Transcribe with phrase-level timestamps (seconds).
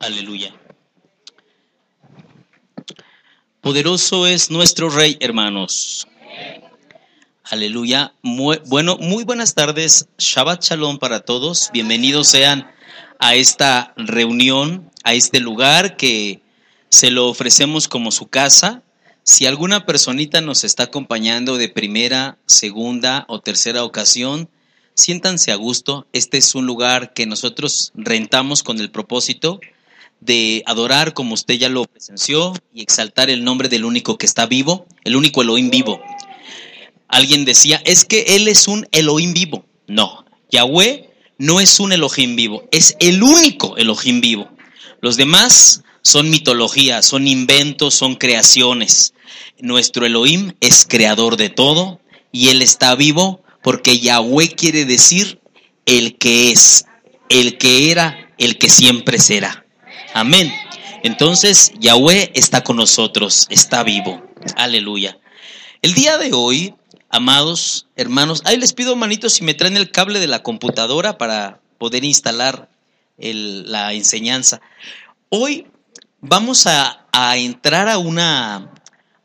[0.00, 0.54] Aleluya.
[3.60, 6.06] Poderoso es nuestro Rey, hermanos.
[7.42, 8.14] Aleluya.
[8.22, 10.08] bueno, muy buenas tardes.
[10.16, 11.70] Shabbat Shalom para todos.
[11.72, 12.70] Bienvenidos sean
[13.18, 16.42] a esta reunión, a este lugar que
[16.90, 18.84] se lo ofrecemos como su casa.
[19.24, 24.48] Si alguna personita nos está acompañando de primera, segunda o tercera ocasión,
[24.94, 26.06] siéntanse a gusto.
[26.12, 29.58] Este es un lugar que nosotros rentamos con el propósito
[30.20, 34.46] de adorar como usted ya lo presenció y exaltar el nombre del único que está
[34.46, 36.00] vivo, el único Elohim vivo.
[37.08, 39.64] Alguien decía, es que Él es un Elohim vivo.
[39.86, 44.50] No, Yahweh no es un Elohim vivo, es el único Elohim vivo.
[45.00, 49.14] Los demás son mitologías, son inventos, son creaciones.
[49.60, 52.00] Nuestro Elohim es creador de todo
[52.32, 55.40] y Él está vivo porque Yahweh quiere decir
[55.86, 56.86] el que es,
[57.28, 59.64] el que era, el que siempre será.
[60.14, 60.52] Amén.
[61.02, 64.22] Entonces, Yahweh está con nosotros, está vivo.
[64.56, 65.18] Aleluya.
[65.82, 66.74] El día de hoy,
[67.08, 71.60] amados hermanos, ahí les pido manitos si me traen el cable de la computadora para
[71.78, 72.68] poder instalar
[73.16, 74.60] la enseñanza.
[75.28, 75.66] Hoy
[76.20, 78.72] vamos a, a entrar a una,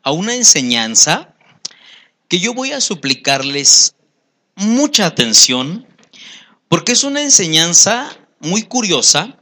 [0.02, 1.34] a una enseñanza
[2.28, 3.96] que yo voy a suplicarles
[4.56, 5.86] mucha atención,
[6.68, 9.38] porque es una enseñanza muy curiosa,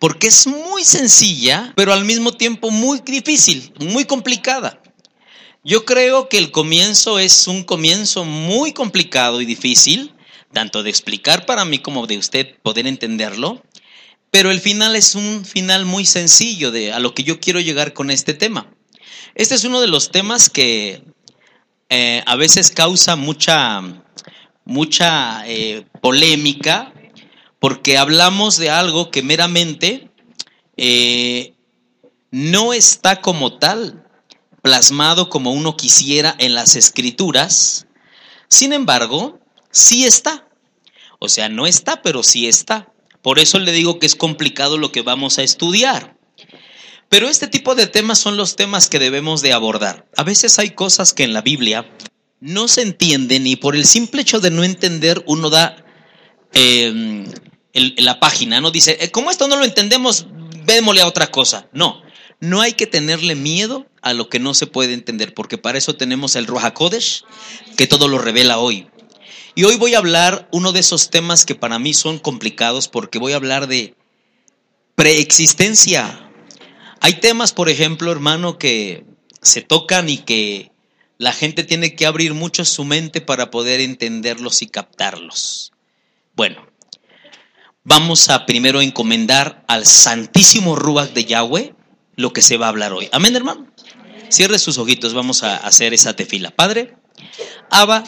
[0.00, 4.82] porque es muy sencilla, pero al mismo tiempo muy difícil, muy complicada.
[5.62, 10.14] Yo creo que el comienzo es un comienzo muy complicado y difícil,
[10.54, 13.62] tanto de explicar para mí como de usted poder entenderlo,
[14.30, 17.92] pero el final es un final muy sencillo de a lo que yo quiero llegar
[17.92, 18.72] con este tema.
[19.34, 21.04] Este es uno de los temas que
[21.90, 23.82] eh, a veces causa mucha
[24.64, 26.94] mucha eh, polémica
[27.60, 30.10] porque hablamos de algo que meramente
[30.76, 31.54] eh,
[32.30, 34.04] no está como tal
[34.62, 37.86] plasmado como uno quisiera en las escrituras,
[38.48, 39.38] sin embargo,
[39.70, 40.48] sí está.
[41.18, 42.92] O sea, no está, pero sí está.
[43.22, 46.16] Por eso le digo que es complicado lo que vamos a estudiar.
[47.08, 50.06] Pero este tipo de temas son los temas que debemos de abordar.
[50.16, 51.90] A veces hay cosas que en la Biblia
[52.40, 55.84] no se entienden y por el simple hecho de no entender uno da
[57.72, 58.70] la página, ¿no?
[58.70, 60.26] Dice, eh, como esto no lo entendemos,
[60.64, 61.68] vémosle a otra cosa.
[61.72, 62.02] No,
[62.40, 65.94] no hay que tenerle miedo a lo que no se puede entender, porque para eso
[65.94, 67.24] tenemos el Roja Kodesh,
[67.76, 68.88] que todo lo revela hoy.
[69.54, 73.18] Y hoy voy a hablar uno de esos temas que para mí son complicados, porque
[73.18, 73.94] voy a hablar de
[74.94, 76.30] preexistencia.
[77.00, 79.04] Hay temas, por ejemplo, hermano, que
[79.42, 80.72] se tocan y que
[81.18, 85.72] la gente tiene que abrir mucho su mente para poder entenderlos y captarlos.
[86.34, 86.69] Bueno,
[87.90, 91.74] vamos a primero encomendar al Santísimo Ruach de Yahweh
[92.14, 93.08] lo que se va a hablar hoy.
[93.10, 93.66] Amén, hermano.
[94.28, 96.52] Cierre sus ojitos, vamos a hacer esa tefila.
[96.52, 96.94] Padre,
[97.68, 98.04] Abba,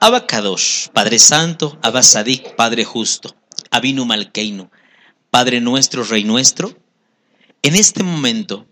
[0.00, 3.36] Abba Kadosh, Padre Santo, Abba Sadik, Padre Justo,
[3.70, 4.70] Abinu Malkeinu,
[5.30, 6.74] Padre nuestro, Rey nuestro,
[7.60, 8.66] en este momento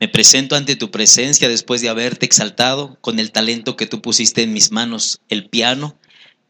[0.00, 4.42] me presento ante tu presencia después de haberte exaltado con el talento que tú pusiste
[4.42, 5.96] en mis manos, el piano,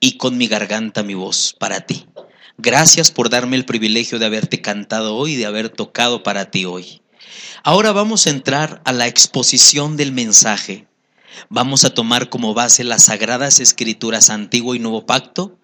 [0.00, 2.06] y con mi garganta mi voz para ti.
[2.58, 7.02] Gracias por darme el privilegio de haberte cantado hoy de haber tocado para ti hoy.
[7.62, 10.86] Ahora vamos a entrar a la exposición del mensaje.
[11.48, 15.58] Vamos a tomar como base las sagradas escrituras Antiguo y Nuevo Pacto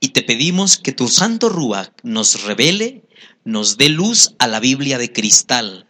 [0.00, 3.04] y te pedimos que tu Santo Ruach nos revele,
[3.44, 5.86] nos dé luz a la Biblia de cristal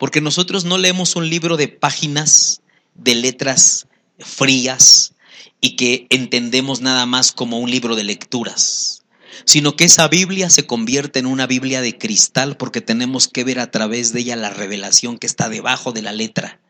[0.00, 2.62] porque nosotros no leemos un libro de páginas,
[2.94, 3.86] de letras
[4.18, 5.12] frías
[5.60, 8.99] y que entendemos nada más como un libro de lecturas,
[9.44, 13.60] sino que esa Biblia se convierte en una Biblia de cristal porque tenemos que ver
[13.60, 16.60] a través de ella la revelación que está debajo de la letra.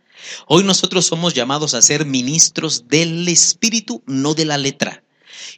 [0.46, 5.02] Hoy nosotros somos llamados a ser ministros del Espíritu, no de la letra.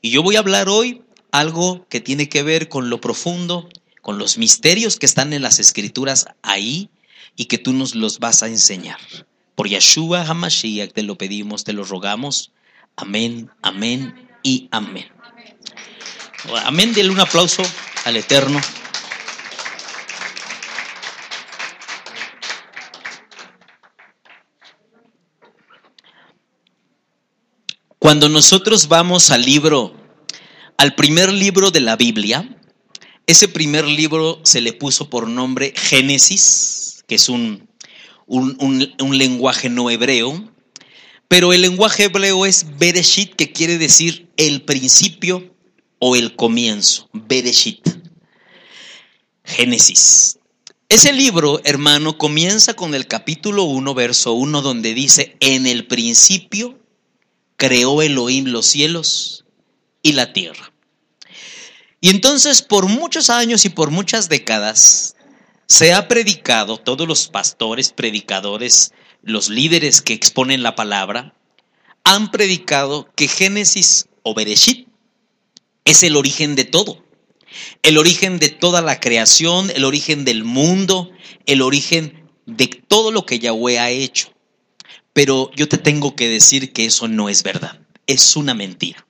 [0.01, 3.69] Y yo voy a hablar hoy algo que tiene que ver con lo profundo,
[4.01, 6.91] con los misterios que están en las escrituras ahí,
[7.37, 8.99] y que tú nos los vas a enseñar.
[9.55, 12.53] Por Yeshua HaMashiach te lo pedimos, te lo rogamos.
[12.97, 15.07] Amén, amén y amén.
[16.65, 17.63] Amén, denle un aplauso
[18.05, 18.61] al Eterno.
[27.99, 29.95] Cuando nosotros vamos al libro,
[30.77, 32.49] al primer libro de la Biblia,
[33.27, 37.69] ese primer libro se le puso por nombre Génesis que es un,
[38.27, 40.51] un, lenguaje no hebreo,
[41.29, 45.52] pero el lenguaje hebreo es Bereshit, que quiere decir el principio
[46.05, 47.09] o el comienzo.
[47.13, 47.89] Bereshit.
[49.45, 50.37] Génesis.
[50.89, 56.77] Ese libro, hermano, comienza con el capítulo 1, verso 1, donde dice, en el principio
[57.57, 59.45] creó Elohim los cielos
[60.03, 60.73] y la tierra.
[62.01, 65.15] Y entonces por muchos años y por muchas décadas
[65.67, 71.37] se ha predicado, todos los pastores, predicadores, los líderes que exponen la palabra,
[72.03, 74.92] han predicado que Génesis o Bereshit
[75.85, 77.03] es el origen de todo
[77.83, 81.11] el origen de toda la creación, el origen del mundo,
[81.47, 84.33] el origen de todo lo que Yahweh ha hecho.
[85.13, 89.07] Pero yo te tengo que decir que eso no es verdad, es una mentira.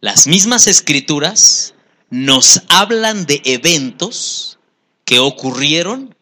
[0.00, 1.74] Las mismas escrituras
[2.10, 4.58] nos hablan de eventos
[5.04, 6.14] que ocurrieron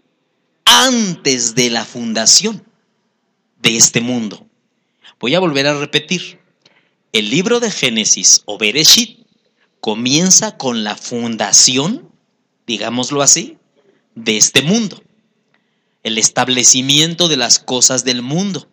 [0.65, 2.65] antes de la fundación
[3.61, 4.47] de este mundo.
[5.21, 6.41] Voy a volver a repetir.
[7.13, 9.26] El libro de Génesis o Bereshit
[9.87, 12.11] comienza con la fundación,
[12.67, 13.57] digámoslo así,
[14.17, 15.01] de este mundo,
[16.03, 18.69] el establecimiento de las cosas del mundo.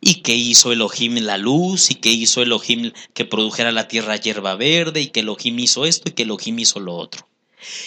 [0.00, 4.54] Y que hizo Elohim la luz, y que hizo Elohim que produjera la tierra hierba
[4.54, 7.28] verde, y que Elohim hizo esto, y que Elohim hizo lo otro.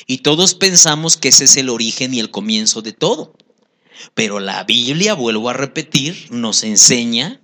[0.06, 3.34] Y todos pensamos que ese es el origen y el comienzo de todo.
[4.14, 7.42] Pero la Biblia, vuelvo a repetir, nos enseña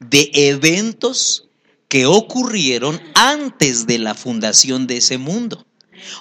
[0.00, 1.49] de eventos
[1.90, 5.66] que ocurrieron antes de la fundación de ese mundo.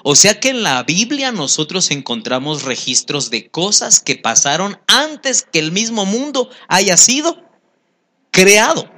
[0.03, 5.59] O sea que en la Biblia nosotros encontramos registros de cosas que pasaron antes que
[5.59, 7.45] el mismo mundo haya sido
[8.31, 8.91] creado.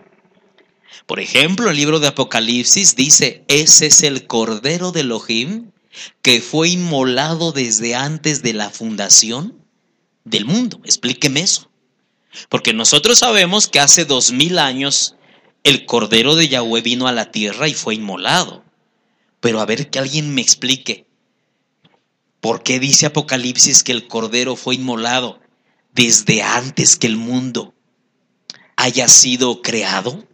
[1.05, 5.71] Por ejemplo, el libro de Apocalipsis dice, ese es el Cordero de Elohim
[6.21, 9.61] que fue inmolado desde antes de la fundación
[10.23, 10.79] del mundo.
[10.85, 11.69] Explíqueme eso.
[12.47, 15.17] Porque nosotros sabemos que hace dos mil años
[15.63, 18.63] el Cordero de Yahweh vino a la tierra y fue inmolado.
[19.39, 21.05] Pero a ver que alguien me explique,
[22.39, 25.39] ¿por qué dice Apocalipsis que el Cordero fue inmolado
[25.93, 27.73] desde antes que el mundo
[28.75, 30.27] haya sido creado?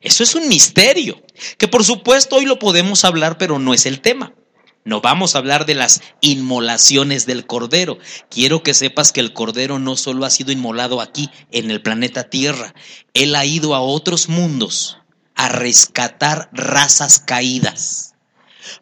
[0.00, 1.22] Eso es un misterio,
[1.58, 4.34] que por supuesto hoy lo podemos hablar, pero no es el tema.
[4.84, 7.98] No vamos a hablar de las inmolaciones del Cordero.
[8.28, 12.30] Quiero que sepas que el Cordero no solo ha sido inmolado aquí en el planeta
[12.30, 12.74] Tierra,
[13.14, 14.98] Él ha ido a otros mundos
[15.36, 18.14] a rescatar razas caídas.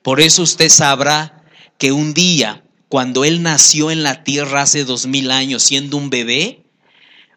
[0.02, 1.44] Por eso usted sabrá
[1.79, 6.08] que un día, cuando Él nació en la Tierra hace dos mil años siendo un
[6.08, 6.64] bebé,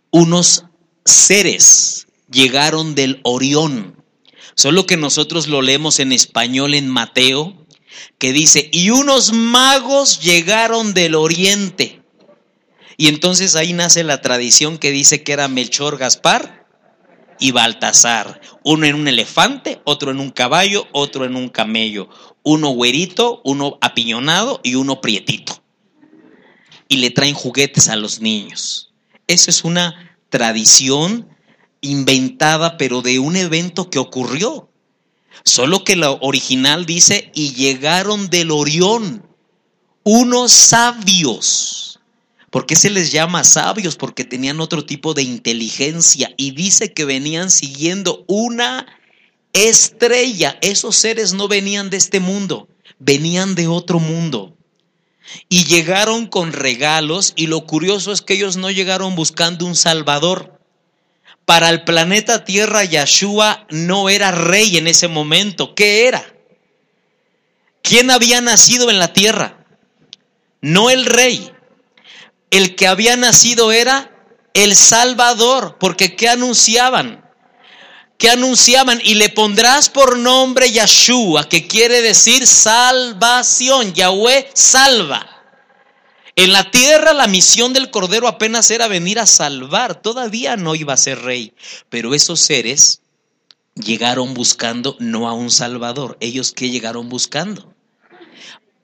[0.09, 0.65] unos
[1.03, 4.01] seres llegaron del Orión.
[4.55, 7.62] Solo que nosotros lo leemos en español en Mateo
[8.17, 12.01] que dice, y unos magos llegaron del oriente.
[12.97, 16.65] Y entonces ahí nace la tradición que dice que era Melchor, Gaspar
[17.39, 18.39] y Baltasar.
[18.63, 22.09] Uno en un elefante, otro en un caballo, otro en un camello.
[22.43, 25.63] Uno güerito, uno apiñonado y uno prietito.
[26.87, 28.93] Y le traen juguetes a los niños.
[29.27, 31.29] Esa es una tradición
[31.81, 34.69] inventada, pero de un evento que ocurrió.
[35.43, 39.25] Solo que la original dice, y llegaron del Orión
[40.03, 41.99] unos sabios.
[42.49, 43.95] ¿Por qué se les llama sabios?
[43.95, 48.85] Porque tenían otro tipo de inteligencia y dice que venían siguiendo una
[49.53, 50.59] estrella.
[50.61, 52.67] Esos seres no venían de este mundo,
[52.99, 54.55] venían de otro mundo.
[55.49, 60.59] Y llegaron con regalos y lo curioso es que ellos no llegaron buscando un salvador.
[61.45, 65.75] Para el planeta Tierra, Yahshua no era rey en ese momento.
[65.75, 66.25] ¿Qué era?
[67.81, 69.65] ¿Quién había nacido en la tierra?
[70.61, 71.51] No el rey.
[72.49, 74.11] El que había nacido era
[74.53, 77.29] el Salvador, porque ¿qué anunciaban?
[78.17, 79.01] ¿Qué anunciaban?
[79.03, 83.93] Y le pondrás por nombre Yahshua, que quiere decir salvación.
[83.93, 85.32] Yahweh salva.
[86.35, 90.93] En la tierra la misión del Cordero apenas era venir a salvar, todavía no iba
[90.93, 91.53] a ser rey,
[91.89, 93.01] pero esos seres
[93.75, 97.73] llegaron buscando no a un Salvador, ellos qué llegaron buscando.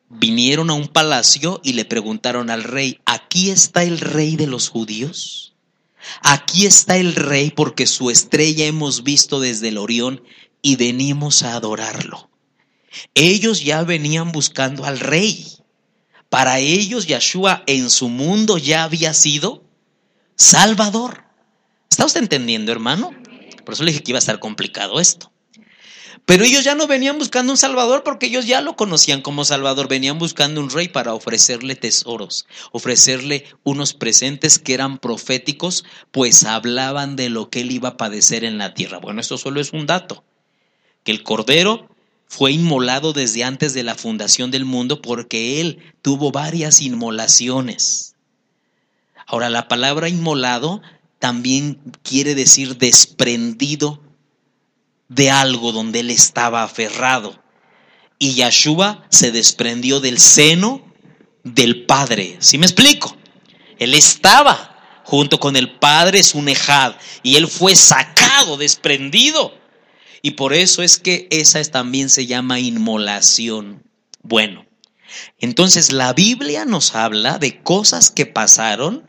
[0.09, 4.69] Vinieron a un palacio y le preguntaron al rey, ¿aquí está el rey de los
[4.69, 5.55] judíos?
[6.21, 10.23] Aquí está el rey porque su estrella hemos visto desde el Orión
[10.61, 12.29] y venimos a adorarlo.
[13.13, 15.58] Ellos ya venían buscando al rey.
[16.29, 19.63] Para ellos Yeshua en su mundo ya había sido
[20.35, 21.23] Salvador.
[21.89, 23.11] ¿Está usted entendiendo, hermano?
[23.65, 25.31] Por eso le dije que iba a estar complicado esto.
[26.25, 29.87] Pero ellos ya no venían buscando un Salvador porque ellos ya lo conocían como Salvador,
[29.87, 37.15] venían buscando un rey para ofrecerle tesoros, ofrecerle unos presentes que eran proféticos, pues hablaban
[37.15, 38.99] de lo que él iba a padecer en la tierra.
[38.99, 40.23] Bueno, esto solo es un dato,
[41.03, 41.88] que el Cordero
[42.29, 48.15] fue inmolado desde antes de la fundación del mundo porque él tuvo varias inmolaciones.
[49.25, 50.81] Ahora, la palabra inmolado
[51.17, 54.01] también quiere decir desprendido
[55.07, 57.43] de algo donde él estaba aferrado.
[58.19, 60.83] Y Yahshua se desprendió del seno
[61.43, 62.37] del Padre.
[62.39, 63.17] ¿Sí me explico?
[63.79, 66.93] Él estaba junto con el Padre Sunejad
[67.23, 69.58] y él fue sacado, desprendido.
[70.21, 73.83] Y por eso es que esa también se llama inmolación.
[74.21, 74.65] Bueno,
[75.39, 79.07] entonces la Biblia nos habla de cosas que pasaron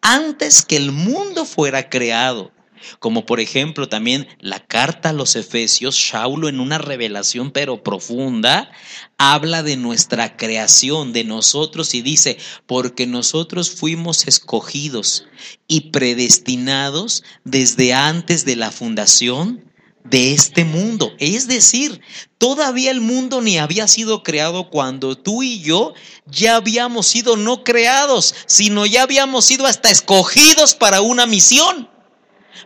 [0.00, 2.52] antes que el mundo fuera creado.
[2.98, 8.72] Como por ejemplo también la carta a los Efesios, Shaulo en una revelación pero profunda,
[9.18, 15.26] habla de nuestra creación, de nosotros y dice, porque nosotros fuimos escogidos
[15.68, 19.71] y predestinados desde antes de la fundación
[20.04, 21.12] de este mundo.
[21.18, 22.00] Es decir,
[22.38, 25.94] todavía el mundo ni había sido creado cuando tú y yo
[26.26, 31.88] ya habíamos sido no creados, sino ya habíamos sido hasta escogidos para una misión.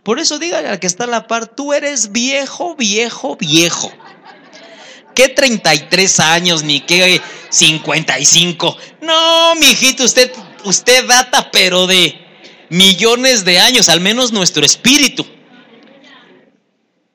[0.02, 3.90] Por eso dígale al que está a la par, tú eres viejo, viejo, viejo.
[5.14, 8.76] ¿Qué 33 años ni qué 55?
[9.00, 10.30] No, mijito, usted,
[10.64, 12.14] usted data, pero de
[12.68, 15.26] millones de años, al menos nuestro espíritu.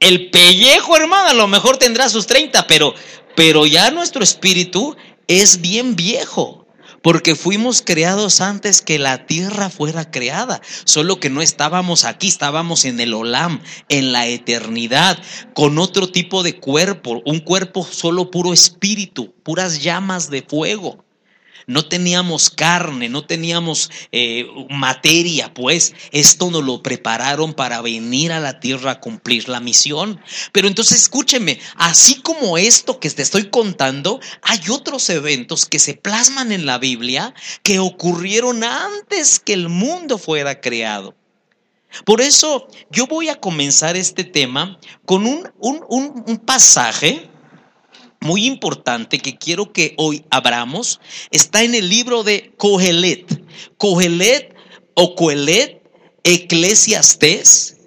[0.01, 2.95] El pellejo, hermano, a lo mejor tendrá sus 30, pero,
[3.35, 6.65] pero ya nuestro espíritu es bien viejo,
[7.03, 12.85] porque fuimos creados antes que la tierra fuera creada, solo que no estábamos aquí, estábamos
[12.85, 15.21] en el Olam, en la eternidad,
[15.53, 21.05] con otro tipo de cuerpo, un cuerpo solo puro espíritu, puras llamas de fuego
[21.67, 28.39] no teníamos carne, no teníamos eh, materia, pues esto nos lo prepararon para venir a
[28.39, 30.21] la tierra a cumplir la misión.
[30.51, 35.93] Pero entonces escúcheme, así como esto que te estoy contando, hay otros eventos que se
[35.93, 41.15] plasman en la Biblia que ocurrieron antes que el mundo fuera creado.
[42.05, 47.30] Por eso yo voy a comenzar este tema con un, un, un pasaje
[48.21, 51.01] muy importante que quiero que hoy abramos
[51.31, 53.43] está en el libro de Cogelet.
[53.77, 54.55] Cogelet
[54.93, 55.81] o Coelet,
[56.23, 57.77] Eclesiastes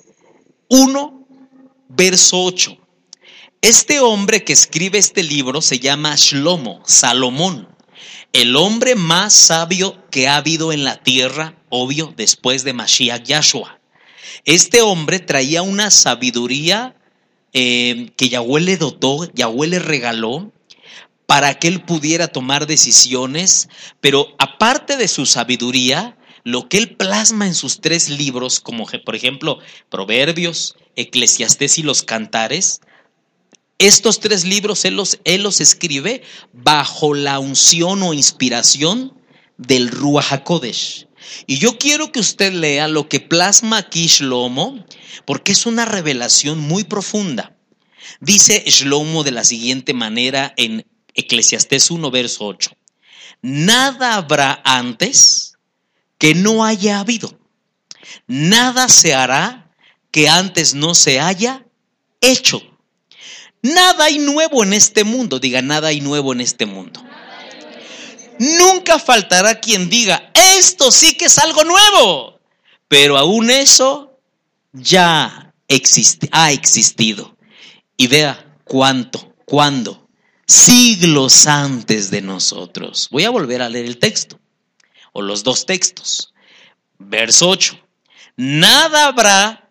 [0.68, 1.26] 1,
[1.88, 2.76] verso 8.
[3.62, 7.68] Este hombre que escribe este libro se llama Shlomo, Salomón,
[8.32, 13.80] el hombre más sabio que ha habido en la tierra, obvio, después de Mashiach Yahshua.
[14.44, 16.96] Este hombre traía una sabiduría
[17.54, 20.52] eh, que Yahweh le dotó, Yahweh le regaló
[21.26, 23.68] para que él pudiera tomar decisiones,
[24.00, 29.16] pero aparte de su sabiduría, lo que él plasma en sus tres libros, como por
[29.16, 32.80] ejemplo Proverbios, Eclesiastés y los Cantares,
[33.78, 39.14] estos tres libros él los, él los escribe bajo la unción o inspiración
[39.56, 41.06] del Ruach HaKodesh.
[41.46, 44.84] Y yo quiero que usted lea lo que plasma aquí Shlomo,
[45.24, 47.56] porque es una revelación muy profunda.
[48.20, 52.70] Dice Shlomo de la siguiente manera en Eclesiastés 1, verso 8.
[53.42, 55.58] Nada habrá antes
[56.18, 57.38] que no haya habido.
[58.26, 59.70] Nada se hará
[60.10, 61.66] que antes no se haya
[62.20, 62.62] hecho.
[63.62, 65.38] Nada hay nuevo en este mundo.
[65.38, 67.02] Diga, nada hay nuevo en este mundo.
[68.38, 72.40] Nunca faltará quien diga, esto sí que es algo nuevo.
[72.88, 74.13] Pero aún eso
[74.74, 75.54] ya
[76.32, 77.36] ha existido.
[77.96, 80.08] Y vea cuánto, cuándo,
[80.46, 83.08] siglos antes de nosotros.
[83.10, 84.38] Voy a volver a leer el texto,
[85.12, 86.34] o los dos textos.
[86.98, 87.80] Verso 8.
[88.36, 89.70] Nada habrá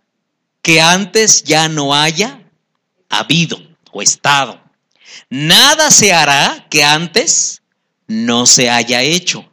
[0.61, 2.41] que antes ya no haya
[3.09, 3.57] habido
[3.91, 4.61] o estado.
[5.29, 7.61] Nada se hará que antes
[8.07, 9.49] no se haya hecho.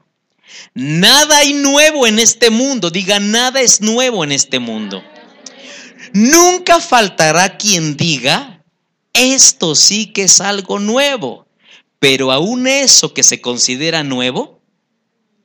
[0.75, 2.91] Nada hay nuevo en este mundo.
[2.91, 5.03] Diga, nada es nuevo en este mundo.
[6.13, 8.65] Nunca faltará quien diga,
[9.13, 11.47] esto sí que es algo nuevo.
[11.99, 14.63] Pero aún eso que se considera nuevo,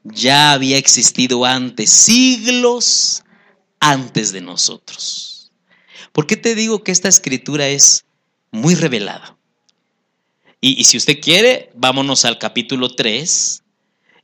[0.03, 3.24] ya había existido antes, siglos
[3.79, 5.51] antes de nosotros.
[6.12, 8.05] ¿Por qué te digo que esta escritura es
[8.51, 9.38] muy revelada?
[10.62, 13.63] Y, si usted quiere, vámonos al capítulo 3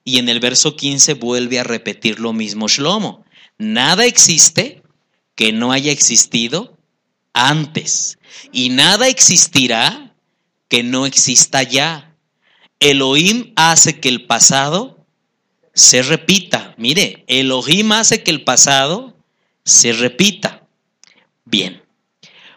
[0.03, 3.25] y en el verso 15 vuelve a repetir lo mismo Shlomo.
[3.57, 4.80] Nada existe
[5.35, 6.77] que no haya existido
[7.33, 8.17] antes
[8.51, 10.15] y nada existirá
[10.67, 12.15] que no exista ya.
[12.79, 15.05] Elohim hace que el pasado
[15.73, 16.73] se repita.
[16.77, 19.17] Mire, Elohim hace que el pasado
[19.63, 20.67] se repita.
[21.45, 21.83] Bien,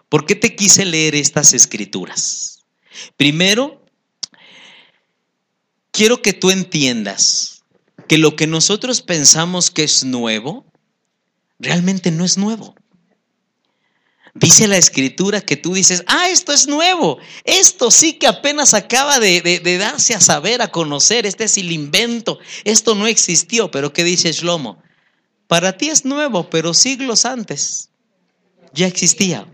[0.09, 2.64] ¿por qué te quise leer estas escrituras?
[3.16, 3.85] Primero,
[5.90, 7.64] quiero que tú entiendas
[8.09, 10.66] que lo que nosotros pensamos que es nuevo,
[11.58, 12.75] realmente no es nuevo.
[14.34, 19.20] Dice la escritura que tú dices, ah, esto es nuevo, esto sí que apenas acaba
[19.20, 24.02] de, darse a saber, a conocer, este es el invento, esto no existió, pero ¿qué
[24.02, 24.82] dice Shlomo?
[25.46, 27.90] Para ti es nuevo, pero siglos antes
[28.73, 29.46] ya existía.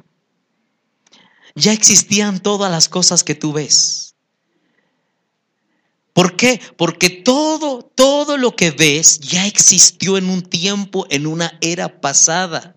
[1.54, 4.09] Ya existían todas las cosas que tú ves.
[6.12, 6.60] ¿Por qué?
[6.76, 12.76] Porque todo, todo lo que ves ya existió en un tiempo, en una era pasada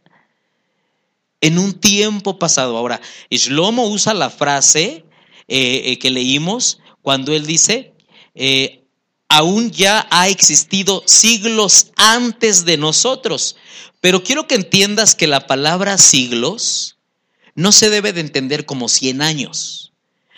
[1.44, 2.78] en un tiempo pasado.
[2.78, 5.06] Ahora, Shlomo usa la frase
[5.50, 7.94] eh, eh, que leímos cuando él dice,
[8.34, 8.86] eh,
[9.28, 13.58] aún ya ha existido siglos antes de nosotros.
[14.00, 16.98] Pero quiero que entiendas que la palabra siglos
[17.56, 19.93] no se debe de entender como 100 años,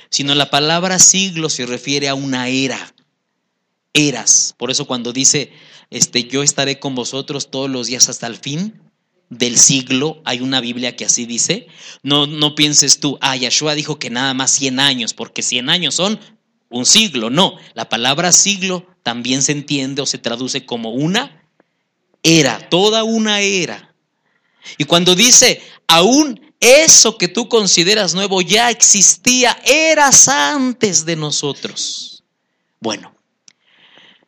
[0.09, 2.93] sino la palabra siglo se refiere a una era,
[3.93, 4.55] eras.
[4.57, 5.51] Por eso cuando dice,
[5.89, 8.81] este, yo estaré con vosotros todos los días hasta el fin,
[9.29, 11.67] del siglo, hay una Biblia que así dice,
[12.03, 15.95] no, no pienses tú, ah, Yahshua dijo que nada más 100 años, porque 100 años
[15.95, 16.19] son
[16.69, 21.43] un siglo, no, la palabra siglo también se entiende o se traduce como una
[22.23, 23.93] era, toda una era.
[24.77, 32.23] Y cuando dice, aún eso que tú consideras nuevo ya existía, eras antes de nosotros.
[32.79, 33.15] Bueno,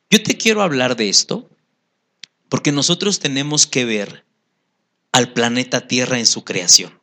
[0.09, 1.49] yo te quiero hablar de esto
[2.49, 4.25] porque nosotros tenemos que ver
[5.11, 6.99] al planeta Tierra en su creación.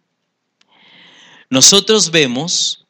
[1.50, 2.86] Nosotros vemos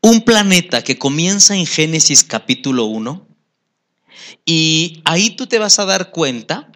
[0.00, 3.26] un planeta que comienza en Génesis capítulo 1
[4.44, 6.70] y ahí tú te vas a dar cuenta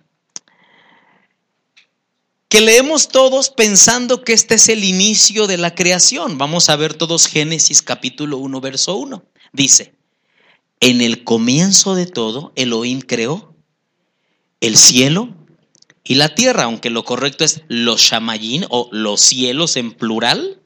[2.49, 6.39] que leemos todos pensando que este es el inicio de la creación.
[6.39, 9.25] Vamos a ver todos Génesis capítulo 1, verso 1.
[9.53, 9.95] Dice,
[10.81, 13.57] en el comienzo de todo, Elohim creó
[14.61, 15.35] el cielo
[16.05, 20.63] y la tierra, aunque lo correcto es los shamayín o los cielos en plural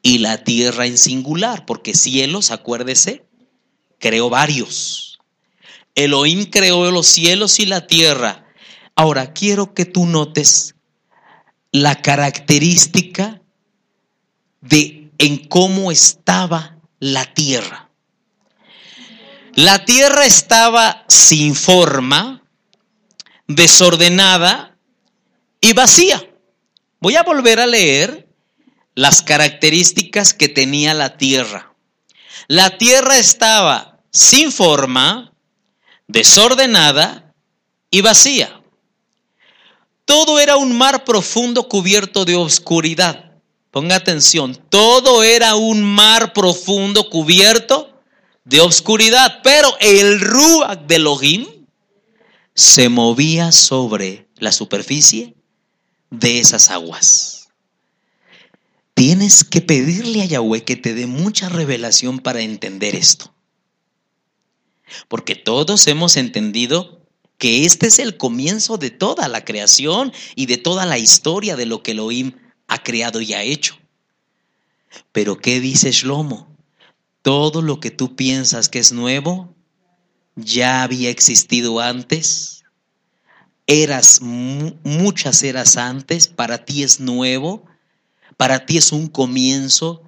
[0.00, 3.26] y la tierra en singular, porque cielos, acuérdese,
[3.98, 5.18] creó varios.
[5.96, 8.46] Elohim creó los cielos y la tierra.
[8.94, 10.74] Ahora, quiero que tú notes
[11.74, 13.42] la característica
[14.60, 17.90] de en cómo estaba la tierra.
[19.56, 22.44] La tierra estaba sin forma,
[23.48, 24.76] desordenada
[25.60, 26.24] y vacía.
[27.00, 28.28] Voy a volver a leer
[28.94, 31.74] las características que tenía la tierra.
[32.46, 35.32] La tierra estaba sin forma,
[36.06, 37.34] desordenada
[37.90, 38.60] y vacía.
[40.04, 43.32] Todo era un mar profundo cubierto de oscuridad.
[43.70, 47.90] Ponga atención, todo era un mar profundo cubierto
[48.44, 51.46] de oscuridad, pero el Ruach de Elohim
[52.54, 55.34] se movía sobre la superficie
[56.10, 57.48] de esas aguas.
[58.94, 63.34] Tienes que pedirle a Yahweh que te dé mucha revelación para entender esto.
[65.08, 67.03] Porque todos hemos entendido
[67.38, 71.66] que este es el comienzo de toda la creación y de toda la historia de
[71.66, 72.32] lo que Elohim
[72.68, 73.76] ha creado y ha hecho.
[75.12, 76.48] Pero ¿qué dice Shlomo?
[77.22, 79.54] Todo lo que tú piensas que es nuevo
[80.36, 82.64] ya había existido antes,
[83.66, 87.64] eras muchas eras antes, para ti es nuevo,
[88.36, 90.02] para ti es un comienzo,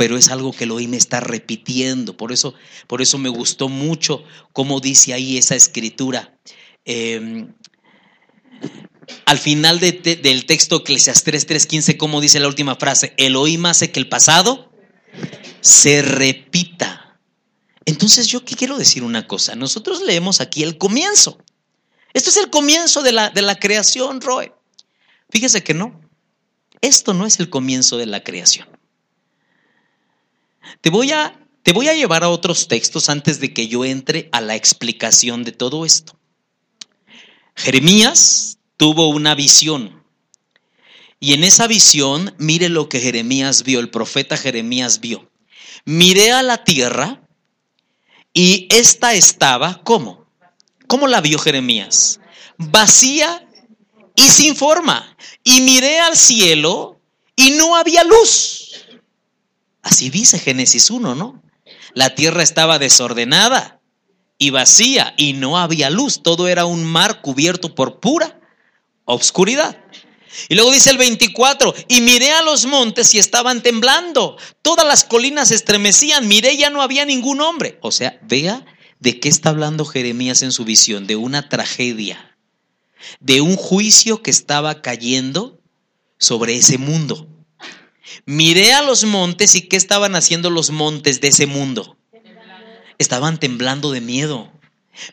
[0.00, 2.16] pero es algo que Elohim está repitiendo.
[2.16, 2.54] Por eso,
[2.86, 6.38] por eso me gustó mucho cómo dice ahí esa escritura.
[6.86, 7.52] Em,
[9.26, 13.12] al final del texto Eclesiastes 3.15, ¿cómo dice la última frase?
[13.18, 14.72] Elohim hace que el pasado
[15.60, 17.20] se repita.
[17.84, 21.44] Entonces yo quiero decir una cosa, nosotros leemos aquí el comienzo.
[22.14, 24.50] Esto es el comienzo de la, de la creación, Roy.
[25.28, 26.00] Fíjese que no,
[26.80, 28.69] esto no es el comienzo de la creación.
[30.80, 34.28] Te voy a, te voy a llevar a otros textos antes de que yo entre
[34.32, 36.18] a la explicación de todo esto.
[37.54, 40.02] Jeremías tuvo una visión.
[41.18, 45.30] Y en esa visión, mire lo que Jeremías vio, el profeta Jeremías vio.
[45.84, 47.20] Miré a la tierra
[48.32, 50.26] y esta estaba, ¿cómo?
[50.86, 52.20] ¿Cómo la vio Jeremías?
[52.56, 53.46] Vacía
[54.14, 55.16] y sin forma.
[55.44, 57.00] Y miré al cielo
[57.36, 58.59] y no había luz.
[59.82, 61.42] Así dice Génesis 1, ¿no?
[61.94, 63.80] La tierra estaba desordenada
[64.38, 66.22] y vacía y no había luz.
[66.22, 68.40] Todo era un mar cubierto por pura
[69.04, 69.78] obscuridad.
[70.48, 75.04] Y luego dice el 24, y miré a los montes y estaban temblando, todas las
[75.04, 77.78] colinas se estremecían, miré ya no había ningún hombre.
[77.82, 78.64] O sea, vea
[79.00, 82.36] de qué está hablando Jeremías en su visión, de una tragedia,
[83.18, 85.60] de un juicio que estaba cayendo
[86.18, 87.26] sobre ese mundo.
[88.26, 91.96] Miré a los montes y qué estaban haciendo los montes de ese mundo.
[92.98, 94.52] Estaban temblando de miedo.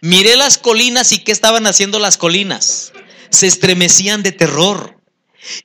[0.01, 2.91] Miré las colinas y qué estaban haciendo las colinas.
[3.29, 4.99] Se estremecían de terror.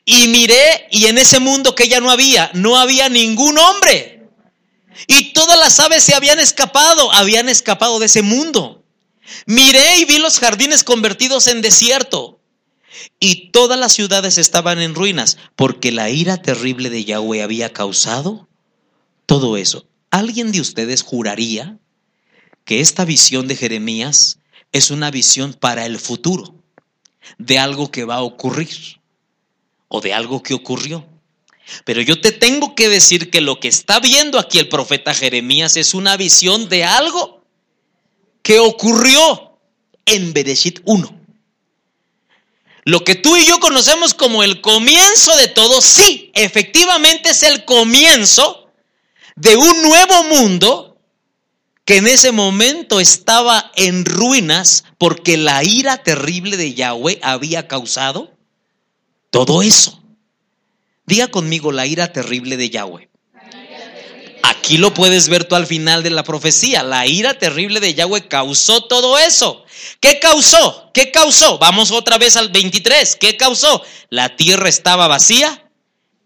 [0.05, 4.29] Y miré y en ese mundo que ya no había, no había ningún hombre.
[5.07, 8.85] Y todas las aves se habían escapado, habían escapado de ese mundo.
[9.47, 12.41] Miré y vi los jardines convertidos en desierto.
[13.21, 18.49] Y todas las ciudades estaban en ruinas, porque la ira terrible de Yahweh había causado
[19.27, 19.87] todo eso.
[20.11, 21.79] ¿Alguien de ustedes juraría
[22.65, 24.39] que esta visión de Jeremías
[24.73, 26.55] es una visión para el futuro,
[27.39, 29.01] de algo que va a ocurrir
[29.89, 31.07] o de algo que ocurrió?
[31.85, 35.77] Pero yo te tengo que decir que lo que está viendo aquí el profeta Jeremías
[35.77, 37.43] es una visión de algo
[38.43, 39.59] que ocurrió
[40.05, 41.22] en Bereshit 1.
[42.85, 47.65] Lo que tú y yo conocemos como el comienzo de todo, sí, efectivamente es el
[47.65, 48.69] comienzo
[49.37, 50.99] de un nuevo mundo
[51.85, 58.33] que en ese momento estaba en ruinas porque la ira terrible de Yahweh había causado
[59.31, 60.03] todo eso.
[61.07, 63.12] Diga conmigo la ira terrible de Yahweh.
[64.43, 66.83] Aquí lo puedes ver tú al final de la profecía.
[66.83, 69.65] La ira terrible de Yahweh causó todo eso.
[70.01, 70.91] ¿Qué causó?
[70.93, 71.59] ¿Qué causó?
[71.59, 73.17] Vamos otra vez al 23.
[73.17, 73.83] ¿Qué causó?
[74.11, 75.71] La tierra estaba vacía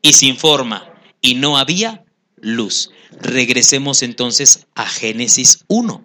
[0.02, 2.04] y sin forma y no había
[2.36, 2.90] luz.
[3.20, 6.04] Regresemos entonces a Génesis 1.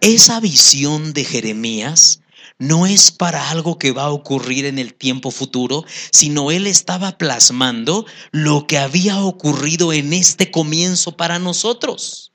[0.00, 2.20] Esa visión de Jeremías
[2.58, 7.16] no es para algo que va a ocurrir en el tiempo futuro, sino él estaba
[7.16, 12.32] plasmando lo que había ocurrido en este comienzo para nosotros.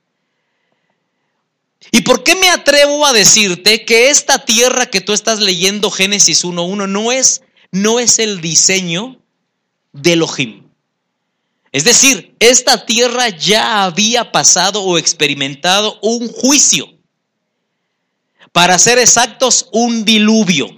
[1.92, 6.46] ¿Y por qué me atrevo a decirte que esta tierra que tú estás leyendo Génesis
[6.46, 9.20] 1.1 no es, no es el diseño
[9.92, 10.64] de Elohim?
[11.74, 16.93] Es decir, esta tierra ya había pasado o experimentado un juicio
[18.54, 20.70] para ser exactos, un diluvio.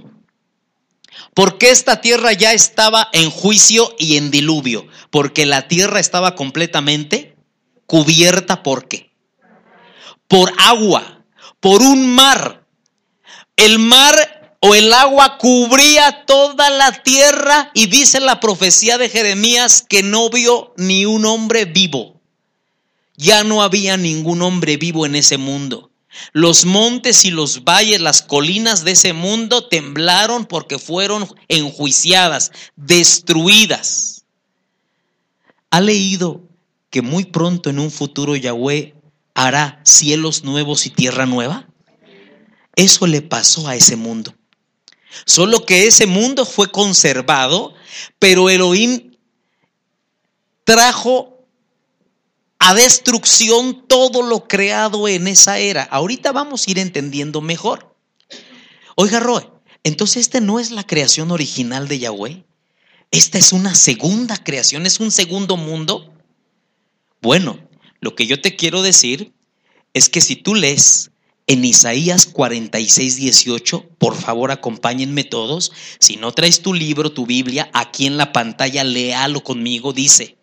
[1.35, 4.87] Porque esta tierra ya estaba en juicio y en diluvio.
[5.11, 7.35] Porque la tierra estaba completamente
[7.85, 9.11] cubierta por qué?
[10.29, 11.25] Por agua,
[11.59, 12.65] por un mar.
[13.57, 19.85] El mar o el agua cubría toda la tierra y dice la profecía de Jeremías
[19.87, 22.21] que no vio ni un hombre vivo.
[23.17, 25.91] Ya no había ningún hombre vivo en ese mundo.
[26.33, 34.25] Los montes y los valles, las colinas de ese mundo temblaron porque fueron enjuiciadas, destruidas.
[35.69, 36.41] ¿Ha leído
[36.89, 38.95] que muy pronto en un futuro Yahweh
[39.33, 41.67] hará cielos nuevos y tierra nueva?
[42.75, 44.33] Eso le pasó a ese mundo.
[45.25, 47.73] Solo que ese mundo fue conservado,
[48.19, 49.15] pero Elohim
[50.65, 51.34] trajo
[52.59, 55.83] a destrucción todo lo creado en esa era.
[55.83, 57.95] Ahorita vamos a ir entendiendo mejor.
[58.95, 59.49] Oiga, Roe,
[59.83, 62.45] entonces esta no es la creación original de Yahweh.
[63.11, 66.13] Esta es una segunda creación, es un segundo mundo.
[67.21, 67.59] Bueno,
[67.99, 69.33] lo que yo te quiero decir
[69.93, 71.11] es que si tú lees
[71.47, 75.71] en Isaías 46, 18, por favor acompáñenme todos.
[75.99, 80.34] Si no traes tu libro, tu Biblia, aquí en la pantalla, léalo conmigo, dice.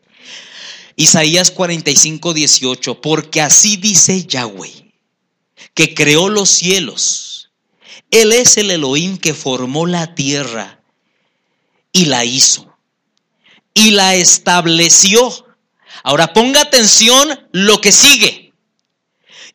[0.97, 4.93] Isaías 45, 18, porque así dice Yahweh,
[5.75, 7.51] que creó los cielos.
[8.11, 10.83] Él es el Elohim que formó la tierra
[11.93, 12.73] y la hizo
[13.75, 15.47] y la estableció.
[16.03, 18.53] Ahora ponga atención lo que sigue.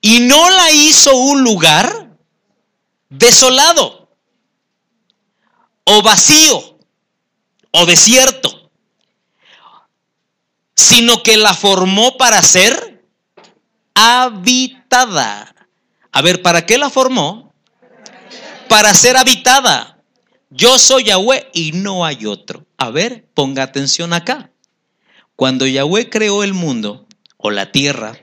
[0.02, 2.18] Y no la hizo un lugar
[3.10, 4.10] desolado
[5.84, 6.78] o vacío
[7.72, 8.67] o desierto
[10.78, 13.04] sino que la formó para ser
[13.96, 15.54] habitada.
[16.12, 17.54] A ver, ¿para qué la formó?
[18.70, 20.04] Para ser habitada.
[20.52, 22.66] Yo soy Yahweh y no hay otro.
[22.78, 24.52] A ver, ponga atención acá.
[25.36, 28.16] Cuando Yahweh creó el mundo o la tierra,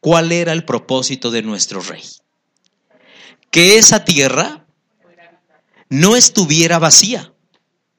[0.00, 2.02] ¿cuál era el propósito de nuestro rey?
[3.50, 4.64] Que esa tierra
[5.90, 7.32] no estuviera vacía.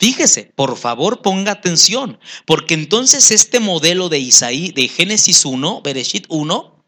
[0.01, 6.25] Fíjese, por favor ponga atención, porque entonces este modelo de Isaí, de Génesis 1, Bereshit
[6.27, 6.83] 1,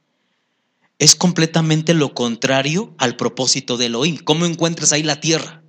[0.98, 4.18] es completamente lo contrario al propósito de Elohim.
[4.18, 5.62] ¿Cómo encuentras ahí la tierra?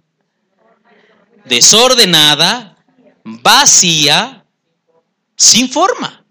[1.45, 2.83] Desordenada
[3.25, 4.47] vacía,
[5.37, 6.25] sin forma.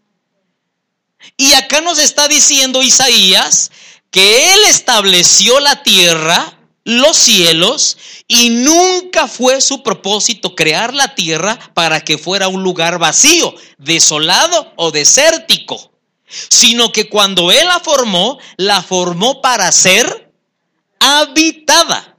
[1.37, 3.69] Y acá nos está diciendo Isaías
[4.09, 11.57] que Él estableció la tierra, los cielos, y nunca fue su propósito crear la tierra
[11.73, 15.91] para que fuera un lugar vacío, desolado o desértico,
[16.49, 20.31] sino que cuando Él la formó, la formó para ser
[20.99, 22.17] habitada.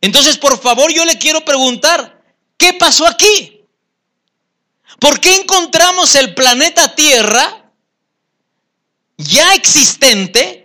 [0.00, 2.22] Entonces, por favor, yo le quiero preguntar,
[2.56, 3.60] ¿qué pasó aquí?
[4.98, 7.72] ¿Por qué encontramos el planeta Tierra
[9.16, 10.59] ya existente,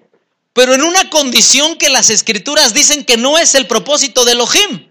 [0.56, 4.88] pero en una condición que las escrituras dicen que no es el propósito de Elohim.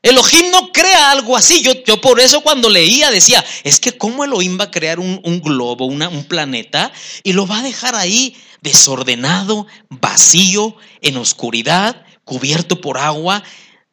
[0.00, 1.60] Elohim no crea algo así.
[1.60, 5.42] Yo, yo por eso cuando leía decía, es que cómo Elohim va a crear un,
[5.42, 6.90] globo, un planeta,
[7.22, 13.44] y lo va a dejar ahí desordenado, vacío, en oscuridad, cubierto por agua,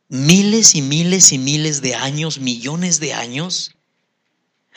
[0.07, 3.76] miles y miles y miles de años, millones de años.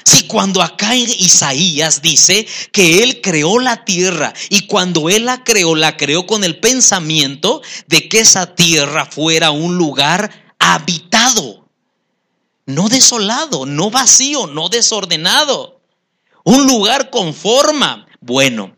[0.04, 5.74] Si cuando acá Isaías dice que Él creó la tierra y cuando Él la creó,
[5.74, 11.68] la creó con el pensamiento de que esa tierra fuera un lugar habitado,
[12.66, 15.80] no desolado, no vacío, no desordenado,
[16.44, 18.06] un lugar con forma.
[18.20, 18.76] Bueno,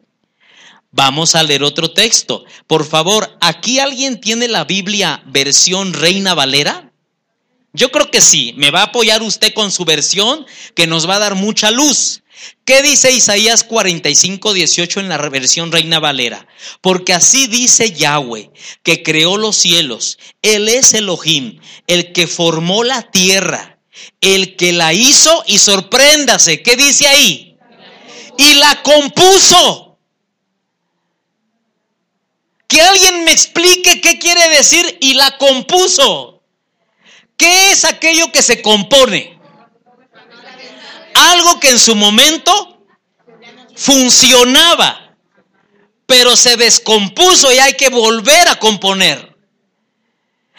[0.91, 2.45] vamos a leer otro texto.
[2.67, 6.92] Por favor, ¿aquí alguien tiene la Biblia versión Reina Valera?
[7.73, 11.17] Yo creo que sí, me va a apoyar usted con su versión que nos va
[11.17, 12.23] a dar mucha luz.
[12.65, 16.47] ¿Qué dice Isaías 45, 18 en la versión Reina Valera?
[16.81, 18.51] Porque así dice Yahweh,
[18.83, 20.19] que creó los cielos.
[20.43, 23.79] Él es Elohim, el que formó la tierra,
[24.21, 26.63] el que la hizo y sorpréndase.
[26.63, 27.57] ¿Qué dice ahí?
[28.37, 29.99] Y la compuso.
[32.67, 36.32] Que alguien me explique qué quiere decir y la compuso.
[37.43, 39.37] ¿Qué es aquello que se compone?
[41.13, 42.87] Algo que en su momento
[43.75, 45.17] funcionaba,
[46.07, 49.37] pero se descompuso y hay que volver a componer.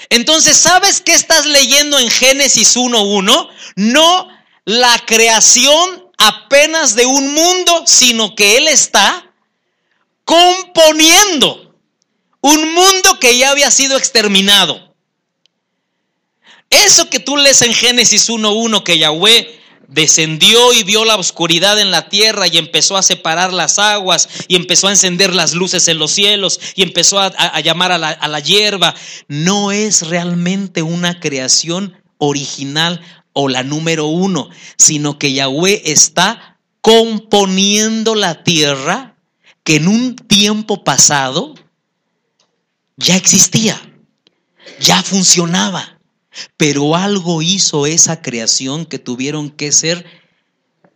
[0.09, 3.49] Entonces, ¿sabes qué estás leyendo en Génesis 1.1?
[3.77, 4.27] No
[4.65, 9.31] la creación apenas de un mundo, sino que Él está
[10.25, 11.79] componiendo
[12.41, 14.92] un mundo que ya había sido exterminado.
[16.85, 21.91] Eso que tú lees en Génesis 1.1, que Yahweh descendió y vio la oscuridad en
[21.91, 25.99] la tierra y empezó a separar las aguas y empezó a encender las luces en
[25.99, 28.95] los cielos y empezó a, llamar a la, a la hierba,
[29.27, 33.01] no es realmente una creación original
[33.33, 39.15] o la número uno, sino que Yahweh está componiendo la tierra
[39.63, 41.55] que en un tiempo pasado
[42.97, 43.79] ya existía,
[44.79, 45.92] ya funcionaba.
[46.57, 50.05] Pero algo hizo esa creación que tuvieron que ser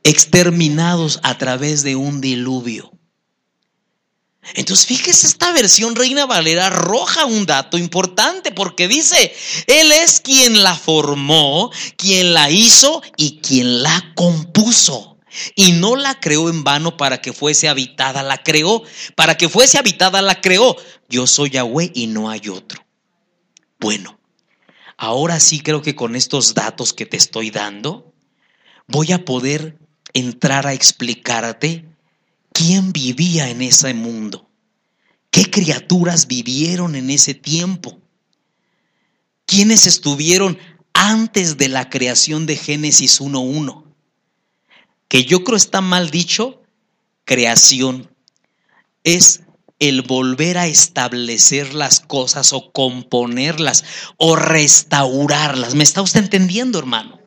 [0.04, 2.92] exterminados a través de un diluvio.
[4.54, 9.34] Entonces, fíjese, esta versión Reina Valera arroja un dato importante porque dice,
[9.68, 15.18] Él es quien la formó, quien la hizo y quien la compuso.
[15.56, 18.84] Y no la creó en vano para que fuese habitada, la creó.
[19.16, 20.76] Para que fuese habitada, la creó.
[21.10, 22.84] Yo soy Yahweh y no hay otro.
[23.80, 24.18] Bueno,
[24.98, 28.14] ahora sí creo que con estos datos que te estoy dando,
[28.88, 29.78] voy a poder
[30.14, 31.86] entrar a explicarte
[32.52, 34.50] quién vivía en ese mundo,
[35.30, 38.02] qué criaturas vivieron en ese tiempo,
[39.46, 40.58] quiénes estuvieron
[40.94, 43.86] antes de la creación de Génesis 1.1,
[45.08, 46.64] que yo creo está mal dicho,
[47.24, 48.10] creación,
[49.04, 49.42] es
[49.80, 53.84] el volver a establecer las cosas o componerlas
[54.18, 55.76] o restaurarlas.
[55.76, 57.20] ¿Me está usted entendiendo, hermano?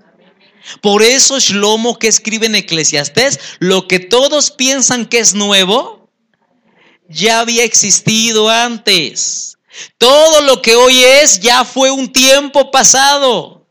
[0.80, 6.10] Por eso Shlomo que escribe en Eclesiastés, lo que todos piensan que es nuevo,
[7.08, 9.58] ya había existido antes.
[9.98, 13.66] Todo lo que hoy es ya fue un tiempo pasado.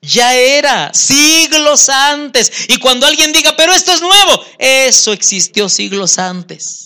[0.00, 2.66] Ya era siglos antes.
[2.68, 6.83] Y cuando alguien diga, pero esto es nuevo, eso existió siglos antes.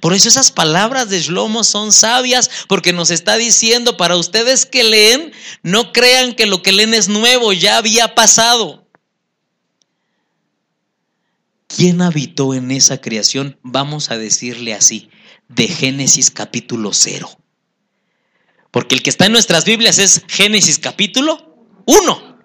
[0.00, 4.84] Por eso esas palabras de Shlomo son sabias porque nos está diciendo para ustedes que
[4.84, 8.86] leen, no crean que lo que leen es nuevo, ya había pasado.
[11.66, 13.58] ¿Quién habitó en esa creación?
[13.62, 15.10] Vamos a decirle así,
[15.48, 17.28] de Génesis capítulo 0.
[18.70, 22.38] Porque el que está en nuestras Biblias es Génesis capítulo 1.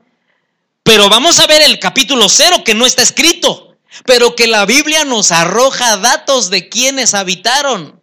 [0.84, 3.72] Pero vamos a ver el capítulo 0 que no está escrito
[4.06, 8.01] pero que la Biblia nos arroja datos de quienes habitaron.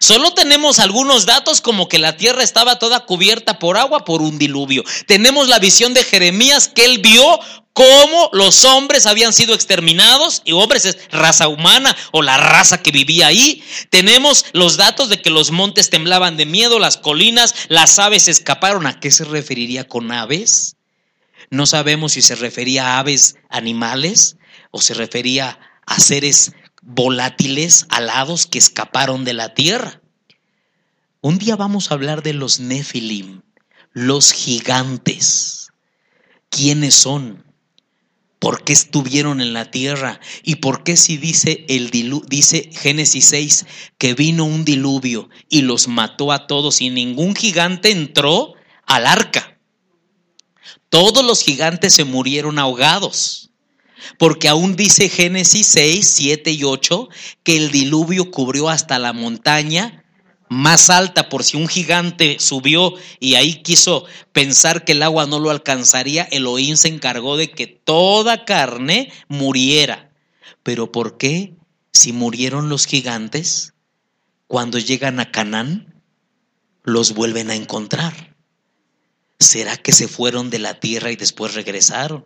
[0.00, 4.38] Solo tenemos algunos datos como que la tierra estaba toda cubierta por agua por un
[4.38, 4.84] diluvio.
[5.06, 7.40] Tenemos la visión de Jeremías que él vio
[7.72, 12.90] cómo los hombres habían sido exterminados, y hombres es raza humana o la raza que
[12.90, 13.62] vivía ahí.
[13.88, 18.86] Tenemos los datos de que los montes temblaban de miedo, las colinas, las aves escaparon.
[18.86, 20.76] ¿A qué se referiría con aves?
[21.50, 24.36] No sabemos si se refería a aves animales
[24.70, 26.52] o se refería a seres
[26.82, 30.00] volátiles, alados que escaparon de la tierra.
[31.20, 33.42] Un día vamos a hablar de los Nefilim,
[33.92, 35.72] los gigantes.
[36.48, 37.44] ¿Quiénes son?
[38.38, 40.20] ¿Por qué estuvieron en la tierra?
[40.44, 41.90] ¿Y por qué si dice, el
[42.28, 43.66] dice Génesis 6
[43.98, 48.54] que vino un diluvio y los mató a todos y ningún gigante entró
[48.86, 49.58] al arca?
[50.88, 53.47] Todos los gigantes se murieron ahogados.
[54.18, 57.08] Porque aún dice Génesis 6, 7 y 8
[57.42, 60.04] que el diluvio cubrió hasta la montaña
[60.48, 65.38] más alta por si un gigante subió y ahí quiso pensar que el agua no
[65.38, 70.10] lo alcanzaría, Elohim se encargó de que toda carne muriera.
[70.62, 71.54] Pero ¿por qué
[71.92, 73.74] si murieron los gigantes,
[74.46, 76.02] cuando llegan a Canaán,
[76.82, 78.36] los vuelven a encontrar?
[79.38, 82.24] ¿Será que se fueron de la tierra y después regresaron?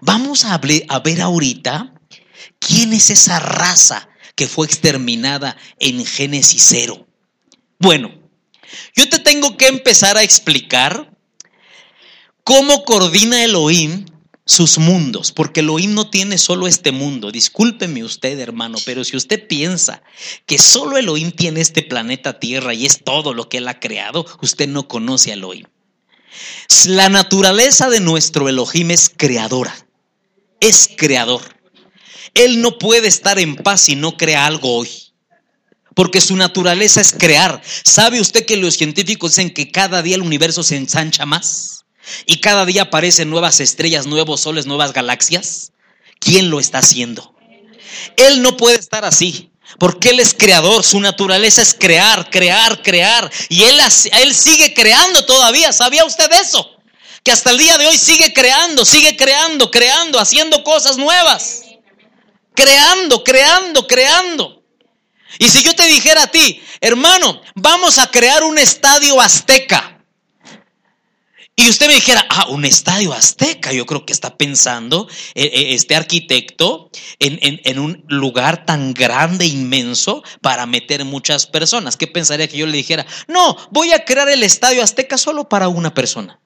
[0.00, 1.94] Vamos a, a ver ahorita
[2.58, 7.06] quién es esa raza que fue exterminada en Génesis 0.
[7.78, 8.12] Bueno,
[8.96, 11.16] yo te tengo que empezar a explicar
[12.42, 14.06] cómo coordina Elohim
[14.46, 17.30] sus mundos, porque Elohim no tiene solo este mundo.
[17.30, 20.02] Discúlpeme usted, hermano, pero si usted piensa
[20.46, 24.26] que solo Elohim tiene este planeta Tierra y es todo lo que él ha creado,
[24.42, 25.66] usted no conoce a Elohim.
[26.86, 29.74] La naturaleza de nuestro Elohim es creadora,
[30.60, 31.42] es creador.
[32.34, 35.04] Él no puede estar en paz si no crea algo hoy
[35.94, 37.62] porque su naturaleza es crear.
[37.84, 41.84] ¿Sabe usted que los científicos dicen que cada día el universo se ensancha más?
[42.26, 45.72] Y cada día aparecen nuevas estrellas, nuevos soles, nuevas galaxias.
[46.18, 47.34] ¿Quién lo está haciendo?
[48.16, 53.30] Él no puede estar así, porque Él es creador, su naturaleza es crear, crear, crear.
[53.48, 53.78] Y Él,
[54.12, 56.70] él sigue creando todavía, ¿sabía usted eso?
[57.22, 61.62] Que hasta el día de hoy sigue creando, sigue creando, creando, haciendo cosas nuevas.
[62.54, 64.62] Creando, creando, creando.
[65.38, 69.93] Y si yo te dijera a ti, hermano, vamos a crear un estadio azteca.
[71.56, 73.72] Y usted me dijera, ah, un estadio azteca.
[73.72, 76.90] Yo creo que está pensando eh, eh, este arquitecto
[77.20, 81.96] en, en, un lugar tan grande, inmenso, para meter muchas personas.
[81.96, 83.06] ¿Qué pensaría que yo le dijera?
[83.28, 86.40] No, voy a crear el estadio azteca solo para una persona.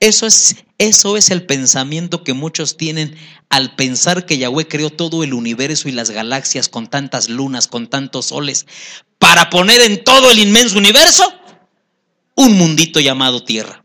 [0.00, 3.16] Eso es, eso es el pensamiento que muchos tienen
[3.50, 7.86] al pensar que Yahweh creó todo el universo y las galaxias con tantas lunas, con
[7.86, 8.66] tantos soles,
[9.20, 11.32] para poner en todo el inmenso universo
[12.36, 13.84] un mundito llamado Tierra.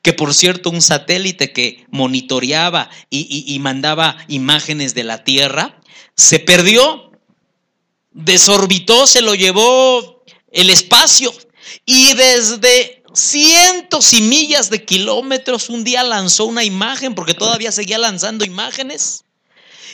[0.00, 5.78] Que por cierto, un satélite que monitoreaba y, y mandaba imágenes de la Tierra,
[6.14, 7.10] se perdió,
[8.12, 11.32] desorbitó, se lo llevó el espacio
[11.84, 17.98] y desde cientos y millas de kilómetros, un día lanzó una imagen, porque todavía seguía
[17.98, 19.24] lanzando imágenes.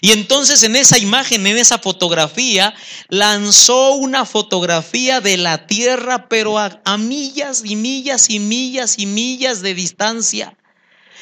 [0.05, 2.75] Y entonces en esa imagen, en esa fotografía,
[3.09, 9.63] lanzó una fotografía de la Tierra, pero a, millas y millas y millas y millas
[9.63, 10.57] de distancia.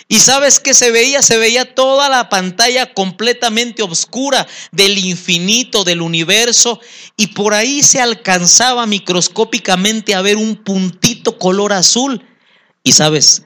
[0.09, 6.01] Y sabes que se veía, se veía toda la pantalla completamente oscura del infinito, del
[6.01, 6.81] universo,
[7.19, 12.25] y por ahí se alcanzaba microscópicamente a ver un puntito color azul.
[12.83, 13.43] Y sabes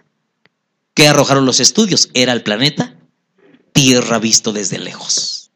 [0.94, 2.08] qué arrojaron los estudios?
[2.14, 2.94] Era el planeta
[3.74, 5.50] Tierra visto desde lejos.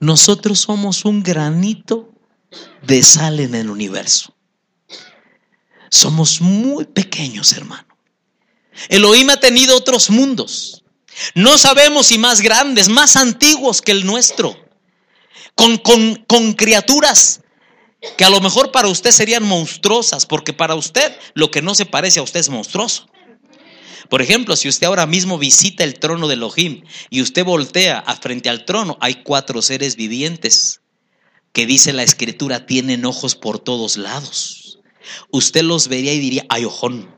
[0.00, 2.08] Nosotros somos un granito
[2.82, 4.34] de sal en el universo.
[5.90, 7.86] Somos muy pequeños, hermano.
[8.88, 10.84] Elohim ha tenido otros mundos.
[11.34, 14.56] No sabemos si más grandes, más antiguos que el nuestro.
[15.56, 17.40] Con, con, criaturas
[18.16, 21.86] que a lo mejor para usted serían monstruosas, porque para usted lo que no se
[21.86, 23.08] parece a usted es monstruoso.
[24.08, 28.48] Por ejemplo, si usted ahora mismo visita el trono de Elohim y usted voltea frente
[28.48, 30.80] al trono, hay cuatro seres vivientes
[31.52, 34.78] que dice la escritura tienen ojos por todos lados.
[35.30, 37.16] Usted los vería y diría, ay ojón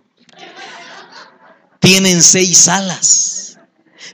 [1.78, 3.58] tienen seis alas,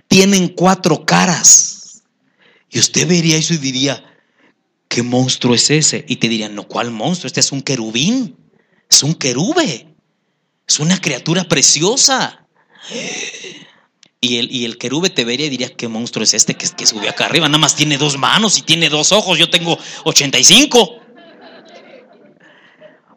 [0.09, 2.03] tienen cuatro caras.
[2.71, 4.05] Y usted vería eso y diría,
[4.89, 6.05] ¿qué monstruo es ese?
[6.09, 7.27] Y te dirían, no, ¿cuál monstruo?
[7.27, 8.37] Este es un querubín,
[8.91, 9.95] es un querube,
[10.67, 12.44] es una criatura preciosa.
[14.21, 16.87] Y el, y el querube te vería y diría, ¿qué monstruo es este que, que
[16.87, 17.47] subió acá arriba?
[17.49, 21.01] Nada más tiene dos manos y tiene dos ojos, yo tengo 85.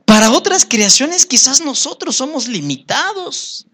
[0.06, 3.68] Para otras creaciones quizás nosotros somos limitados.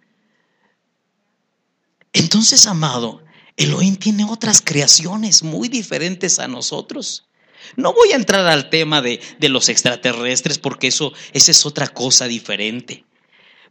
[2.11, 3.23] Entonces, amado,
[3.57, 7.27] Elohim tiene otras creaciones muy diferentes a nosotros.
[7.75, 12.27] No voy a entrar al tema de, de los extraterrestres porque eso, es otra cosa
[12.27, 13.05] diferente.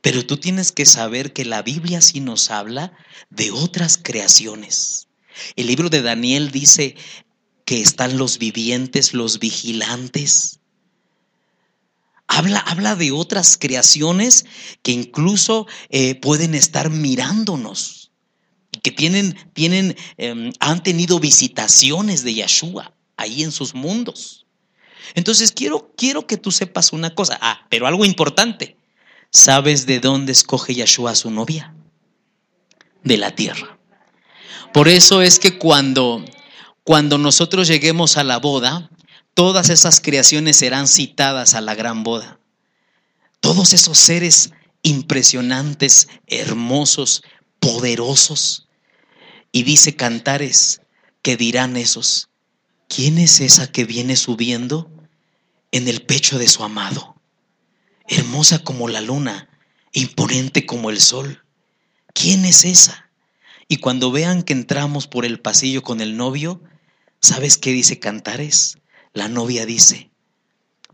[0.03, 2.93] Pero tú tienes que saber que la Biblia sí nos habla
[3.31, 5.09] de otras creaciones.
[5.57, 6.97] El libro de Daniel dice
[7.65, 10.59] que están los vivientes, los vigilantes.
[12.27, 14.45] Habla, habla de otras creaciones
[14.83, 18.11] que incluso eh, pueden estar mirándonos,
[18.83, 24.47] que tienen, tienen, em, han tenido visitaciones de Yeshua ahí en sus mundos.
[25.15, 27.39] Entonces quiero, quiero que tú sepas una cosa.
[27.41, 28.82] Ah, pero algo importante.
[29.35, 31.75] ¿Sabes de dónde escoge Yeshua a su novia?
[33.03, 33.79] De la tierra.
[34.75, 36.23] Por eso es que cuando,
[36.85, 38.91] cuando nosotros lleguemos a la boda,
[39.33, 42.41] todas esas creaciones serán citadas a la gran boda.
[43.41, 44.51] Todos esos seres
[44.83, 47.23] impresionantes, hermosos,
[47.59, 48.69] poderosos.
[49.51, 50.83] Y dice Cantares
[51.23, 52.29] que dirán esos,
[52.87, 54.91] ¿quién es esa que viene subiendo
[55.71, 57.12] en el pecho de su amado?
[58.09, 59.49] Hermosa como la luna,
[59.93, 61.45] imponente como el sol.
[62.15, 63.11] ¿Quién es esa?
[63.69, 66.63] Y cuando vean que entramos por el pasillo con el novio,
[67.21, 68.79] ¿sabes qué dice Cantares?
[69.15, 70.11] La novia dice,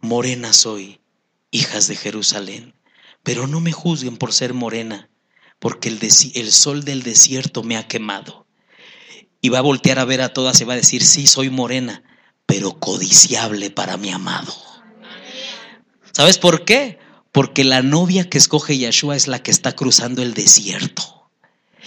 [0.00, 1.00] morena soy,
[1.50, 2.74] hijas de Jerusalén,
[3.22, 5.08] pero no me juzguen por ser morena,
[5.58, 8.46] porque el, el sol del desierto me ha quemado.
[9.40, 12.02] Y va a voltear a ver a todas y va a decir, sí, soy morena,
[12.46, 14.54] pero codiciable para mi amado.
[16.18, 16.98] ¿Sabes por qué?
[17.30, 21.30] Porque la novia que escoge Yeshua es la que está cruzando el desierto.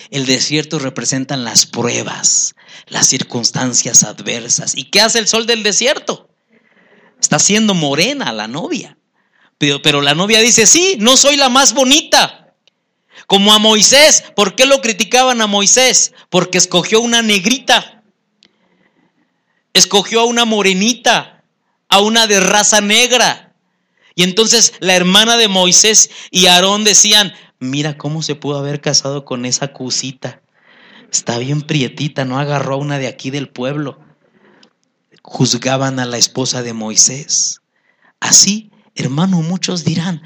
[0.10, 2.56] El desierto representan las pruebas,
[2.88, 4.78] las circunstancias adversas.
[4.78, 6.30] ¿Y qué hace el sol del desierto?
[7.20, 8.98] Está siendo morena la novia.
[9.58, 12.54] Pero, pero la novia dice, sí, no soy la más bonita.
[13.28, 14.24] Como a Moisés.
[14.34, 16.14] ¿Por qué lo criticaban a Moisés?
[16.30, 18.02] Porque escogió una negrita.
[19.74, 21.44] Escogió a una morenita,
[21.90, 23.51] a una de raza negra.
[24.16, 29.26] Y entonces la hermana de Moisés y Aarón decían, mira cómo se pudo haber casado
[29.26, 30.42] con esa cusita.
[31.12, 34.00] Está bien prietita, no agarró a una de aquí del pueblo.
[35.24, 37.62] Juzgaban a la esposa de Moisés.
[38.20, 40.22] Así, hermano, muchos dirán,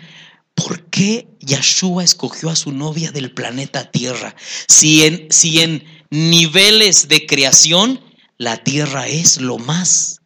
[0.53, 4.35] ¿por qué Yahshua escogió a su novia del planeta Tierra?
[4.67, 7.99] Si en, si en niveles de creación
[8.37, 10.21] la Tierra es lo más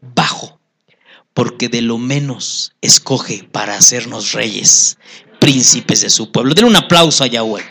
[0.00, 0.57] bajo,
[1.38, 4.98] porque de lo menos escoge para hacernos reyes
[5.38, 6.52] príncipes de su pueblo.
[6.52, 7.64] Denle un aplauso a Yahweh.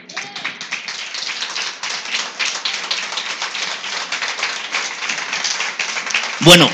[6.40, 6.70] Bueno,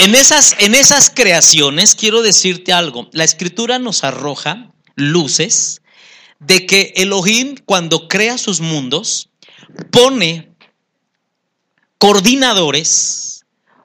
[0.00, 3.08] en esas, en esas creaciones quiero decirte algo.
[3.12, 5.80] La escritura nos arroja luces
[6.40, 9.30] de que Elohim cuando crea sus mundos
[9.90, 10.52] pone
[11.96, 13.39] coordinadores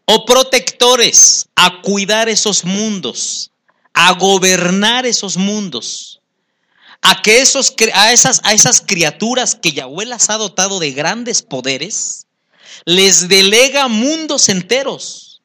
[0.05, 3.51] o protectores a cuidar esos mundos
[3.95, 6.19] a gobernar esos mundos,
[7.01, 11.41] a que esos, a esas, a esas criaturas que Yahweh las ha dotado de grandes
[11.41, 12.27] poderes,
[12.83, 15.41] les delega mundos enteros,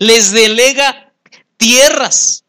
[0.00, 1.12] les delega
[1.56, 2.42] tierras,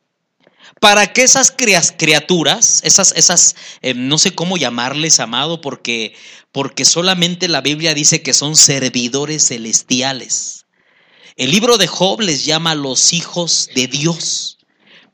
[0.82, 6.16] para que esas criaturas, esas, esas, eh, no sé cómo llamarles, amado, porque,
[6.52, 10.65] porque solamente la Biblia dice que son servidores celestiales.
[11.36, 14.56] El libro de Job les llama los hijos de Dios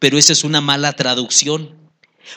[0.02, 1.78] pero esa es una mala traducción,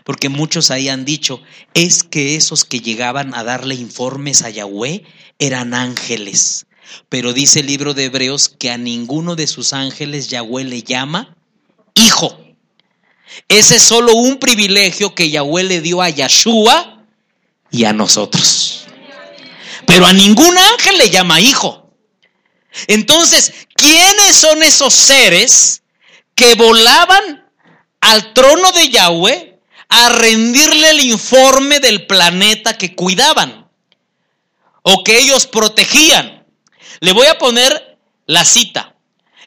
[0.05, 1.41] porque muchos ahí han dicho,
[1.73, 5.03] es que esos que llegaban a darle informes a Yahweh
[5.39, 6.67] eran ángeles.
[7.09, 11.39] Pero dice el libro de Hebreos que a ninguno de sus ángeles Yahweh le llama
[11.95, 12.39] hijo.
[13.49, 17.03] Ese es solo un privilegio que Yahweh le dio a Yahshua
[17.71, 18.85] y a nosotros.
[19.87, 21.84] Pero a ningún ángel le llama hijo.
[22.87, 25.83] Entonces, ¿quiénes son esos seres
[26.35, 27.49] que volaban
[28.01, 33.71] al trono de Yahweh a rendirle el informe del planeta que cuidaban
[34.83, 36.47] o que ellos protegían.
[37.01, 38.97] Le voy a poner la cita.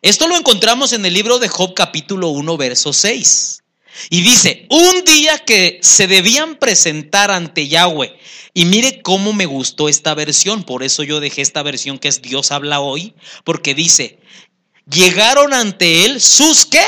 [0.02, 3.64] Esto lo encontramos en el libro de Job capítulo 1, verso 6.
[4.10, 8.18] Y dice, un día que se debían presentar ante Yahweh.
[8.54, 12.22] Y mire cómo me gustó esta versión, por eso yo dejé esta versión que es
[12.22, 14.20] Dios habla hoy, porque dice,
[14.90, 16.84] llegaron ante él sus qué?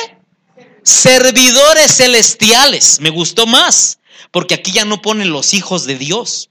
[0.84, 3.00] servidores celestiales.
[3.00, 4.00] Me gustó más,
[4.32, 6.50] porque aquí ya no ponen los hijos de Dios.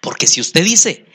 [0.00, 1.06] Porque si usted dice,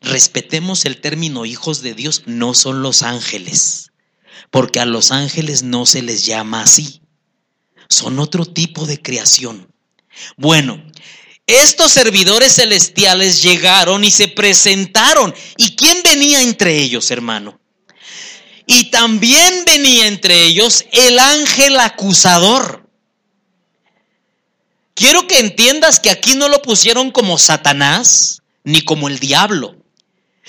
[0.00, 3.90] respetemos el término hijos de Dios, no son los ángeles.
[4.50, 7.02] porque a los ángeles no se les llama así.
[7.88, 9.72] Son otro tipo de creación.
[10.36, 10.82] Bueno,
[11.46, 15.34] estos servidores celestiales llegaron y se presentaron.
[15.56, 17.58] ¿Y quién venía entre ellos, hermano?
[18.66, 22.86] Y también venía entre ellos el ángel acusador.
[24.92, 29.76] Quiero que entiendas que aquí no lo pusieron como Satanás ni como el diablo,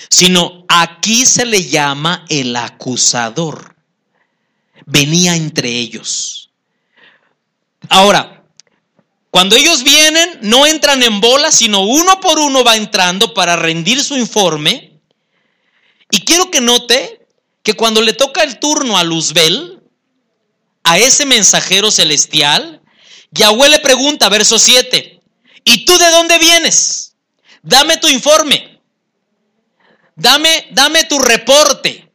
[0.10, 3.78] sino aquí se le llama el acusador.
[4.86, 6.49] Venía entre ellos.
[7.88, 8.44] Ahora,
[9.32, 14.04] cuando ellos vienen, no entran en bola, sino uno por uno va entrando para rendir
[14.04, 15.00] su informe.
[16.12, 17.26] Y quiero que note
[17.64, 19.82] que cuando le toca el turno a Luzbel,
[20.84, 22.82] a ese mensajero celestial,
[23.32, 25.20] Yahweh le pregunta, verso 7,
[25.64, 27.16] ¿y tú de dónde vienes?
[27.62, 28.82] Dame tu informe.
[30.16, 32.12] Dame, dame tu reporte.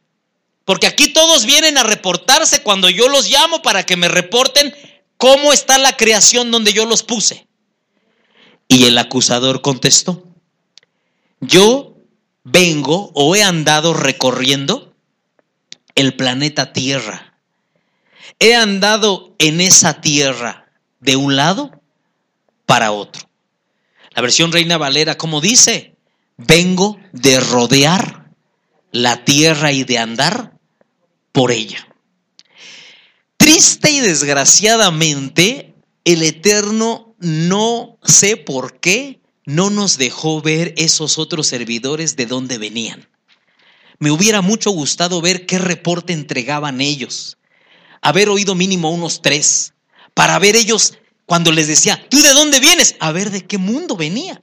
[0.65, 4.75] Porque aquí todos vienen a reportarse cuando yo los llamo para que me reporten
[5.17, 7.47] cómo está la creación donde yo los puse.
[8.67, 10.23] Y el acusador contestó,
[11.39, 11.97] yo
[12.43, 14.93] vengo o he andado recorriendo
[15.95, 17.39] el planeta Tierra.
[18.39, 21.71] He andado en esa tierra de un lado
[22.65, 23.29] para otro.
[24.13, 25.95] La versión Reina Valera, como dice,
[26.37, 28.29] vengo de rodear
[28.91, 30.57] la tierra y de andar
[31.31, 31.87] por ella.
[33.45, 41.45] Triste y desgraciadamente, el Eterno no sé por qué no nos dejó ver esos otros
[41.45, 43.07] servidores de dónde venían.
[43.99, 47.37] Me hubiera mucho gustado ver qué reporte entregaban ellos.
[48.01, 49.75] Haber oído mínimo unos tres,
[50.15, 52.95] para ver ellos cuando les decía, ¿tú de dónde vienes?
[52.99, 54.41] A ver de qué mundo venía.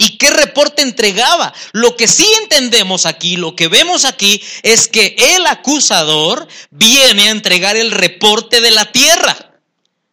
[0.00, 1.52] ¿Y qué reporte entregaba?
[1.72, 7.32] Lo que sí entendemos aquí, lo que vemos aquí, es que el acusador viene a
[7.32, 9.60] entregar el reporte de la tierra,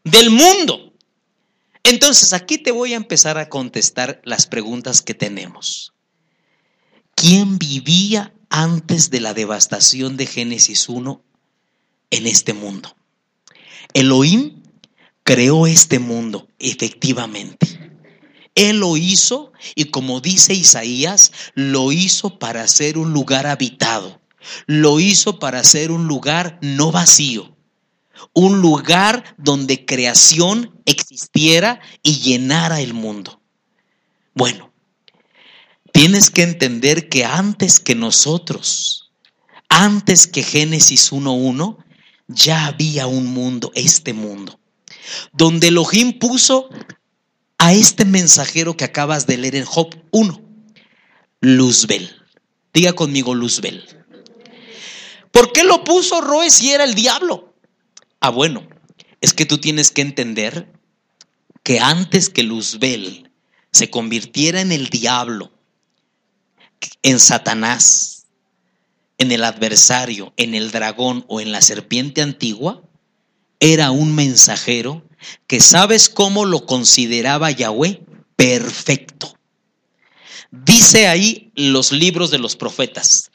[0.03, 0.91] del mundo.
[1.83, 5.93] Entonces aquí te voy a empezar a contestar las preguntas que tenemos.
[7.13, 11.23] ¿Quién vivía antes de la devastación de Génesis 1
[12.09, 12.95] en este mundo?
[13.93, 14.63] Elohim
[15.23, 17.94] creó este mundo, efectivamente.
[18.55, 24.21] Él lo hizo y como dice Isaías, lo hizo para ser un lugar habitado.
[24.65, 27.55] Lo hizo para ser un lugar no vacío.
[28.33, 33.41] Un lugar donde creación existiera y llenara el mundo.
[34.33, 34.71] Bueno,
[35.91, 39.11] tienes que entender que antes que nosotros,
[39.69, 41.77] antes que Génesis 1.1,
[42.27, 44.59] ya había un mundo, este mundo,
[45.31, 46.69] donde Elohim puso
[47.57, 50.41] a este mensajero que acabas de leer en Job 1,
[51.41, 52.15] Luzbel.
[52.73, 53.83] Diga conmigo Luzbel.
[55.31, 57.55] ¿Por qué lo puso Roe si era el diablo?
[58.19, 58.67] Ah, bueno,
[59.21, 60.71] es que tú tienes que entender
[61.63, 63.31] que antes que Luzbel
[63.71, 65.51] se convirtiera en el diablo,
[67.01, 68.27] en Satanás,
[69.17, 72.83] en el adversario, en el dragón o en la serpiente antigua,
[73.59, 75.07] era un mensajero
[75.47, 78.01] que sabes cómo lo consideraba Yahweh
[78.35, 79.37] perfecto.
[80.51, 83.31] Dice ahí los libros de los profetas,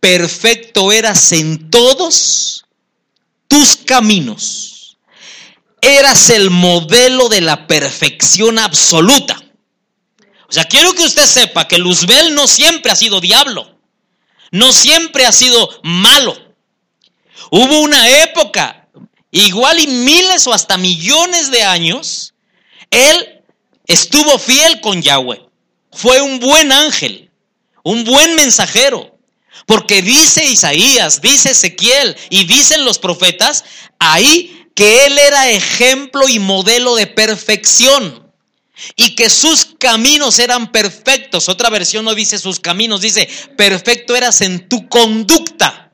[0.00, 2.64] perfecto eras en todos
[3.48, 4.98] tus caminos.
[5.80, 9.40] Eras el modelo de la perfección absoluta.
[10.48, 13.78] O sea, quiero que usted sepa que Luzbel no siempre ha sido diablo,
[14.50, 16.36] no siempre ha sido malo.
[17.50, 18.77] Hubo una época
[19.46, 22.34] igual y miles o hasta millones de años,
[22.90, 23.42] él
[23.86, 25.40] estuvo fiel con Yahweh.
[25.92, 27.30] Fue un buen ángel,
[27.82, 29.18] un buen mensajero.
[29.66, 33.64] Porque dice Isaías, dice Ezequiel y dicen los profetas
[33.98, 38.32] ahí que él era ejemplo y modelo de perfección
[38.96, 41.48] y que sus caminos eran perfectos.
[41.48, 45.87] Otra versión no dice sus caminos, dice perfecto eras en tu conducta.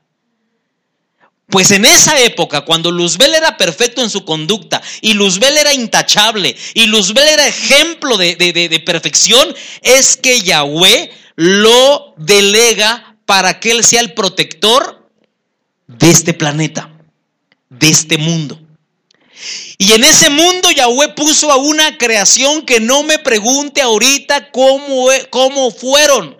[1.49, 6.55] Pues en esa época, cuando Luzbel era perfecto en su conducta y Luzbel era intachable
[6.73, 13.83] y Luzbel era ejemplo de, de, perfección, es que Yahweh lo delega para que él
[13.83, 15.07] sea el protector
[15.87, 16.91] de este planeta,
[17.69, 18.59] de este mundo.
[19.77, 25.09] Y en ese mundo Yahweh puso a una creación que no me pregunte ahorita cómo,
[25.29, 26.37] cómo fueron.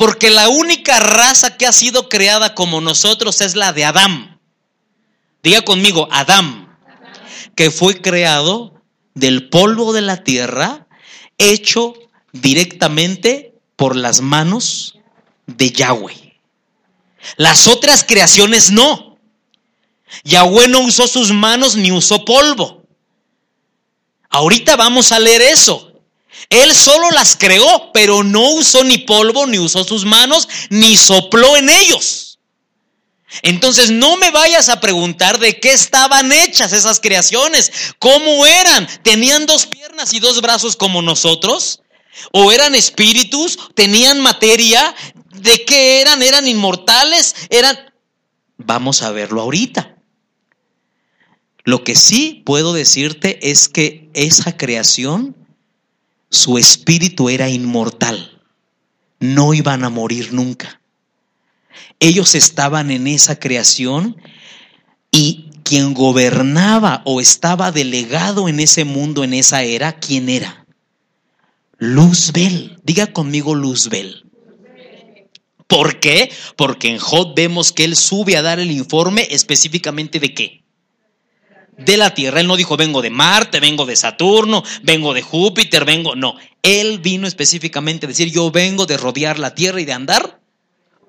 [0.00, 4.40] Porque la única raza que ha sido creada como nosotros es la de Adán.
[5.42, 6.74] Diga conmigo, Adán,
[7.54, 8.82] que fue creado
[9.12, 10.86] del polvo de la tierra,
[11.36, 11.92] hecho
[12.32, 14.98] directamente por las manos
[15.46, 16.40] de Yahweh.
[17.36, 19.18] Las otras creaciones no.
[20.24, 22.84] Yahweh no usó sus manos ni usó polvo.
[24.30, 25.89] Ahorita vamos a leer eso.
[26.48, 31.56] Él solo las creó, pero no usó ni polvo, ni usó sus manos, ni sopló
[31.56, 32.38] en ellos.
[33.42, 39.46] Entonces no me vayas a preguntar de qué estaban hechas esas creaciones, cómo eran, tenían
[39.46, 41.82] dos piernas y dos brazos como nosotros,
[42.32, 44.94] o eran espíritus, tenían materia,
[45.32, 47.78] de qué eran, eran inmortales, eran...
[48.58, 49.96] Vamos a verlo ahorita.
[51.64, 55.36] Lo que sí puedo decirte es que esa creación,
[56.30, 58.40] su espíritu era inmortal.
[59.18, 60.80] No iban a morir nunca.
[61.98, 64.16] Ellos estaban en esa creación
[65.12, 70.66] y quien gobernaba o estaba delegado en ese mundo, en esa era, ¿quién era?
[71.78, 72.78] Luzbel.
[72.82, 74.24] Diga conmigo Luzbel.
[75.66, 76.32] ¿Por qué?
[76.56, 80.59] Porque en Jod vemos que él sube a dar el informe específicamente de qué?
[81.84, 82.40] De la Tierra.
[82.40, 86.14] Él no dijo vengo de Marte, vengo de Saturno, vengo de Júpiter, vengo...
[86.14, 90.40] No, él vino específicamente a decir yo vengo de rodear la Tierra y de andar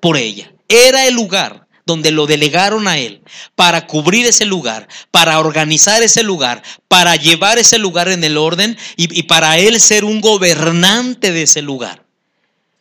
[0.00, 0.52] por ella.
[0.68, 3.22] Era el lugar donde lo delegaron a él
[3.54, 8.78] para cubrir ese lugar, para organizar ese lugar, para llevar ese lugar en el orden
[8.96, 12.04] y, para él ser un gobernante de ese lugar.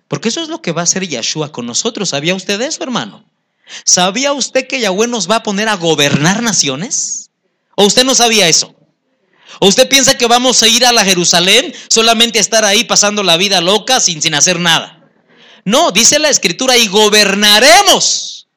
[0.07, 2.09] Porque eso es lo que va a hacer Yahshua con nosotros.
[2.09, 3.25] ¿Sabía usted eso, hermano?
[3.85, 7.30] ¿Sabía usted que Yahweh nos va a poner a gobernar naciones?
[7.81, 8.75] ¿O usted no sabía eso?
[9.59, 13.23] ¿O usted piensa que vamos a ir a la Jerusalén solamente a estar ahí pasando
[13.23, 15.09] la vida loca sin, sin hacer nada?
[15.65, 18.47] No, dice la escritura, y gobernaremos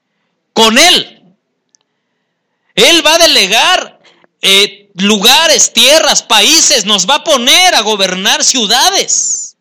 [0.52, 1.22] con Él.
[2.74, 3.98] Él va a delegar
[4.42, 9.56] eh, lugares, tierras, países, nos va a poner a gobernar ciudades.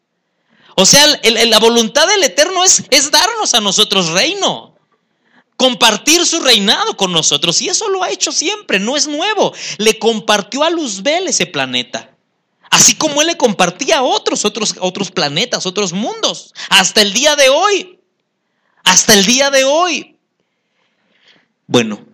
[0.76, 4.72] O sea, la voluntad del Eterno es, es darnos a nosotros reino,
[5.58, 7.62] compartir su reinado con nosotros.
[7.62, 9.54] Y eso lo ha hecho siempre, no es nuevo.
[9.78, 12.16] Le compartió a Luzbel ese planeta.
[12.70, 16.54] Así como él le compartía a otros, otros, otros planetas, otros mundos.
[16.70, 17.99] Hasta el día de hoy.
[18.84, 20.18] Hasta el día de hoy.
[21.68, 22.06] Bueno,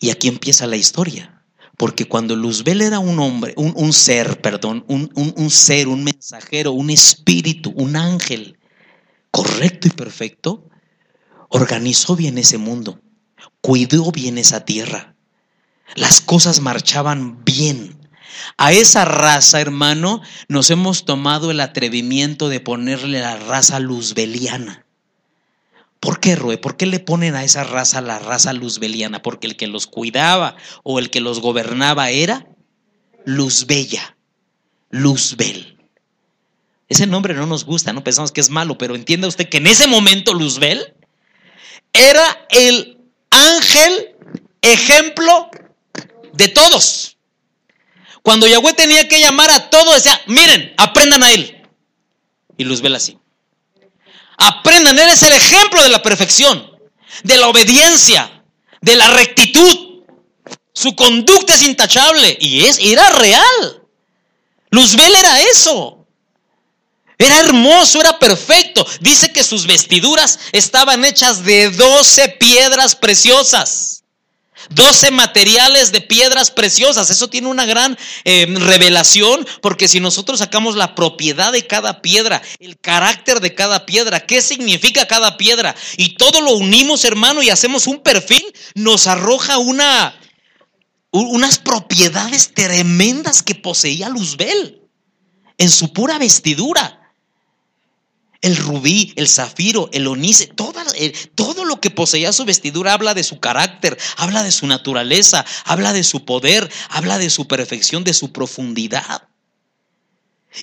[0.00, 1.44] y aquí empieza la historia.
[1.76, 6.90] Porque cuando Luzbel era un hombre, un, ser, perdón, un, un ser, un mensajero, un
[6.90, 8.58] espíritu, un ángel
[9.30, 10.69] correcto y perfecto,
[11.50, 13.00] organizó bien ese mundo,
[13.60, 15.14] cuidó bien esa tierra.
[15.94, 17.98] Las cosas marchaban bien.
[18.56, 24.86] A esa raza, hermano, nos hemos tomado el atrevimiento de ponerle la raza luzbeliana.
[25.98, 26.56] ¿Por qué, Rue?
[26.56, 29.20] ¿Por qué le ponen a esa raza la raza luzbeliana?
[29.20, 32.46] Porque el que los cuidaba o el que los gobernaba era
[33.26, 34.16] Luzbella,
[34.88, 35.76] Luzbel.
[36.88, 39.66] Ese nombre no nos gusta, no pensamos que es malo, pero entienda usted que en
[39.66, 40.94] ese momento Luzbel
[41.92, 42.98] era el
[43.30, 44.16] ángel
[44.62, 45.50] ejemplo
[46.32, 47.16] de todos.
[48.22, 51.56] Cuando Yahweh tenía que llamar a todos, decía, miren, aprendan a él.
[52.56, 53.18] Y Luzbel así.
[54.36, 56.78] Aprendan, Él es el ejemplo de la perfección,
[57.24, 58.42] de la obediencia,
[58.80, 60.02] de la rectitud.
[60.72, 63.82] Su conducta es intachable y es, era real.
[64.70, 65.99] Luzbel era eso.
[67.20, 68.86] Era hermoso, era perfecto.
[69.00, 74.04] Dice que sus vestiduras estaban hechas de doce piedras preciosas.
[74.70, 77.10] 12 materiales de piedras preciosas.
[77.10, 82.40] Eso tiene una gran eh, revelación porque si nosotros sacamos la propiedad de cada piedra,
[82.58, 87.50] el carácter de cada piedra, qué significa cada piedra y todo lo unimos hermano y
[87.50, 88.42] hacemos un perfil,
[88.74, 90.18] nos arroja una,
[91.10, 94.80] unas propiedades tremendas que poseía Luzbel
[95.58, 96.99] en su pura vestidura
[98.42, 100.80] el rubí, el zafiro, el onice, todo,
[101.34, 105.92] todo lo que poseía su vestidura habla de su carácter, habla de su naturaleza, habla
[105.92, 109.28] de su poder, habla de su perfección, de su profundidad.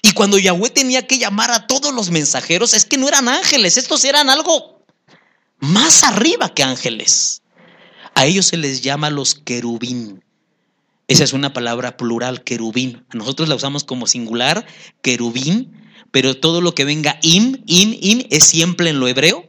[0.01, 3.77] Y cuando Yahweh tenía que llamar a todos los mensajeros, es que no eran ángeles,
[3.77, 4.83] estos eran algo
[5.59, 7.41] más arriba que ángeles.
[8.15, 10.23] A ellos se les llama los querubín.
[11.07, 13.05] Esa es una palabra plural, querubín.
[13.13, 14.65] Nosotros la usamos como singular,
[15.01, 15.86] querubín
[16.17, 19.47] pero todo lo que venga im, im, im es siempre en lo hebreo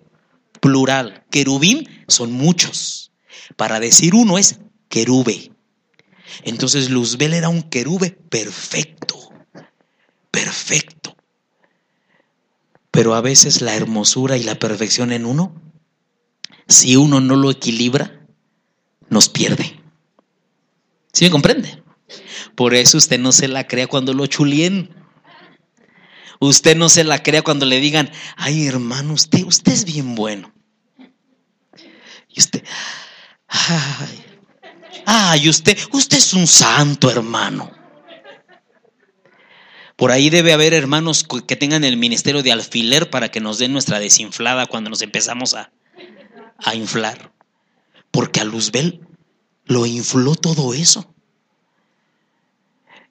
[0.61, 1.25] plural.
[1.31, 3.11] Querubim son muchos.
[3.57, 4.61] Para decir uno es
[4.91, 5.51] querube.
[6.45, 9.33] Entonces Luzbel era un querube perfecto,
[10.31, 11.17] perfecto.
[12.91, 15.55] Pero a veces la hermosura y la perfección en uno,
[16.67, 18.27] si uno no lo equilibra,
[19.09, 19.81] nos pierde.
[21.15, 21.83] ¿Sí me comprende?
[22.55, 25.08] Por eso usted no se la crea cuando lo chulien.
[26.41, 30.53] Usted no se la crea cuando le digan, ay hermano, usted, usted es bien bueno.
[32.29, 32.63] Y usted,
[33.49, 34.25] ay,
[35.11, 37.73] Ay, usted, usted es un santo, hermano.
[39.97, 43.73] Por ahí debe haber hermanos que tengan el ministerio de alfiler para que nos den
[43.73, 45.73] nuestra desinflada cuando nos empezamos a,
[46.59, 47.33] a inflar.
[48.11, 49.01] Porque a Luzbel
[49.65, 51.15] lo infló todo eso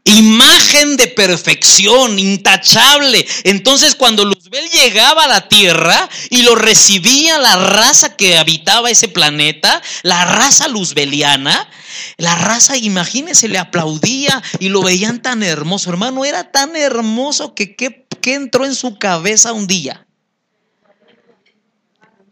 [0.08, 3.28] imagen de perfección, intachable.
[3.44, 9.10] Entonces cuando Luzbel llegaba a la tierra y lo recibía la raza que habitaba ese
[9.10, 11.70] planeta, la raza luzbeliana,
[12.18, 15.90] la raza, imagínense, le aplaudía y lo veían tan hermoso.
[15.90, 20.06] Hermano, era tan hermoso que ¿qué, entró en su cabeza un día?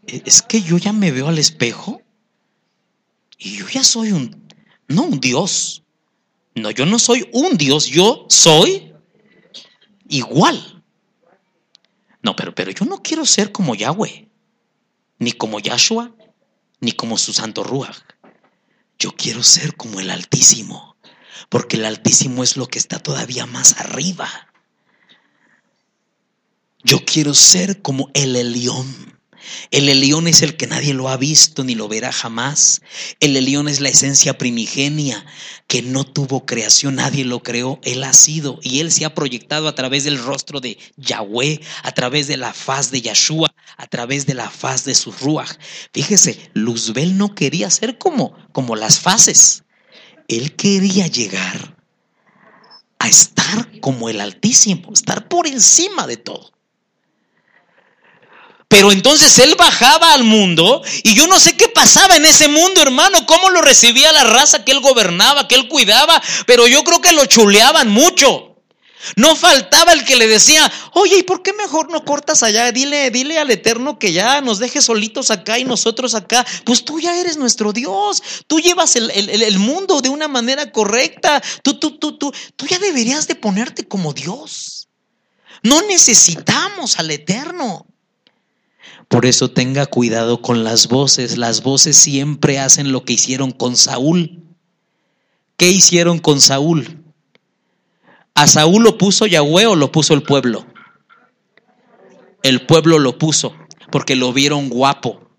[0.06, 2.00] Es que yo ya me veo al espejo
[3.38, 4.48] y yo ya soy un,
[4.88, 5.82] no un Dios,
[6.56, 8.94] no, yo no soy un Dios, yo soy
[10.08, 10.82] igual.
[12.22, 14.28] No, pero, pero yo no quiero ser como Yahweh,
[15.18, 16.14] ni como Yahshua,
[16.80, 17.98] ni como su santo Ruach.
[18.98, 20.96] Yo quiero ser como el Altísimo,
[21.50, 24.28] porque el Altísimo es lo que está todavía más arriba.
[26.82, 29.15] Yo quiero ser como el Elión.
[29.70, 32.82] El Elión es el que nadie lo ha visto ni lo verá jamás.
[33.20, 35.24] El Elión es la esencia primigenia
[35.66, 39.68] que no tuvo creación, nadie lo creó, Él ha sido y Él se ha proyectado
[39.68, 44.26] a través del rostro de Yahweh, a través de la faz de Yahshua, a través
[44.26, 45.58] de la faz de su Ruach.
[45.92, 49.64] Fíjese, Luzbel no quería ser como, como las fases.
[50.28, 51.76] Él quería llegar
[52.98, 56.55] a estar como el Altísimo, estar por encima de todo.
[58.68, 62.82] Pero entonces él bajaba al mundo y yo no sé qué pasaba en ese mundo,
[62.82, 67.00] hermano, cómo lo recibía la raza que él gobernaba, que él cuidaba, pero yo creo
[67.00, 68.56] que lo chuleaban mucho.
[69.14, 72.72] No faltaba el que le decía, oye, ¿y por qué mejor no cortas allá?
[72.72, 76.44] Dile, dile al Eterno que ya nos deje solitos acá y nosotros acá.
[76.64, 78.20] Pues tú ya eres nuestro Dios.
[78.48, 81.40] Tú llevas el, el mundo de una manera correcta.
[81.62, 84.88] Tú, tú, tú, tú, tú ya deberías de ponerte como Dios.
[85.62, 87.86] No necesitamos al Eterno.
[89.08, 91.38] Por eso tenga cuidado con las voces.
[91.38, 94.42] Las voces siempre hacen lo que hicieron con Saúl.
[95.56, 97.02] ¿Qué hicieron con Saúl?
[98.34, 100.66] ¿A Saúl lo puso Yahweh o lo puso el pueblo?
[102.42, 103.56] El pueblo lo puso
[103.90, 105.30] porque lo vieron guapo,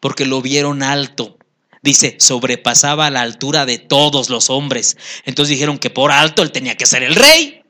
[0.00, 1.38] porque lo vieron alto.
[1.82, 4.96] Dice, sobrepasaba la altura de todos los hombres.
[5.24, 7.62] Entonces dijeron que por alto él tenía que ser el rey.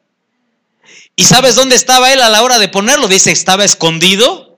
[1.17, 3.09] ¿Y sabes dónde estaba él a la hora de ponerlo?
[3.09, 4.52] Dice, estaba escondido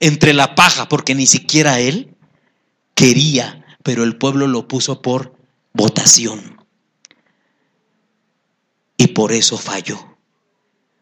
[0.00, 2.14] entre la paja, porque ni siquiera él
[2.94, 5.36] quería, pero el pueblo lo puso por
[5.72, 6.64] votación.
[8.96, 10.16] Y por eso falló.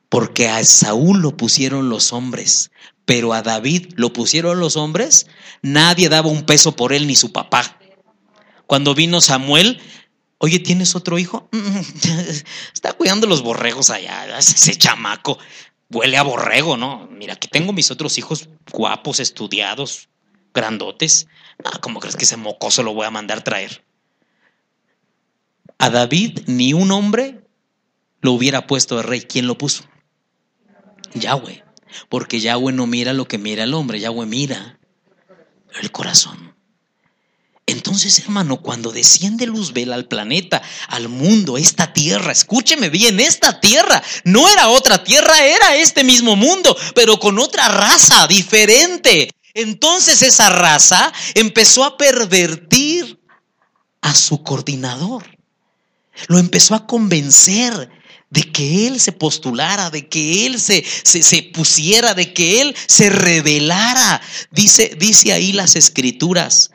[0.09, 2.70] Porque a Saúl lo pusieron los hombres,
[3.05, 5.26] pero a David lo pusieron los hombres.
[5.62, 7.78] Nadie daba un peso por él ni su papá.
[8.66, 9.80] Cuando vino Samuel,
[10.38, 11.49] oye, ¿tienes otro hijo?
[12.74, 15.38] Está cuidando los borregos allá, ese chamaco
[15.91, 17.09] huele a borrego, ¿no?
[17.11, 20.09] Mira, aquí tengo mis otros hijos guapos, estudiados,
[20.53, 21.26] grandotes.
[21.64, 23.85] Ah, ¿Cómo crees que ese mocoso lo voy a mandar traer?
[25.78, 27.43] A David ni un hombre
[28.20, 29.22] lo hubiera puesto de rey.
[29.22, 29.85] ¿Quién lo puso?
[31.14, 31.64] Yahweh.
[32.09, 34.78] Porque Yahweh no mira lo que mira el hombre, Yahweh mira
[35.80, 36.53] el corazón.
[37.67, 44.03] Entonces, hermano, cuando desciende Luzbel al planeta, al mundo, esta tierra, escúcheme bien, esta tierra
[44.25, 49.31] no era otra tierra, era este mismo mundo, pero con otra raza diferente.
[49.55, 53.19] Entonces esa raza empezó a pervertir
[54.03, 55.25] a su coordinador.
[56.27, 57.91] Lo empezó a convencer
[58.29, 63.09] de que él se postulara, de que él se, se, pusiera, de que él se
[63.09, 64.21] revelara.
[64.51, 66.71] Dice, dice ahí las escrituras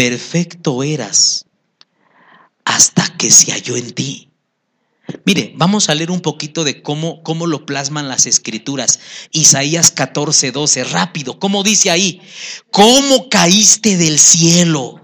[0.00, 1.44] perfecto eras
[2.64, 4.30] hasta que se halló en ti.
[5.26, 8.98] Mire, vamos a leer un poquito de cómo, cómo lo plasman las escrituras.
[9.30, 12.22] Isaías 14, 12, rápido, ¿cómo dice ahí?
[12.70, 15.02] ¿Cómo caíste del cielo,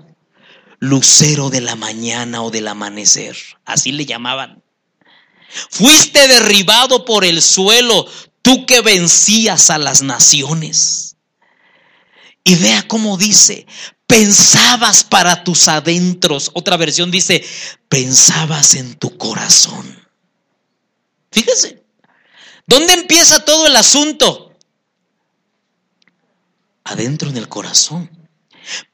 [0.78, 3.36] lucero de la mañana o del amanecer?
[3.66, 4.62] Así le llamaban.
[5.68, 8.06] Fuiste derribado por el suelo,
[8.40, 11.05] tú que vencías a las naciones.
[12.48, 13.66] Y vea cómo dice,
[14.06, 16.52] pensabas para tus adentros.
[16.54, 17.44] Otra versión dice,
[17.88, 20.00] pensabas en tu corazón.
[21.32, 21.82] Fíjese,
[22.64, 24.56] ¿dónde empieza todo el asunto?
[26.84, 28.08] Adentro en el corazón.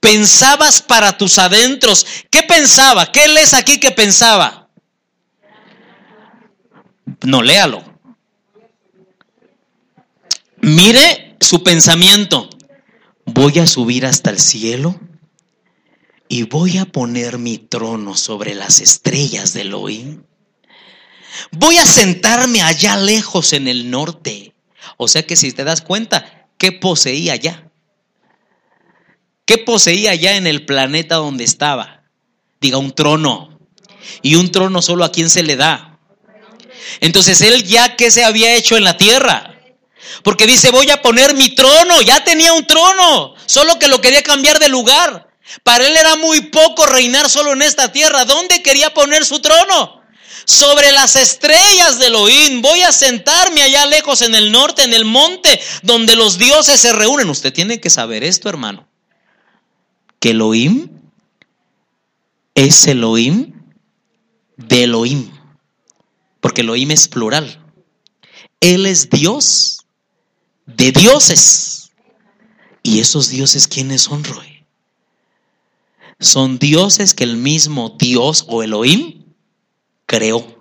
[0.01, 2.07] Pensabas para tus adentros.
[2.31, 3.13] ¿Qué pensaba?
[3.13, 4.71] ¿Qué lees aquí que pensaba?
[7.21, 7.85] No, léalo.
[10.63, 12.49] Mire su pensamiento
[13.27, 14.99] voy a subir hasta el cielo
[16.29, 20.23] y voy a poner mi trono sobre las estrellas de Elohim.
[21.51, 24.55] Voy a sentarme allá lejos en el norte.
[24.97, 27.71] O sea que si te das cuenta, ¿qué poseía allá?
[29.45, 32.05] ¿Qué poseía allá en el planeta donde estaba?
[32.61, 33.59] Diga, un trono.
[34.23, 35.99] Y un trono solo a quién se le da.
[37.01, 39.52] Entonces él ya que se había hecho en la tierra.
[40.23, 42.01] Porque dice, voy a poner mi trono.
[42.03, 43.35] Ya tenía un trono.
[43.47, 45.29] Solo que lo quería cambiar de lugar.
[45.63, 48.25] Para él era muy poco reinar solo en esta tierra.
[48.25, 50.03] ¿Dónde quería poner su trono?
[50.45, 52.63] Sobre las estrellas de Elohim.
[52.63, 56.93] Voy a sentarme allá lejos en el norte, en el monte, donde los dioses se
[56.93, 57.29] reúnen.
[57.31, 58.89] Usted tiene que saber esto, hermano.
[60.19, 60.89] Que Elohim
[62.55, 63.53] es Elohim
[64.57, 65.31] de Elohim.
[66.41, 67.61] Porque Elohim es plural.
[68.61, 69.82] Él es Dios
[70.77, 71.91] de dioses.
[72.83, 74.53] ¿Y esos dioses quiénes son, Roy?
[76.23, 79.25] son dioses que el mismo Dios o Elohim
[80.07, 80.59] creó.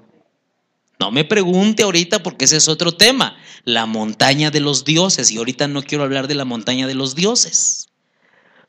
[0.99, 5.31] No me pregunte ahorita porque ese es otro tema, la montaña de los dioses.
[5.31, 7.87] Y ahorita no quiero hablar de la montaña de los dioses.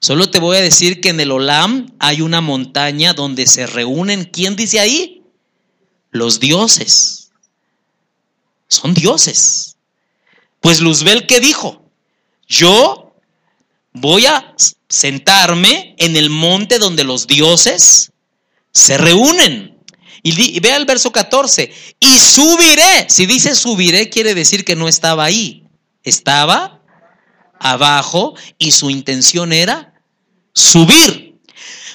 [0.01, 4.25] Solo te voy a decir que en el Olam hay una montaña donde se reúnen,
[4.25, 5.23] ¿quién dice ahí?
[6.11, 7.31] Los dioses.
[8.69, 9.77] Son dioses.
[10.63, 11.91] Pues Luzbel, ¿qué dijo?
[12.47, 13.17] Yo
[13.93, 14.55] voy a
[14.89, 18.13] sentarme en el monte donde los dioses
[18.73, 19.77] se reúnen.
[20.23, 23.07] Y, vea el verso 14, y subiré.
[23.09, 25.65] Si dice subiré, quiere decir que no estaba ahí.
[26.05, 26.81] Estaba
[27.59, 30.01] abajo y su intención era
[30.55, 31.41] subir.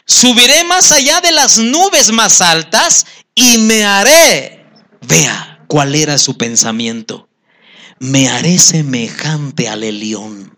[0.06, 4.66] Subiré más allá de las nubes más altas y me haré.
[5.02, 7.27] Vea cuál era su pensamiento.
[8.00, 10.58] Me haré semejante al león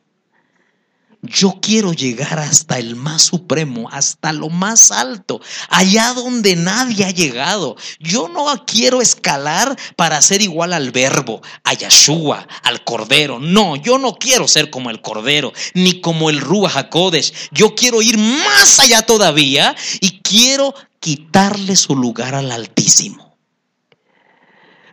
[1.21, 7.11] yo quiero llegar hasta el más supremo, hasta lo más alto, allá donde nadie ha
[7.11, 7.75] llegado.
[7.99, 13.39] Yo no quiero escalar para ser igual al verbo, a Yeshua, al cordero.
[13.39, 17.33] No, yo no quiero ser como el cordero, ni como el Ruach HaKodesh.
[17.51, 23.37] Yo quiero ir más allá todavía y quiero quitarle su lugar al Altísimo.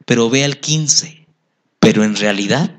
[0.05, 1.16] Pero ve al 15,
[1.87, 2.75] pero en realidad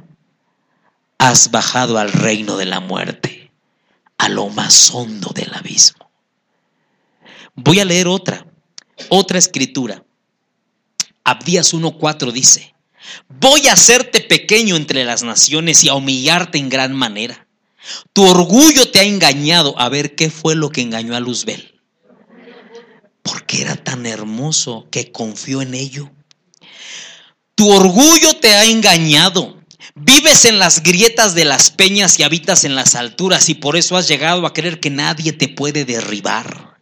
[1.17, 3.53] has bajado al reino de la muerte,
[4.17, 6.11] a lo más hondo del abismo.
[7.55, 8.45] Voy a leer otra,
[9.07, 10.03] otra escritura.
[11.23, 12.75] Abdías 1.4 dice,
[13.29, 17.47] voy a hacerte pequeño entre las naciones y a humillarte en gran manera.
[18.11, 19.73] Tu orgullo te ha engañado.
[19.79, 21.79] A ver, ¿qué fue lo que engañó a Luzbel?
[23.21, 26.11] Porque era tan hermoso que confió en ello.
[27.57, 29.57] Tu orgullo te ha engañado.
[29.95, 33.97] Vives en las grietas de las peñas y habitas en las alturas y por eso
[33.97, 36.77] has llegado a creer que nadie te puede derribar.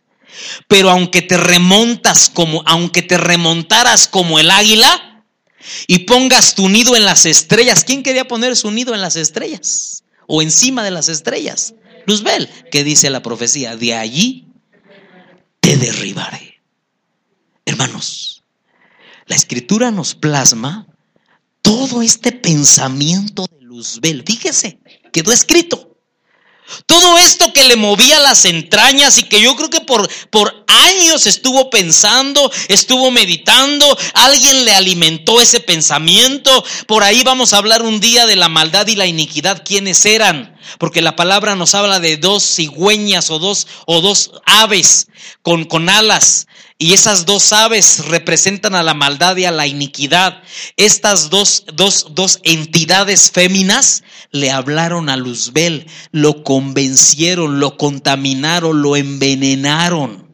[0.68, 5.24] Pero aunque te remontas como, aunque te remontaras como el águila
[5.88, 10.04] y pongas tu nido en las estrellas, ¿quién quería poner su nido en las estrellas?
[10.28, 11.74] O encima de las estrellas.
[12.06, 14.50] Luzbel, que dice la profecía, de allí
[15.62, 16.62] te derribaré.
[17.64, 18.35] Hermanos,
[19.26, 20.88] la escritura nos plasma
[21.62, 24.80] todo este pensamiento de Luzbel, fíjese,
[25.12, 25.98] quedó escrito.
[26.88, 31.28] Todo esto que le movía las entrañas y que yo creo que por, por años
[31.28, 36.64] estuvo pensando, estuvo meditando, alguien le alimentó ese pensamiento.
[36.88, 40.58] Por ahí vamos a hablar un día de la maldad y la iniquidad, quiénes eran,
[40.78, 45.08] porque la palabra nos habla de dos cigüeñas o dos, o dos aves
[45.42, 46.48] con, con alas
[46.78, 50.44] y esas dos aves representan a la maldad y a la iniquidad.
[50.76, 58.98] Estas dos, dos, dos entidades féminas le hablaron a Luzbel, lo convencieron, lo contaminaron, lo
[58.98, 60.25] envenenaron.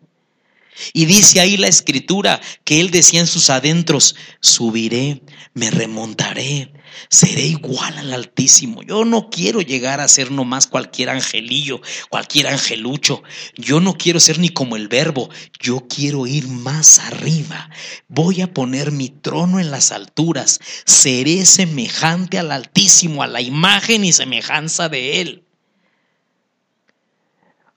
[0.94, 5.22] Y dice ahí la escritura que él decía en sus adentros, subiré,
[5.54, 6.74] me remontaré,
[7.10, 8.84] seré igual al Altísimo.
[8.84, 13.24] Yo no quiero llegar a ser nomás cualquier angelillo, cualquier angelucho.
[13.56, 15.30] Yo no quiero ser ni como el verbo.
[15.60, 17.70] Yo quiero ir más arriba.
[18.08, 20.60] Voy a poner mi trono en las alturas.
[20.86, 25.46] Seré semejante al Altísimo, a la imagen y semejanza de Él.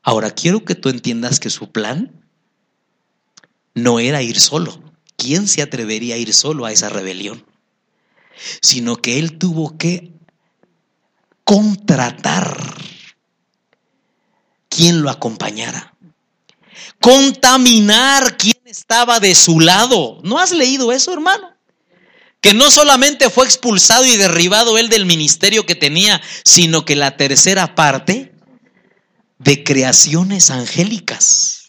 [0.02, 2.23] Ahora quiero que tú entiendas que su plan
[3.74, 4.82] no era ir solo.
[5.16, 7.44] ¿Quién se atrevería a ir solo a esa rebelión?
[8.60, 10.12] sino que él tuvo que
[11.44, 12.74] contratar
[14.68, 15.94] quien lo acompañara,
[17.00, 20.20] contaminar quien estaba de su lado.
[20.24, 21.50] ¿No has leído eso, hermano?
[22.40, 27.16] Que no solamente fue expulsado y derribado él del ministerio que tenía, sino que la
[27.16, 28.34] tercera parte
[29.38, 31.63] de creaciones angélicas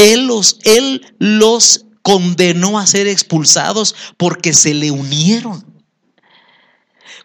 [0.00, 5.64] Él los, él los condenó a ser expulsados porque se le unieron.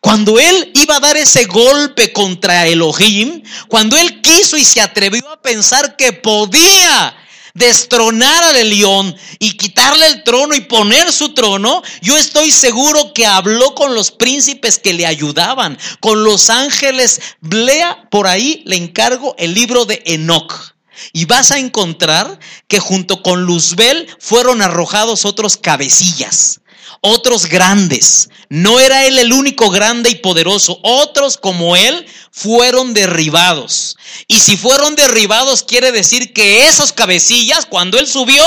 [0.01, 5.27] Cuando él iba a dar ese golpe contra Elohim, cuando él quiso y se atrevió
[5.29, 7.15] a pensar que podía
[7.55, 13.25] destronar al león y quitarle el trono y poner su trono, yo estoy seguro que
[13.25, 17.19] habló con los príncipes que le ayudaban, con los ángeles.
[17.49, 20.74] Lea por ahí, le encargo el libro de Enoch.
[21.13, 26.61] Y vas a encontrar que junto con Luzbel fueron arrojados otros cabecillas
[27.01, 28.29] otros grandes.
[28.49, 30.79] No era él el único grande y poderoso.
[30.81, 33.95] Otros como él fueron derribados.
[34.27, 38.43] Y si fueron derribados quiere decir que esos cabecillas, cuando él subió,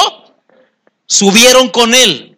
[1.07, 2.37] subieron con él.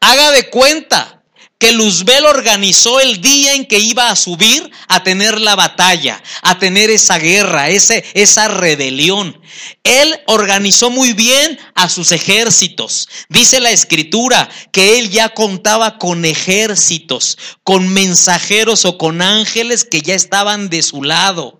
[0.00, 1.17] Haga de cuenta
[1.58, 6.58] que Luzbel organizó el día en que iba a subir a tener la batalla, a
[6.58, 9.40] tener esa guerra, ese, esa rebelión.
[9.82, 13.08] Él organizó muy bien a sus ejércitos.
[13.28, 20.00] Dice la escritura que él ya contaba con ejércitos, con mensajeros o con ángeles que
[20.00, 21.58] ya estaban de su lado.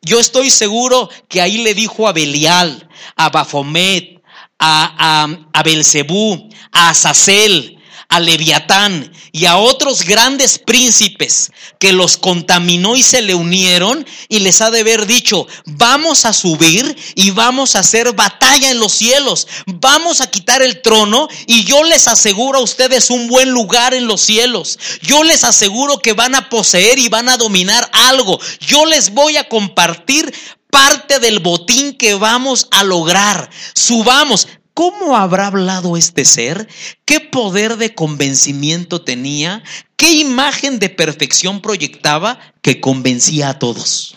[0.00, 4.22] Yo estoy seguro que ahí le dijo a Belial, a Bafomet,
[4.58, 7.77] a, a, a Belcebú, a Azazel,
[8.08, 14.38] a Leviatán y a otros grandes príncipes que los contaminó y se le unieron y
[14.40, 18.92] les ha de haber dicho, vamos a subir y vamos a hacer batalla en los
[18.92, 23.92] cielos, vamos a quitar el trono y yo les aseguro a ustedes un buen lugar
[23.92, 28.40] en los cielos, yo les aseguro que van a poseer y van a dominar algo,
[28.60, 30.32] yo les voy a compartir
[30.70, 33.50] parte del botín que vamos a lograr.
[33.74, 34.48] Subamos.
[34.78, 36.68] ¿Cómo habrá hablado este ser?
[37.04, 39.64] ¿Qué poder de convencimiento tenía?
[39.96, 44.14] ¿Qué imagen de perfección proyectaba que convencía a todos?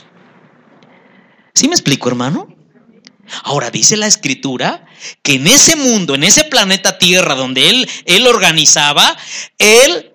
[1.56, 2.56] ¿Sí me explico, hermano?
[3.42, 4.86] Ahora dice la escritura
[5.24, 9.18] que en ese mundo, en ese planeta Tierra donde él, él organizaba,
[9.58, 10.12] él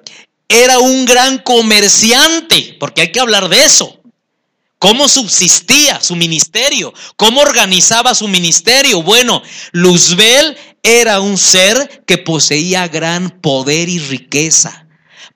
[0.49, 4.01] era un gran comerciante, porque hay que hablar de eso
[4.79, 9.03] cómo subsistía su ministerio, cómo organizaba su ministerio.
[9.03, 14.87] Bueno, Luzbel era un ser que poseía gran poder y riqueza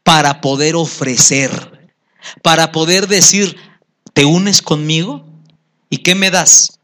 [0.02, 1.90] para poder ofrecer,
[2.42, 3.56] para poder decir,
[4.12, 5.26] ¿te unes conmigo?
[5.88, 6.78] ¿Y qué me das?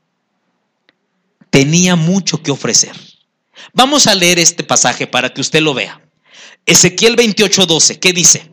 [1.51, 2.93] Tenía mucho que ofrecer.
[3.73, 6.01] Vamos a leer este pasaje para que usted lo vea.
[6.67, 8.51] Ezequiel 28:12, ¿qué dice?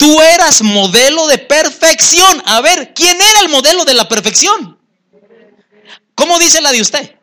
[0.00, 2.42] Tú eras modelo de perfección.
[2.46, 4.78] A ver, ¿quién era el modelo de la perfección?
[6.14, 7.16] ¿Cómo dice la de usted?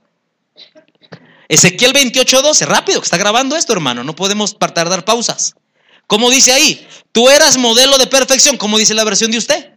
[1.50, 5.56] Ezequiel 28:12, rápido, que está grabando esto, hermano, no podemos tardar pausas.
[6.06, 6.88] ¿Cómo dice ahí?
[7.12, 9.74] Tú eras modelo de perfección, ¿cómo dice la versión de usted?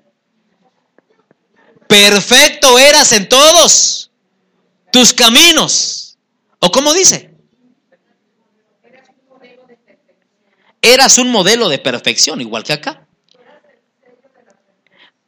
[1.88, 4.10] Perfecto eras en todos
[4.92, 6.18] tus caminos.
[6.58, 7.29] ¿O cómo dice?
[10.82, 13.06] Eras un modelo de perfección, igual que acá.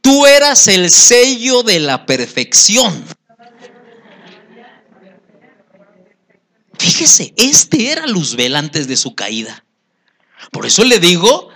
[0.01, 3.05] Tú eras el sello de la perfección.
[6.79, 9.65] Fíjese, este era Luzbel antes de su caída.
[10.51, 11.51] Por eso le digo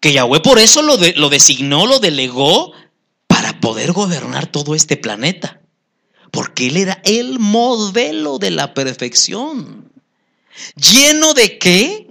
[0.00, 2.72] que Yahweh por eso lo, lo designó, lo delegó
[3.28, 5.60] para poder gobernar todo este planeta.
[6.32, 9.92] Porque él era el modelo de la perfección.
[10.74, 12.09] ¿Lleno de qué?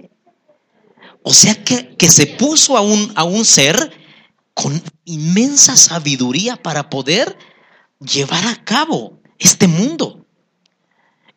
[1.22, 3.92] O sea que, se puso a un, a un ser
[4.54, 7.36] con inmensa sabiduría para poder
[8.00, 10.19] llevar a cabo este mundo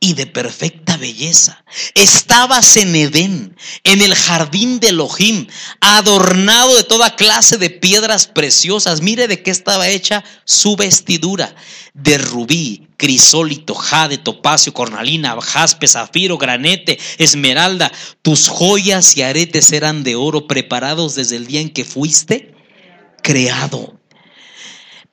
[0.04, 1.64] y de perfecta belleza.
[1.96, 5.48] Estabas en Edén, en el jardín de Elohim,
[5.80, 9.00] adornado de toda clase de piedras preciosas.
[9.00, 11.56] Mire de qué estaba hecha su vestidura,
[11.94, 17.90] de rubí, crisólito, jade, topacio, cornalina, jaspe, zafiro, granete, esmeralda.
[18.22, 22.54] Tus joyas y aretes eran de oro preparados desde el día en que fuiste
[23.22, 23.98] creado.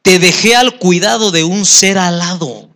[0.02, 2.69] Te dejé al cuidado de un ser alado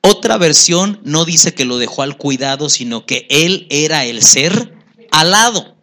[0.00, 4.74] otra versión no dice que lo dejó al cuidado, sino que él era el ser
[5.10, 5.76] alado.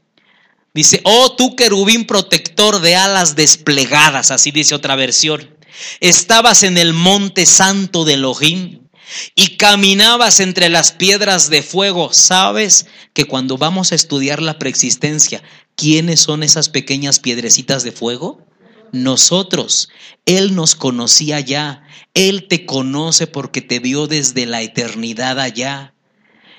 [0.73, 5.57] Dice, oh tú querubín protector de alas desplegadas, así dice otra versión.
[5.99, 8.87] Estabas en el monte santo de Elohim
[9.35, 12.11] y caminabas entre las piedras de fuego.
[12.11, 15.43] ¿Sabes que cuando vamos a estudiar la preexistencia,
[15.75, 18.44] quiénes son esas pequeñas piedrecitas de fuego?
[18.91, 19.89] Nosotros.
[20.25, 21.83] Él nos conocía ya.
[22.13, 25.93] Él te conoce porque te vio desde la eternidad allá.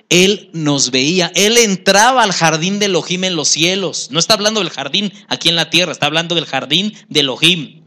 [0.08, 1.32] Él nos veía.
[1.34, 4.08] Él entraba al jardín de Elohim en los cielos.
[4.10, 7.85] No está hablando del jardín aquí en la tierra, está hablando del jardín de Elohim.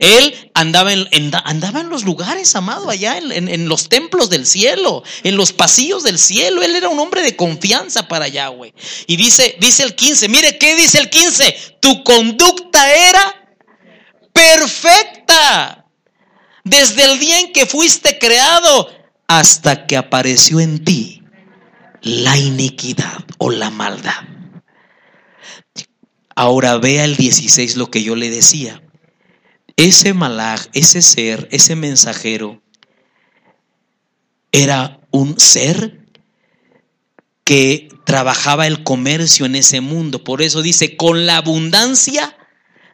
[0.00, 5.04] Él andaba en, andaba en los lugares, amado, allá en, en, los templos del cielo,
[5.24, 6.62] en los pasillos del cielo.
[6.62, 8.72] Él era un hombre de confianza para Yahweh.
[9.06, 11.76] Y dice, dice el 15, mire, ¿qué dice el 15?
[11.80, 13.54] Tu conducta era
[14.32, 15.84] perfecta.
[16.64, 18.88] Desde el día en que fuiste creado
[19.28, 21.22] hasta que apareció en ti
[22.00, 24.24] la iniquidad o la maldad.
[26.34, 28.82] Ahora vea el 16 lo que yo le decía.
[29.76, 32.62] Ese malaj, ese ser, ese mensajero,
[34.52, 36.00] era un ser
[37.44, 40.24] que trabajaba el comercio en ese mundo.
[40.24, 42.36] Por eso dice, con la abundancia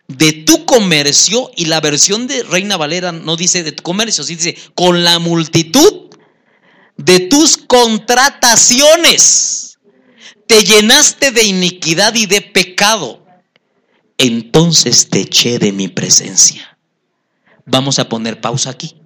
[0.08, 4.36] de tu comercio, y la versión de Reina Valera no dice de tu comercio, sí
[4.36, 6.10] dice, con la multitud
[6.96, 9.78] de tus contrataciones,
[10.46, 13.25] te llenaste de iniquidad y de pecado.
[14.18, 16.78] Entonces te eché de mi presencia.
[17.64, 19.00] Vamos a poner pausa aquí.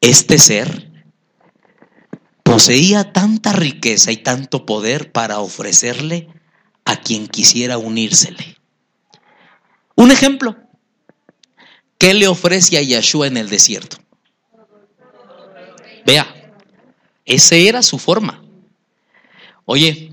[0.00, 0.90] Este ser
[2.42, 6.28] poseía tanta riqueza y tanto poder para ofrecerle
[6.84, 8.56] a quien quisiera unírsele.
[9.94, 10.56] Un ejemplo,
[11.98, 13.98] ¿qué le ofrece a Yahshua en el desierto?
[16.04, 16.26] Vea,
[17.24, 18.42] esa era su forma.
[19.64, 20.12] Oye,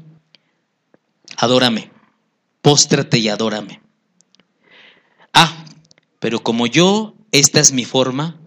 [1.37, 1.89] adórame,
[2.61, 3.81] póstrate y adórame.
[5.33, 5.65] Ah,
[6.19, 8.39] pero como yo, esta es mi forma,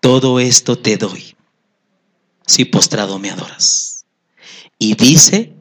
[0.00, 1.36] todo esto te doy.
[2.46, 4.06] Si postrado me adoras.
[4.78, 5.54] Y dice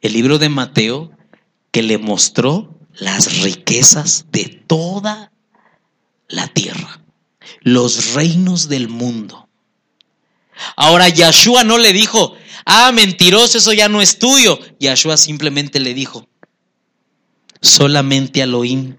[0.00, 1.10] el libro de Mateo
[1.70, 5.32] que le mostró las riquezas de toda
[6.28, 7.02] la tierra,
[7.60, 9.48] los reinos del mundo.
[10.76, 12.34] Ahora Yahshua no le dijo,
[12.64, 14.58] ah, mentiroso, eso ya no es tuyo.
[14.78, 16.28] Yahshua simplemente le dijo,
[17.64, 18.98] solamente Elohim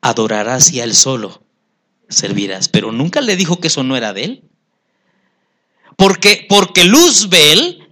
[0.00, 1.42] adorarás y a él solo
[2.08, 2.68] servirás.
[2.68, 4.44] Pero nunca le dijo que eso no era de él.
[5.96, 7.88] Porque, porque Luzbel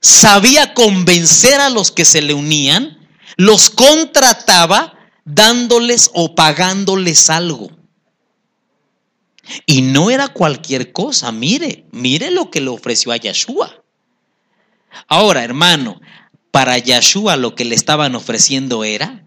[0.00, 4.94] sabía convencer a los que se le unían, los contrataba
[5.24, 7.70] dándoles o pagándoles algo.
[9.66, 13.82] Y no era cualquier cosa, mire, mire lo que le ofreció a Yeshua.
[15.08, 16.00] Ahora, hermano,
[16.50, 19.26] para Yeshua lo que le estaban ofreciendo era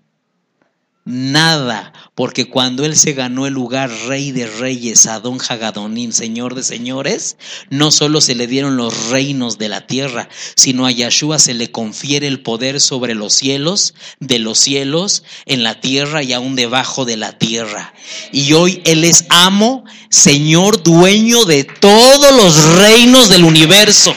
[1.06, 6.64] nada, porque cuando él se ganó el lugar rey de reyes, Adón Hagadonín, señor de
[6.64, 7.36] señores,
[7.70, 11.72] no solo se le dieron los reinos de la tierra, sino a Yahshua se le
[11.72, 17.04] confiere el poder sobre los cielos, de los cielos, en la tierra y aún debajo
[17.04, 17.94] de la tierra.
[18.32, 24.14] Y hoy él es amo, señor, dueño de todos los reinos del universo.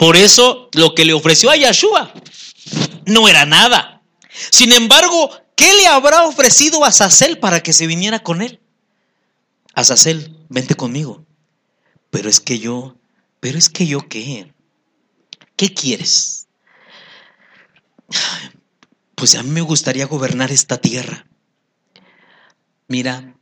[0.00, 2.14] Por eso lo que le ofreció a Yahshua
[3.04, 4.00] no era nada.
[4.50, 8.60] Sin embargo, ¿qué le habrá ofrecido a Sacel para que se viniera con él?
[9.74, 11.26] A Sacel, vente conmigo.
[12.08, 12.96] Pero es que yo,
[13.40, 14.50] pero es que yo qué?
[15.56, 16.48] ¿Qué quieres?
[19.16, 21.26] Pues a mí me gustaría gobernar esta tierra.
[22.88, 23.34] Mira,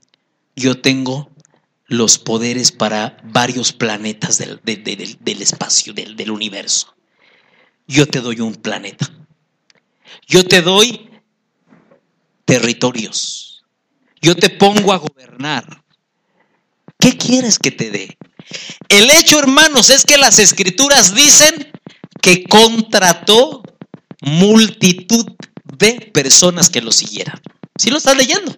[0.56, 1.30] yo tengo
[1.88, 4.60] los poderes para varios planetas del,
[5.40, 6.94] espacio, del, del universo.
[7.86, 9.10] Yo te doy un planeta.
[10.26, 11.10] Yo te doy
[12.44, 13.64] territorios.
[14.20, 15.82] Yo te pongo a gobernar.
[16.98, 18.18] ¿Qué quieres que te dé?
[18.88, 21.72] El hecho, hermanos, es que las escrituras dicen
[22.20, 23.62] que contrató
[24.20, 25.26] multitud
[25.78, 27.40] de personas que lo siguieran.
[27.78, 28.56] ¿Sí lo estás leyendo?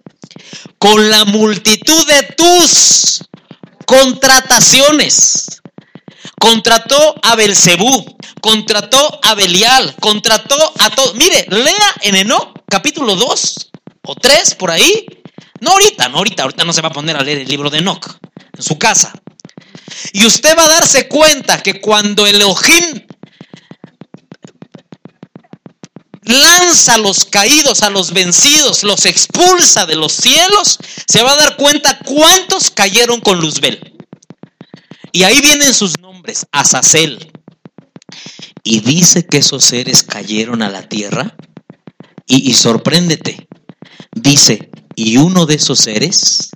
[0.79, 3.23] Con la multitud de tus
[3.85, 5.61] contrataciones.
[6.39, 11.13] Contrató a Belcebú, contrató a Belial, contrató a todos.
[11.15, 13.69] Mire, lea en Eno, capítulo 2
[14.01, 15.05] o 3 por ahí.
[15.59, 17.77] No ahorita, no ahorita, ahorita no se va a poner a leer el libro de
[17.77, 18.17] Enoch
[18.57, 19.13] en su casa.
[20.13, 23.05] Y usted va a darse cuenta que cuando Elohim
[26.31, 30.77] lanza a los caídos, a los vencidos, los expulsa de los cielos,
[31.07, 33.93] se va a dar cuenta cuántos cayeron con Luzbel.
[35.11, 37.31] Y ahí vienen sus nombres, Azazel.
[38.63, 41.35] Y dice que esos seres cayeron a la tierra.
[42.27, 43.47] Y, y sorpréndete,
[44.13, 46.51] dice, y uno de esos seres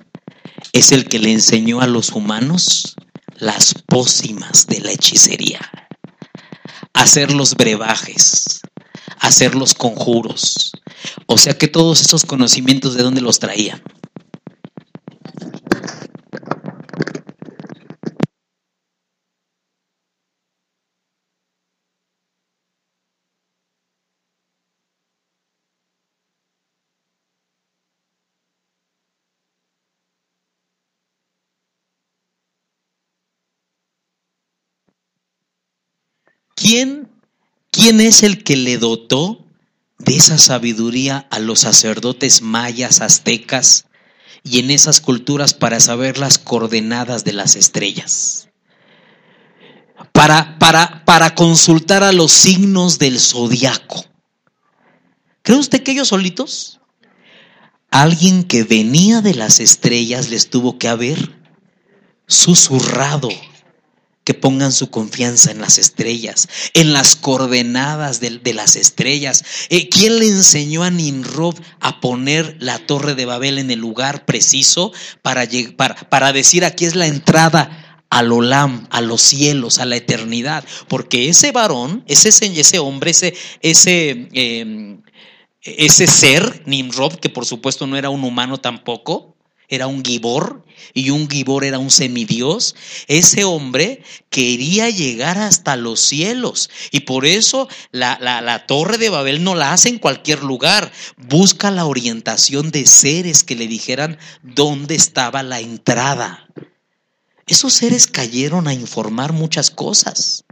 [0.71, 2.95] es el que le enseñó a los humanos
[3.37, 5.59] las pócimas de la hechicería,
[6.93, 8.61] hacer los brebajes,
[9.19, 10.71] hacer los conjuros.
[11.25, 13.81] O sea que todos esos conocimientos de dónde los traía.
[36.55, 37.14] ¿Quién
[37.75, 39.45] quién es el que le dotó
[39.97, 43.85] de esa sabiduría a los sacerdotes mayas, aztecas
[44.43, 48.47] y en esas culturas para saber las coordenadas de las estrellas?
[50.13, 54.05] Para, para, para consultar a los signos del zodiaco.
[55.41, 56.79] ¿Cree usted que ellos solitos?
[57.91, 61.35] Alguien que venía de las estrellas les tuvo que haber
[62.25, 63.29] susurrado
[64.25, 69.45] que pongan su confianza en las estrellas, en las coordenadas de, las estrellas.
[69.69, 74.25] Eh, ¿Quién le enseñó a Nimrod a poner la torre de Babel en el lugar
[74.25, 74.91] preciso
[75.21, 75.47] para,
[75.77, 80.65] para, para decir aquí es la entrada al Olam, a los cielos, a la eternidad?
[80.87, 85.03] Porque ese varón, ese, ese hombre, ese, ese, em,
[85.61, 89.34] ese ser, Nimrod, que por supuesto no era un humano tampoco,
[89.69, 92.75] era un gibor y un gibor era un semidios.
[93.07, 99.43] Ese hombre quería llegar hasta los cielos y por eso la, la, torre de Babel
[99.43, 100.91] no la hace en cualquier lugar.
[101.17, 106.47] Busca la orientación de seres que le dijeran dónde estaba la entrada.
[107.47, 110.45] Esos seres cayeron a informar muchas cosas.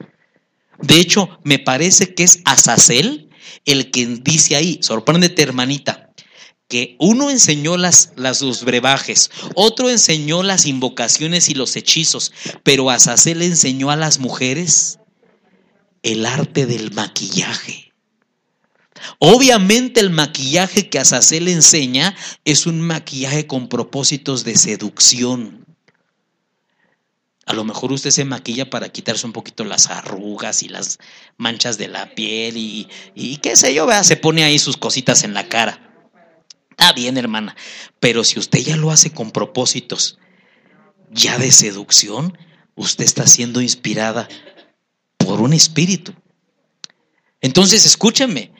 [0.80, 3.30] De hecho, me parece que es Azazel
[3.66, 6.03] el que dice ahí, sorpréndete hermanita,
[7.00, 12.32] uno enseñó las, los brebajes, otro enseñó las invocaciones y los hechizos,
[12.64, 15.00] pero Azazel enseñó a las mujeres
[16.02, 17.94] el arte del maquillaje.
[19.20, 25.66] Obviamente el maquillaje que Azazel enseña es un maquillaje con propósitos de seducción.
[27.46, 31.00] A lo mejor usted se maquilla para quitarse un poquito las arrugas y las
[31.38, 35.50] manchas de la piel y, qué sé yo, se pone ahí sus cositas en la
[35.50, 35.93] cara.
[36.74, 37.56] Está bien, hermana,
[38.00, 40.18] pero si usted ya lo hace con propósitos
[41.12, 42.36] ya de seducción,
[42.76, 44.28] usted está siendo inspirada
[45.18, 46.14] por un espíritu.
[47.42, 48.52] Entonces, escúchenme,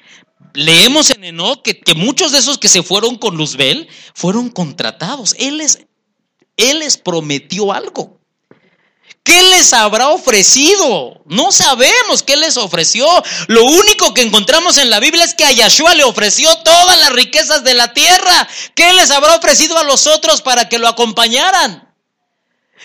[0.54, 5.36] leemos en Enoch que, que, muchos de esos que se fueron con Luzbel fueron contratados.
[5.40, 5.88] Él les,
[6.56, 8.20] él les prometió algo.
[9.24, 11.22] ¿Qué les habrá ofrecido?
[11.26, 13.08] No sabemos qué les ofreció.
[13.48, 17.14] Lo único que encontramos en la Biblia es que a Yahshua le ofreció todas las
[17.14, 18.50] riquezas de la tierra.
[18.76, 21.90] ¿Qué les habrá ofrecido a los otros para que lo acompañaran?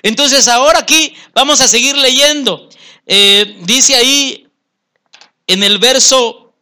[0.02, 2.68] Entonces ahora aquí vamos a seguir leyendo.
[3.06, 4.46] Eh, dice ahí
[5.48, 6.54] en el verso,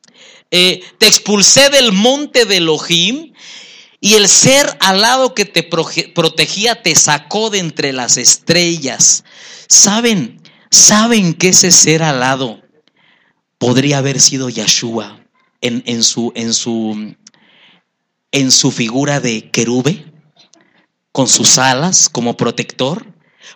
[0.51, 3.35] eh, te expulsé del monte de Elohim
[4.01, 9.25] y el ser alado que te protegía te sacó de entre las estrellas.
[9.69, 10.41] ¿Saben?
[10.71, 12.63] ¿Saben que ese ser alado
[13.59, 15.21] podría haber sido Yeshua
[15.61, 16.33] en, su,
[18.33, 20.13] en su figura de querube?
[21.13, 23.07] Con sus alas como protector.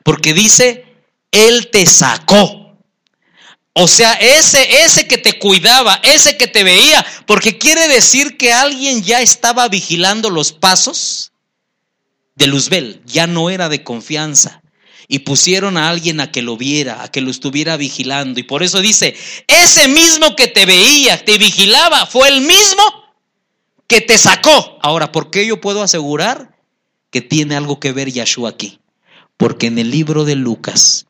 [0.03, 0.87] Porque dice,
[1.31, 2.79] Él te sacó.
[3.73, 8.53] O sea, ese, ese que te cuidaba, ese que te veía, porque quiere decir que
[8.53, 11.33] alguien ya estaba vigilando los pasos
[12.35, 14.61] de Luzbel, ya no era de confianza
[15.13, 18.39] y pusieron a alguien a que lo viera, a que lo estuviera vigilando.
[18.39, 19.17] Y por eso dice,
[19.49, 22.83] ese mismo que te veía, te vigilaba, fue el mismo
[23.89, 24.79] que te sacó.
[24.81, 26.57] Ahora, ¿por qué yo puedo asegurar
[27.11, 28.79] que tiene algo que ver Yahshua aquí?
[29.37, 31.07] Porque en el libro de Lucas,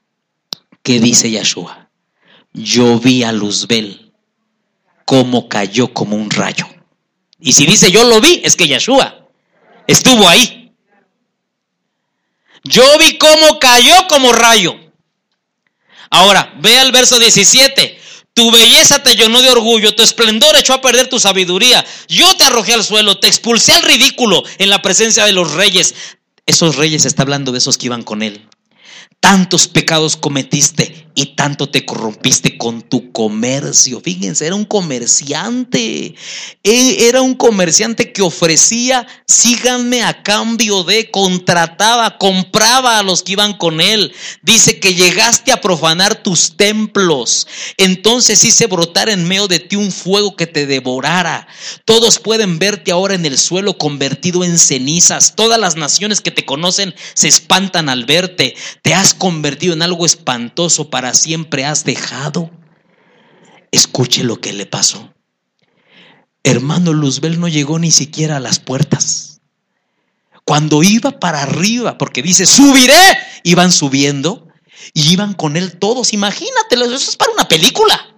[0.83, 1.91] ¿qué dice Yahshua?
[2.55, 4.13] Yo vi a Luzbel
[5.05, 6.67] como cayó como un rayo.
[7.39, 9.29] Y si dice yo lo vi, es que Yahshua
[9.87, 10.60] estuvo ahí.
[12.65, 14.75] Yo vi cómo cayó como rayo.
[16.11, 17.99] Ahora, ve al verso 17.
[18.35, 21.85] Tu belleza te llenó de orgullo, tu esplendor echó a perder tu sabiduría.
[22.09, 25.95] Yo te arrojé al suelo, te expulsé al ridículo en la presencia de los reyes.
[26.47, 28.49] Esos reyes está hablando de esos que iban con él.
[29.21, 34.01] Tantos pecados cometiste y tanto te corrompiste con tu comercio.
[34.01, 36.15] Fíjense, era un comerciante.
[36.63, 43.33] E, era un comerciante que ofrecía, síganme a cambio de, contrataba, compraba a los que
[43.33, 44.13] iban con él.
[44.43, 47.47] Dice que llegaste a profanar tus templos.
[47.77, 51.47] Entonces hice brotar en medio de ti un fuego que te devorara.
[51.85, 55.35] Todos pueden verte ahora en el suelo convertido en cenizas.
[55.37, 58.55] Todas las naciones que te conocen se espantan al verte.
[58.83, 62.51] Te has convertido en algo espantoso para siempre has dejado.
[63.71, 65.15] Escuche lo que le pasó.
[66.43, 69.41] Hermano Luzbel no llegó ni siquiera a las puertas.
[70.45, 73.01] Cuando iba para arriba, porque dice, subiré,
[73.45, 74.49] iban subiendo
[74.95, 76.13] y iban con él todos.
[76.13, 78.10] Imagínatelo, eso es para una película.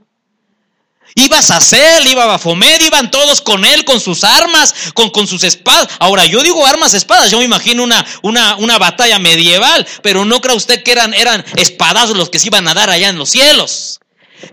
[1.14, 5.44] Iba a Sacel, iba Bafomed, iban todos con él, con sus armas, con, con sus
[5.44, 5.89] espadas.
[5.98, 10.40] Ahora, yo digo armas, espadas, yo me imagino una, una, una batalla medieval, pero no
[10.40, 13.30] crea usted que eran, eran espadazos los que se iban a dar allá en los
[13.30, 14.01] cielos.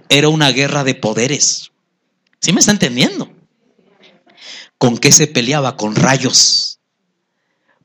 [0.09, 1.71] Era una guerra de poderes.
[2.41, 3.31] ¿Sí me está entendiendo?
[4.77, 5.75] ¿Con qué se peleaba?
[5.75, 6.79] Con rayos.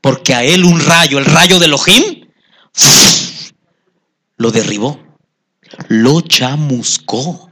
[0.01, 2.29] Porque a él un rayo, el rayo de Elohim,
[4.37, 4.99] lo derribó,
[5.87, 7.51] lo chamuscó.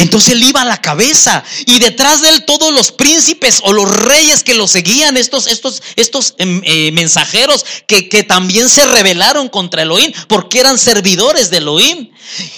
[0.00, 3.94] Entonces él iba a la cabeza y detrás de él todos los príncipes o los
[3.94, 9.50] reyes que lo seguían, estos, estos, estos em, eh, mensajeros que, que, también se rebelaron
[9.50, 12.10] contra Elohim porque eran servidores de Elohim.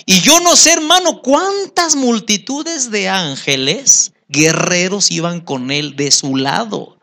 [0.06, 6.36] Y yo no sé, hermano, cuántas multitudes de ángeles, guerreros iban con él de su
[6.36, 6.96] lado.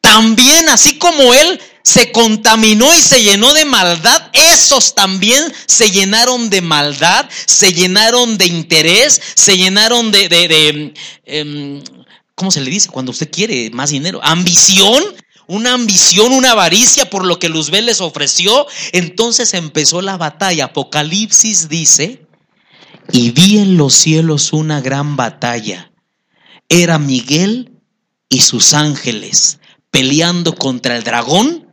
[0.00, 6.50] También, así como él se contaminó y se llenó de maldad, esos también se llenaron
[6.50, 10.94] de maldad, se llenaron de interés, se llenaron de, de,
[11.24, 11.82] em,
[12.34, 12.88] ¿cómo se le dice?
[12.88, 15.02] Cuando usted quiere más dinero, ambición,
[15.46, 18.66] una ambición, una avaricia por lo que Luzbel les ofreció.
[18.92, 20.66] Entonces empezó la batalla.
[20.66, 22.24] Apocalipsis dice,
[23.10, 25.90] y vi en los cielos una gran batalla.
[26.68, 27.72] Era Miguel
[28.28, 29.58] y sus ángeles
[29.90, 31.69] peleando contra el dragón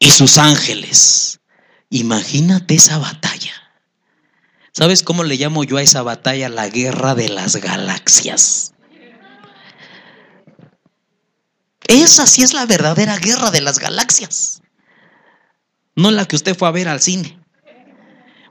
[0.00, 1.40] y sus ángeles.
[1.90, 3.52] Imagínate esa batalla.
[4.72, 6.48] ¿Sabes cómo le llamo yo a esa batalla?
[6.48, 8.72] La guerra de las galaxias.
[11.86, 14.62] Esa sí es la verdadera guerra de las galaxias.
[15.96, 17.39] No la que usted fue a ver al cine.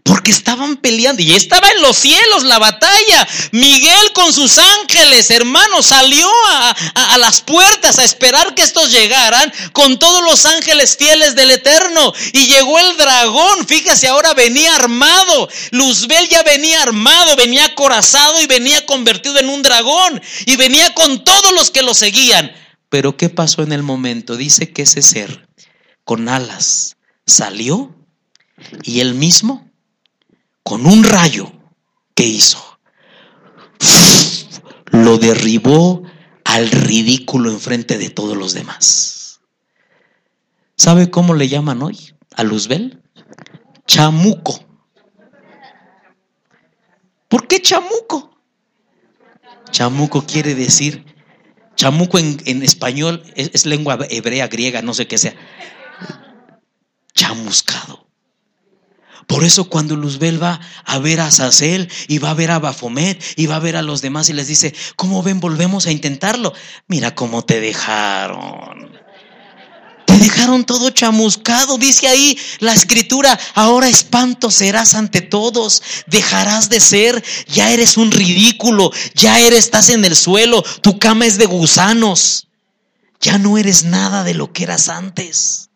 [0.10, 3.28] Porque estaban peleando y estaba en los cielos la batalla.
[3.52, 10.00] Miguel con sus ángeles, hermanos, salió a, las puertas a esperar que estos llegaran con
[10.00, 12.12] todos los ángeles fieles del Eterno.
[12.34, 15.48] Y llegó el dragón, fíjese, ahora venía armado.
[15.70, 20.20] Luzbel ya venía armado, venía acorazado y venía convertido en un dragón.
[20.48, 22.52] Y venía con todos los que lo seguían.
[22.90, 24.38] Pero ¿qué pasó en el momento?
[24.38, 25.48] Dice que ese ser
[26.04, 26.96] con alas
[27.28, 27.96] salió
[28.82, 29.69] y él mismo
[30.64, 31.52] con un rayo
[32.16, 32.80] que hizo,
[34.92, 36.04] lo derribó
[36.44, 39.42] al ridículo enfrente de todos los demás.
[40.76, 43.04] ¿Sabe cómo le llaman hoy a Luzbel?
[43.86, 44.66] Chamuco.
[47.28, 48.42] ¿Por qué chamuco?
[49.72, 51.06] Chamuco quiere decir,
[51.76, 55.36] chamuco en, español es, es, lengua hebrea, griega, no sé qué sea.
[57.14, 58.09] Chamuscado.
[59.30, 63.24] Por eso cuando Luzbel va a ver a Sacel y va a ver a Bafomet
[63.36, 65.40] y va a ver a los demás y les dice, ¿cómo ven?
[65.40, 66.52] Volvemos a intentarlo.
[66.88, 68.92] Mira cómo te dejaron.
[70.06, 71.78] Te dejaron todo chamuscado.
[71.78, 75.84] Dice ahí la escritura, ahora espanto serás ante todos.
[76.08, 81.28] Dejarás de ser, ya eres un ridículo, ya eres, estás en el suelo, tu cama
[81.28, 82.48] es de gusanos.
[83.22, 85.69] Ya no eres nada de lo que eras antes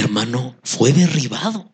[0.00, 1.70] hermano, fue derribado.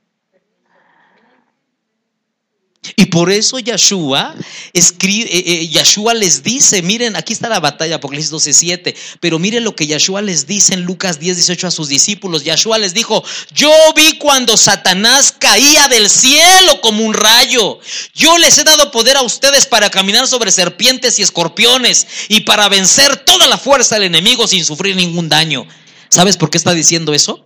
[2.95, 4.35] Y por eso Yeshua
[4.73, 9.65] escribe, eh, eh, les dice, miren, aquí está la batalla, Apocalipsis 12, 7, pero miren
[9.65, 12.45] lo que Yeshua les dice en Lucas 10, 18 a sus discípulos.
[12.45, 13.25] Yeshua les dijo,
[13.55, 17.81] yo vi cuando Satanás caía del cielo como un rayo.
[18.15, 22.69] Yo les he dado poder a ustedes para caminar sobre serpientes y escorpiones y para
[22.69, 25.67] vencer toda la fuerza del enemigo sin sufrir ningún daño.
[26.09, 27.46] ¿Sabes por qué está diciendo eso?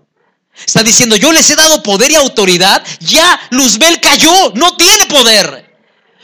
[0.54, 5.74] Está diciendo, yo les he dado poder y autoridad, ya Luzbel cayó, no tiene poder.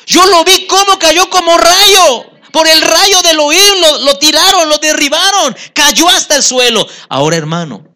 [0.07, 2.31] Yo lo vi como cayó como rayo.
[2.53, 6.87] Por el rayo de Elohim lo, lo tiraron, lo derribaron, cayó hasta el suelo.
[7.09, 7.87] Ahora, hermano,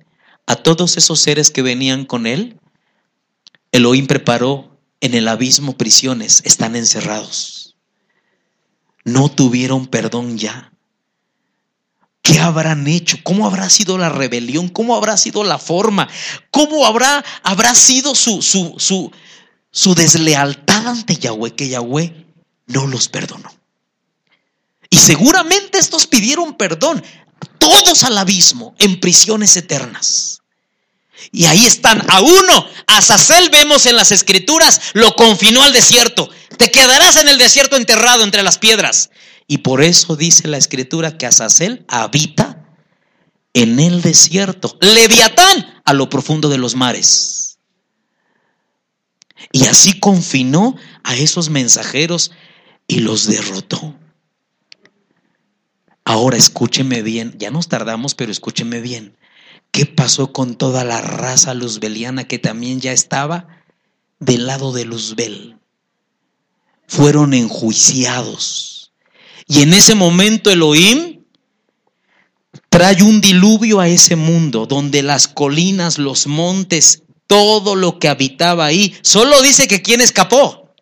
[0.47, 2.59] a todos esos seres que venían con él,
[3.73, 7.77] Elohim preparó en el abismo prisiones, están encerrados.
[9.05, 10.73] No tuvieron perdón ya.
[12.23, 13.19] ¿Qué habrán hecho?
[13.23, 14.69] ¿Cómo habrá sido la rebelión?
[14.69, 16.09] ¿Cómo habrá sido la forma?
[16.51, 19.11] ¿Cómo habrá, habrá sido su, su, su,
[19.71, 22.27] su deslealtad ante Yahweh que Yahweh
[22.67, 23.51] no los perdonó?
[24.91, 27.03] Y seguramente estos pidieron perdón,
[27.59, 30.41] todos al abismo, en prisiones eternas.
[31.33, 36.29] Y ahí están, a uno, a Sacel vemos en las escrituras, lo confinó al desierto.
[36.57, 39.11] Te quedarás en el desierto enterrado entre las piedras.
[39.51, 42.65] Y por eso dice la escritura que Azazel habita
[43.53, 44.79] en el desierto.
[44.81, 47.59] Leviatán a lo profundo de los mares.
[49.51, 52.31] Y así confinó a esos mensajeros
[52.87, 53.99] y los derrotó.
[56.05, 59.17] Ahora escúcheme bien, ya nos tardamos, pero escúcheme bien.
[59.73, 63.49] ¿Qué pasó con toda la raza luzbeliana que también ya estaba
[64.21, 65.59] del lado de Luzbel?
[66.87, 68.70] Fueron enjuiciados
[69.51, 71.25] y en ese momento Elohim
[72.69, 78.67] trae un diluvio a ese mundo donde las colinas, los montes todo lo que habitaba
[78.67, 78.97] ahí.
[79.03, 80.73] Solo dice que quién escapó.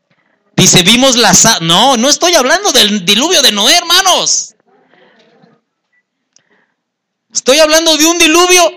[0.54, 1.32] Dice, vimos la...
[1.62, 4.54] No, no estoy hablando del diluvio de Noé, hermanos.
[7.32, 8.70] Estoy hablando de un diluvio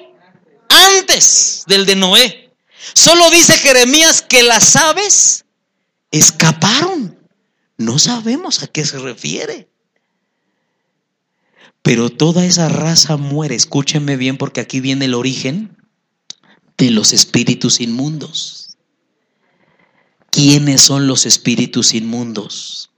[0.70, 2.54] antes del de Noé.
[2.94, 5.44] Solo dice Jeremías que las aves
[6.12, 7.20] escaparon.
[7.76, 9.71] No sabemos a qué se refiere.
[11.82, 13.56] Pero toda esa raza muere.
[13.56, 15.78] Escúchenme bien porque aquí viene el origen
[16.78, 18.78] de los espíritus inmundos.
[20.30, 22.92] ¿Quiénes son los espíritus inmundos?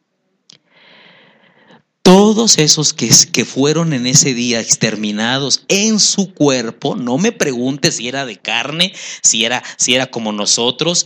[2.04, 7.92] Todos esos que, que, fueron en ese día exterminados en su cuerpo, no me pregunte
[7.92, 11.06] si era de carne, si era, si era como nosotros,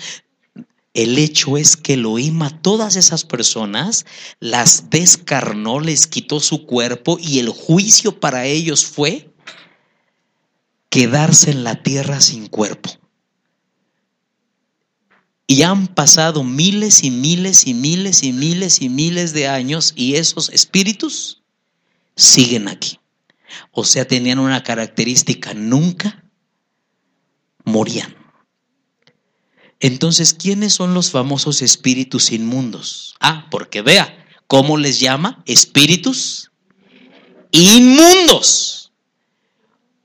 [0.98, 4.07] el hecho es que Elohim a todas esas personas
[4.40, 9.32] las descarnó, les quitó su cuerpo y el juicio para ellos fue
[10.90, 12.90] quedarse en la tierra sin cuerpo.
[15.45, 20.15] Y han pasado miles y miles y miles y miles y miles de años y
[20.15, 21.44] esos espíritus
[22.15, 22.99] siguen aquí.
[23.69, 26.24] O sea, tenían una característica, nunca
[27.65, 28.16] morían.
[29.79, 33.15] Entonces, ¿quiénes son los famosos espíritus inmundos?
[33.19, 35.43] Ah, porque vea, ¿cómo les llama?
[35.45, 36.51] Espíritus
[37.51, 38.91] inmundos.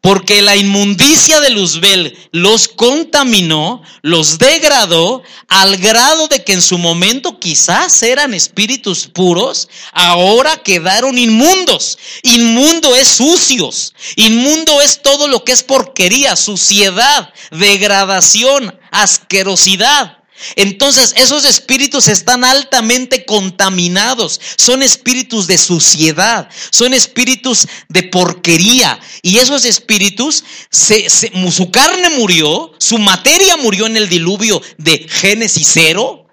[0.02, 6.76] Porque la inmundicia de Luzbel los contaminó, los degradó al grado de que en su
[6.76, 11.98] momento quizás eran espíritus puros, ahora quedaron inmundos.
[12.24, 20.23] Inmundo es sucios, inmundo es todo lo que es porquería, suciedad, degradación, asquerosidad.
[20.56, 28.98] Entonces esos espíritus están altamente contaminados, son espíritus de suciedad, son espíritus de porquería.
[29.23, 36.27] Y esos espíritus, su carne murió, su materia murió en el diluvio de Génesis cero,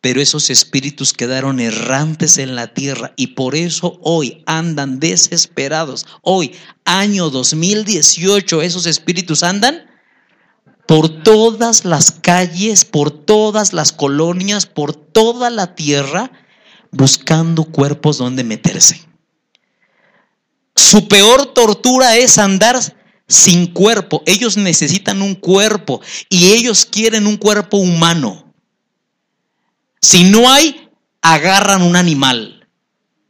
[0.00, 6.06] pero esos espíritus quedaron errantes en la tierra y por eso hoy andan desesperados.
[6.22, 6.54] Hoy,
[6.84, 9.88] año 2018, esos espíritus andan
[10.88, 16.32] por todas las calles, por todas las colonias, por toda la tierra,
[16.90, 19.06] buscando cuerpos donde meterse.
[20.74, 22.80] Su peor tortura es andar
[23.26, 24.22] sin cuerpo.
[24.24, 26.00] Ellos necesitan un cuerpo
[26.30, 28.54] y ellos quieren un cuerpo humano.
[30.00, 30.88] Si no hay,
[31.20, 32.66] agarran un animal,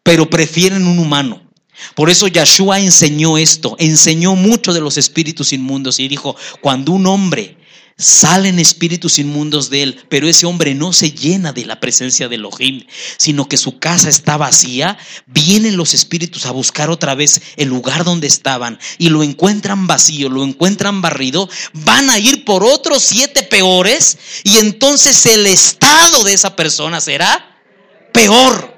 [0.05, 1.48] pero prefieren un humano.
[1.95, 7.07] Por eso Yahshua enseñó esto, enseñó mucho de los espíritus inmundos y dijo, cuando un
[7.07, 7.59] hombre
[7.99, 12.37] salen espíritus inmundos de él, pero ese hombre no se llena de la presencia de
[12.37, 12.87] Elohim,
[13.17, 14.97] sino que su casa está vacía,
[15.27, 20.29] vienen los espíritus a buscar otra vez el lugar donde estaban y lo encuentran vacío,
[20.29, 26.35] lo encuentran barrido, van a ir por otros siete peores y entonces el estado de
[26.35, 27.61] esa persona será
[28.13, 28.78] peor.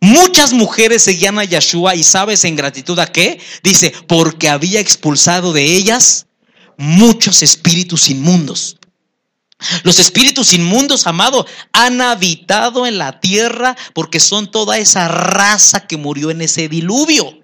[0.00, 3.40] Muchas mujeres seguían a Yeshua y sabes en gratitud a qué?
[3.62, 6.26] Dice, porque había expulsado de ellas
[6.76, 8.76] muchos espíritus inmundos.
[9.84, 15.96] Los espíritus inmundos, amado, han habitado en la tierra porque son toda esa raza que
[15.96, 17.40] murió en ese diluvio.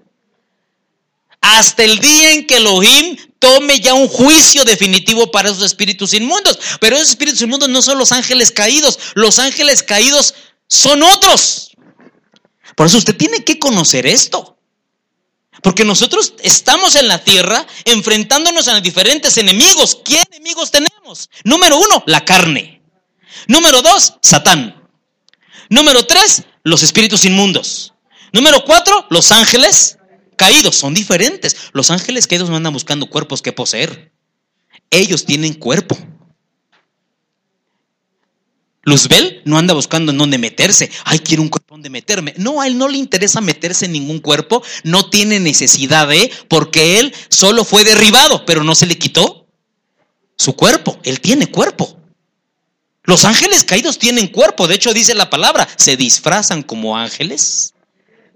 [1.41, 6.59] Hasta el día en que Elohim tome ya un juicio definitivo para esos espíritus inmundos.
[6.81, 8.99] Pero esos espíritus inmundos no son los ángeles caídos.
[9.15, 10.35] Los ángeles caídos
[10.69, 11.72] son otros.
[12.77, 14.59] Por eso usted tiene que conocer esto.
[15.63, 19.99] Porque nosotros estamos en la tierra enfrentándonos a diferentes enemigos.
[20.05, 21.31] ¿Qué enemigos tenemos?
[21.45, 22.83] Número uno, la carne.
[23.47, 24.89] Número dos, Satán.
[25.69, 27.93] Número tres, los espíritus inmundos.
[28.33, 29.99] Número cuatro, los ángeles
[30.37, 30.75] caídos.
[30.75, 31.57] Son diferentes.
[31.73, 34.13] Los ángeles caídos no andan buscando cuerpos que poseer.
[34.91, 35.97] Ellos tienen cuerpo.
[38.85, 40.91] Luzbel no anda buscando en dónde meterse.
[41.05, 42.35] Ay, quiero un cuerpo donde meterme.
[42.37, 44.63] No, a él no le interesa meterse en ningún cuerpo.
[44.83, 49.47] No tiene necesidad de, porque él solo fue derribado, pero no se le quitó
[50.37, 50.99] su cuerpo.
[51.05, 51.97] Él tiene cuerpo.
[53.05, 54.67] Los ángeles caídos tienen cuerpo.
[54.67, 57.75] De hecho, dice la palabra, se disfrazan como ángeles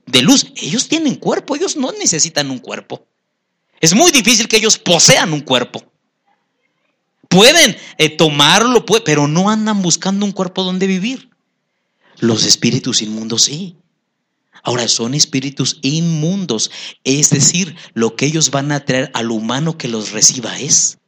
[0.07, 0.47] de luz.
[0.57, 1.57] Ellos tienen cuerpo.
[1.57, 3.05] Ellos no necesitan un cuerpo.
[3.81, 5.85] Es muy difícil que ellos posean un cuerpo.
[7.29, 11.31] Pueden eh, tomarlo, pero no andan buscando un cuerpo donde vivir.
[12.19, 13.77] Los espíritus inmundos sí.
[14.63, 16.73] Ahora son espíritus inmundos,
[17.05, 20.99] es decir, lo que ellos van a traer al humano que los reciba es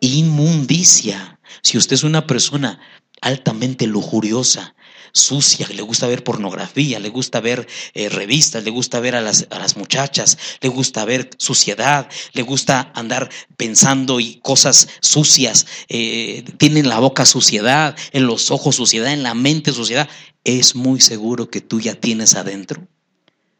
[0.00, 1.40] inmundicia.
[1.62, 2.78] Si usted es una persona
[3.22, 4.74] altamente lujuriosa,
[5.16, 9.46] sucia, le gusta ver pornografía, le gusta ver eh, revistas, le gusta ver a las,
[9.50, 16.44] a las, muchachas, le gusta ver suciedad, le gusta andar pensando y cosas sucias, eh,
[16.58, 20.08] tiene en la boca suciedad, en los ojos suciedad, en la mente suciedad.
[20.44, 22.86] Es muy seguro que tú ya tienes adentro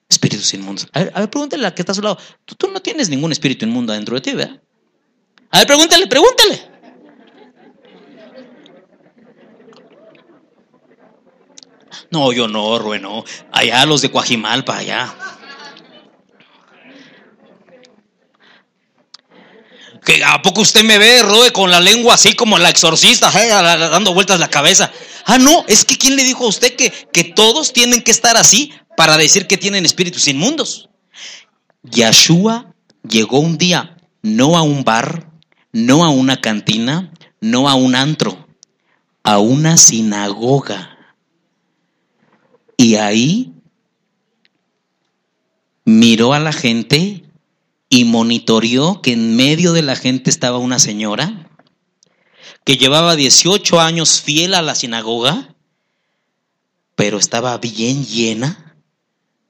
[0.09, 0.87] espíritus inmundos.
[0.93, 2.19] A ver, a ver pregúntale a la que está a su lado.
[2.45, 4.61] Tú, tú no tienes ningún espíritu inmundo adentro de ti, ¿verdad?
[5.51, 6.76] A ver, pregúntale, pregúntale.
[12.11, 13.24] No, yo no, Rue, no.
[13.53, 15.15] Allá los de Coajimalpa, allá.
[20.05, 23.49] ¿Que ¿A poco usted me ve, Rue, con la lengua así como la exorcista, eh,
[23.49, 24.93] dando vueltas la cabeza?
[25.24, 28.37] Ah, no, es que ¿quién le dijo a usted que, que todos tienen que estar
[28.37, 30.89] así para decir que tienen espíritus inmundos?
[31.83, 32.73] Yeshua
[33.03, 35.28] llegó un día, no a un bar,
[35.73, 38.47] no a una cantina, no a un antro,
[39.24, 40.95] a una sinagoga
[42.77, 43.53] y ahí
[45.85, 47.24] miró a la gente
[47.89, 51.51] y monitoreó que en medio de la gente estaba una señora
[52.65, 55.55] que llevaba 18 años fiel a la sinagoga,
[56.97, 58.77] pero estaba bien llena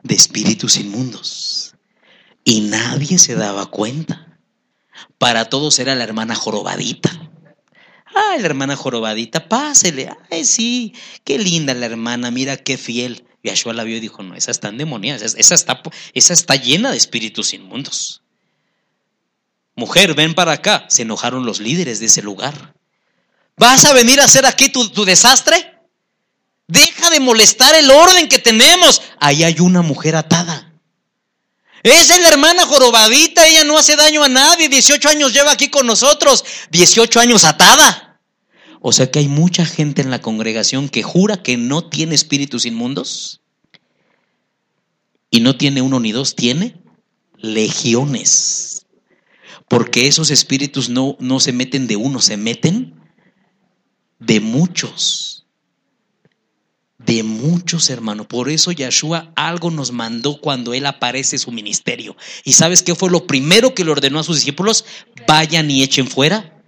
[0.03, 1.74] de espíritus inmundos.
[2.44, 4.39] Y nadie se daba cuenta.
[5.19, 7.11] Para todos era la hermana jorobadita.
[8.16, 10.10] Ay, la hermana jorobadita, pásele.
[10.30, 13.26] Ay, sí, qué linda la hermana, mira qué fiel.
[13.44, 15.82] Yahshua la vio y dijo, no, esa está endemoniada, esa está,
[16.14, 18.22] esa está llena de espíritus inmundos.
[19.74, 20.86] Mujer, ven para acá.
[20.88, 22.74] Se enojaron los líderes de ese lugar.
[23.59, 25.78] ¿Vas a venir a hacer aquí tu, tu desastre?
[26.66, 29.02] Deja de molestar el orden que tenemos.
[29.20, 30.72] Ahí hay una mujer atada.
[31.82, 35.68] Esa es la hermana jorobadita, ella no hace daño a nadie, 18 años lleva aquí
[35.68, 38.06] con nosotros, 18 años atada.
[38.88, 42.66] O sea que hay mucha gente en la congregación que jura que no tiene espíritus
[42.66, 43.40] inmundos.
[45.28, 46.76] Y no tiene uno ni dos, tiene
[47.36, 48.86] legiones.
[49.66, 52.94] Porque esos espíritus no, no se meten de uno, se meten
[54.20, 55.46] de muchos.
[56.96, 58.28] De muchos, hermanos.
[58.28, 62.16] Por eso Yahshua algo nos mandó cuando él aparece su ministerio.
[62.44, 64.84] ¿Y sabes qué fue lo primero que le ordenó a sus discípulos?
[65.26, 66.62] Vayan y echen fuera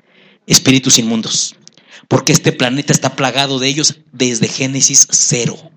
[0.48, 1.54] espíritus inmundos
[2.08, 5.70] porque este planeta está plagado de ellos desde Génesis cero.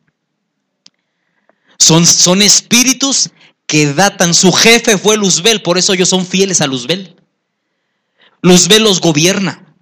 [1.78, 3.30] Son, son espíritus
[3.68, 7.16] que datan, su jefe fue Luzbel, por eso ellos son fieles a Luzbel.
[8.42, 9.76] Luzbel los gobierna,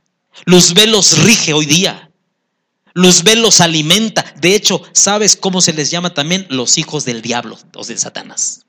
[0.46, 2.12] Luzbel los rige hoy día,
[2.94, 4.34] Luzbel los alimenta.
[4.42, 8.66] De hecho, ¿sabes cómo se les llama también los hijos del diablo, los de Satanás?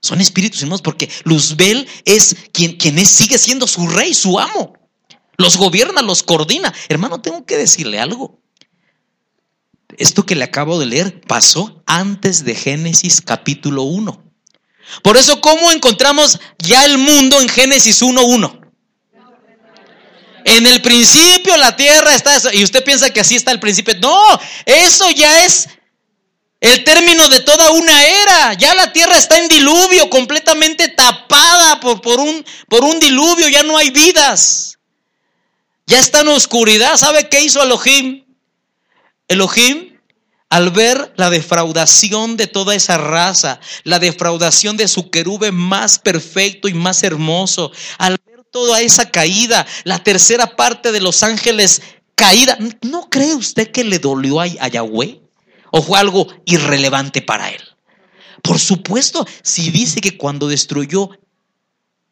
[0.00, 4.77] Son espíritus hermanos porque Luzbel es quien, quien sigue siendo su rey, su amo
[5.38, 6.74] los gobierna, los coordina.
[6.88, 8.38] Hermano, tengo que decirle algo.
[9.96, 14.24] Esto que le acabo de leer pasó antes de Génesis capítulo 1.
[15.02, 18.58] Por eso, ¿cómo encontramos ya el mundo en Génesis 1.1?
[20.44, 23.94] En el principio la tierra está, y usted piensa que así está el principio.
[24.00, 24.18] No,
[24.64, 25.68] eso ya es
[26.60, 28.54] el término de toda una era.
[28.54, 33.62] Ya la tierra está en diluvio, completamente tapada por, por, un, por un diluvio, ya
[33.62, 34.77] no hay vidas.
[35.88, 36.98] Ya está en oscuridad.
[36.98, 38.22] ¿Sabe qué hizo Elohim?
[39.26, 39.98] Elohim,
[40.50, 46.68] al ver la defraudación de toda esa raza, la defraudación de su querube más perfecto
[46.68, 51.80] y más hermoso, al ver toda esa caída, la tercera parte de los ángeles
[52.14, 55.22] caída, ¿no cree usted que le dolió a, Yahweh?
[55.70, 57.62] ¿O fue algo irrelevante para él?
[58.42, 61.08] Por supuesto, si dice que cuando destruyó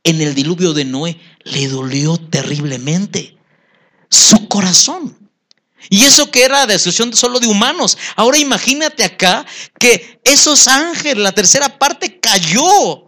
[0.02, 3.35] en el diluvio de Noé, le dolió terriblemente
[4.10, 5.16] su corazón.
[5.88, 7.96] Y eso que era destrucción solo de humanos.
[8.16, 9.46] Ahora imagínate acá
[9.78, 13.06] que esos ángeles, la tercera parte cayó.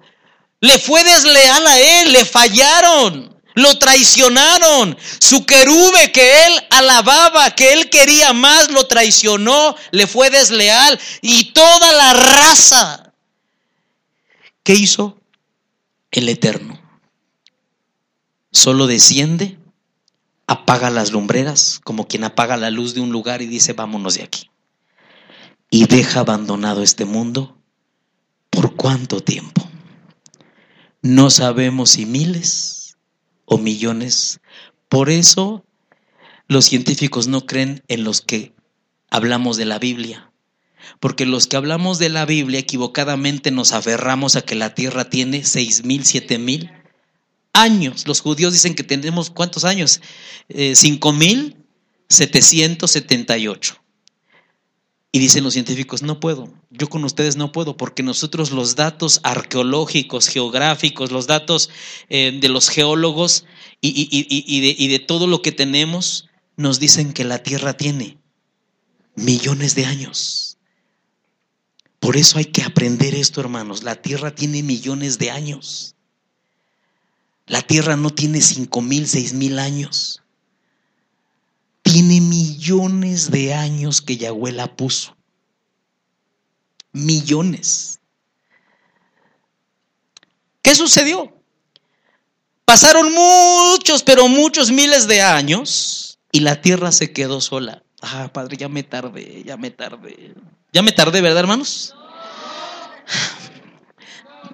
[0.60, 4.96] Le fue desleal a él, le fallaron, lo traicionaron.
[5.20, 10.98] Su querube que él alababa, que él quería más, lo traicionó, le fue desleal.
[11.20, 13.12] Y toda la raza.
[14.62, 15.18] ¿Qué hizo?
[16.10, 16.80] El Eterno.
[18.50, 19.57] Solo desciende
[20.48, 24.24] apaga las lumbreras, como quien apaga la luz de un lugar y dice, vámonos de
[24.24, 24.50] aquí.
[25.70, 27.58] Y deja abandonado este mundo.
[28.48, 29.68] ¿Por cuánto tiempo?
[31.02, 32.96] No sabemos si miles
[33.44, 34.40] o millones.
[34.88, 35.66] Por eso
[36.48, 38.54] los científicos no creen en los que
[39.10, 40.32] hablamos de la Biblia.
[40.98, 45.44] Porque los que hablamos de la Biblia equivocadamente nos aferramos a que la Tierra tiene
[45.44, 46.70] seis mil, siete mil
[47.60, 48.06] años.
[48.06, 50.00] Los judíos dicen que tenemos cuántos años?
[50.48, 51.56] Eh, cinco mil,
[52.08, 53.76] 778.
[55.10, 59.20] Y dicen los científicos, no puedo, yo con ustedes no puedo, porque nosotros los datos
[59.22, 61.70] arqueológicos, geográficos, los datos
[62.10, 63.46] eh, de los geólogos
[63.80, 68.18] y, de, todo lo que tenemos, nos dicen que la Tierra tiene
[69.14, 70.58] millones de años.
[72.00, 73.82] Por eso hay que aprender esto, hermanos.
[73.84, 75.96] La Tierra tiene millones de años.
[77.48, 80.22] La Tierra no tiene cinco mil, seis mil años
[81.88, 85.16] tiene millones de años que Yahweh la puso.
[86.92, 88.00] Millones.
[90.60, 91.32] ¿Qué sucedió?
[92.64, 97.82] Pasaron muchos, pero muchos miles de años y la tierra se quedó sola.
[98.02, 100.34] Ah, padre, ya me tardé, ya me tardé.
[100.72, 101.94] Ya me tardé, ¿verdad, hermanos?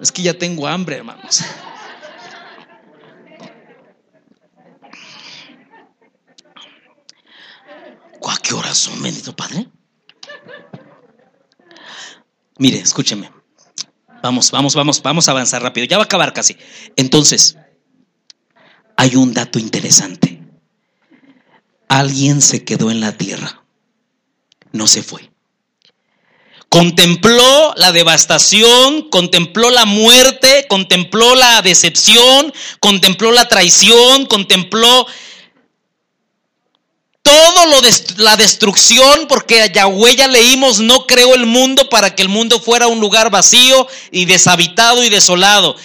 [0.01, 1.41] Es que ya tengo hambre, hermanos.
[8.27, 9.67] ¿A qué horas son, bendito Padre?
[12.57, 13.31] Mire, escúcheme.
[14.23, 15.85] Vamos, vamos, vamos, vamos a avanzar rápido.
[15.85, 16.57] Ya va a acabar casi.
[16.95, 17.57] Entonces,
[18.97, 20.41] hay un dato interesante.
[21.87, 23.63] Alguien se quedó en la tierra.
[24.71, 25.31] No se fue.
[26.69, 35.05] Contempló la devastación, contempló la muerte, contempló la decepción, contempló la traición, contempló
[37.25, 37.81] todo lo
[38.17, 42.59] la destrucción, porque a Yahweh ya leímos, no creó el mundo para que el mundo
[42.59, 45.75] fuera un lugar vacío y deshabitado y desolado.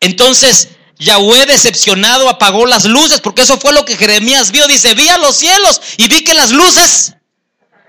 [0.00, 4.66] Entonces, Yahweh decepcionado apagó las luces, porque eso fue lo que Jeremías vio.
[4.66, 7.14] Dice, vi a los cielos y vi que las luces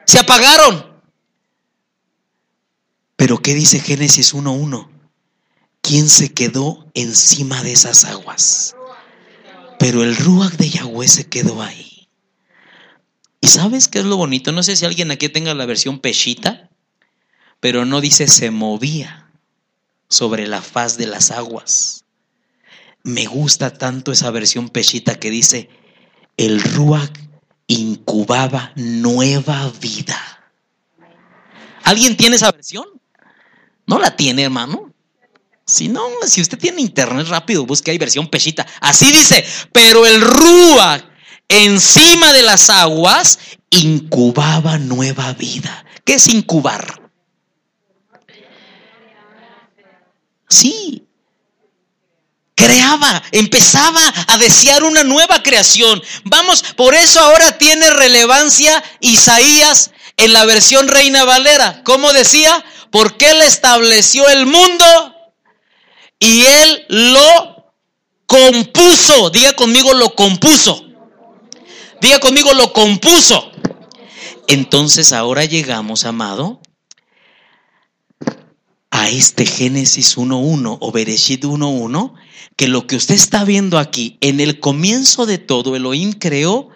[0.06, 1.02] se apagaron.
[3.16, 4.88] Pero ¿qué dice Génesis 1.1?
[5.82, 8.76] ¿Quién se quedó encima de esas aguas?
[9.80, 11.89] Pero el Ruach de Yahweh se quedó ahí.
[13.42, 14.52] ¿Y sabes qué es lo bonito?
[14.52, 16.70] No sé si alguien aquí tenga la versión pechita,
[17.60, 19.30] pero no dice se movía
[20.08, 22.04] sobre la faz de las aguas.
[23.04, 25.70] Me gusta tanto esa versión pechita que dice
[26.36, 27.18] el Ruach
[27.68, 30.18] incubaba nueva vida.
[31.84, 32.86] ¿Alguien tiene esa versión?
[33.86, 34.94] ¿No la tiene, hermano?
[35.66, 38.66] Si no, si usted tiene internet rápido, busque ahí versión pechita.
[38.82, 41.09] Así dice, pero el Ruach
[41.50, 43.40] encima de las aguas,
[43.72, 45.86] incubaba nueva vida.
[46.06, 47.02] ¿Qué es incubar?
[50.48, 51.04] Sí.
[52.56, 56.02] Creaba, empezaba a desear una nueva creación.
[56.26, 61.82] Vamos, por eso ahora tiene relevancia Isaías en la versión Reina Valera.
[61.86, 62.64] ¿Cómo decía?
[62.92, 65.16] Porque Él estableció el mundo
[66.20, 67.74] y Él lo
[68.26, 69.30] compuso.
[69.30, 70.89] Diga conmigo, lo compuso.
[72.02, 73.52] Diga conmigo, lo compuso.
[74.48, 76.62] Entonces ahora llegamos, amado,
[78.92, 82.14] a este Génesis 1.1 o Bereshit 1.1,
[82.56, 86.70] que lo que usted está viendo aquí, en el comienzo de todo, Elohim creó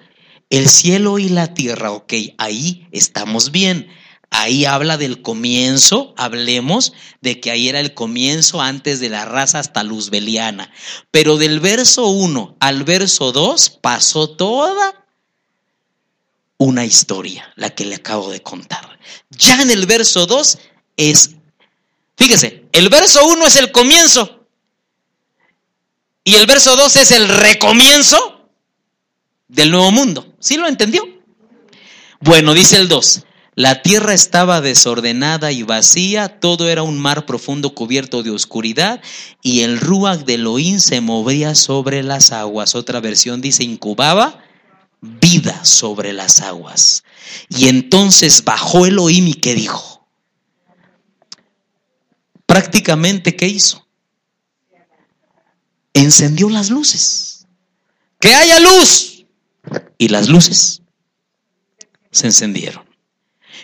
[0.49, 1.91] el cielo y la tierra.
[1.91, 3.87] Ok, ahí estamos bien.
[4.29, 9.59] Ahí habla del comienzo, hablemos de que ahí era el comienzo antes de la raza
[9.59, 10.71] hasta luzbeliana.
[11.11, 15.02] Pero del verso 1 al verso 2 pasó toda
[16.63, 18.97] una historia, la que le acabo de contar.
[19.29, 20.57] Ya en el verso 2
[20.95, 21.31] es,
[22.15, 24.47] fíjese, el verso 1 es el comienzo
[26.23, 28.47] y el verso 2 es el recomienzo
[29.49, 30.33] del nuevo mundo.
[30.39, 31.03] ¿Sí lo entendió?
[32.21, 33.23] Bueno, dice el 2.
[33.55, 39.01] La tierra estaba desordenada y vacía, todo era un mar profundo cubierto de oscuridad
[39.41, 42.73] y el ruach de Elohim se movía sobre las aguas.
[42.73, 44.39] Otra versión dice incubaba
[45.03, 47.03] vida sobre las aguas.
[47.49, 50.07] Y entonces bajó Elohim y ¿qué dijo?
[52.45, 53.85] Prácticamente, ¿qué hizo?
[55.93, 57.47] Encendió las luces.
[58.19, 59.25] Que haya luz.
[59.97, 60.81] Y las luces
[62.11, 62.85] se encendieron.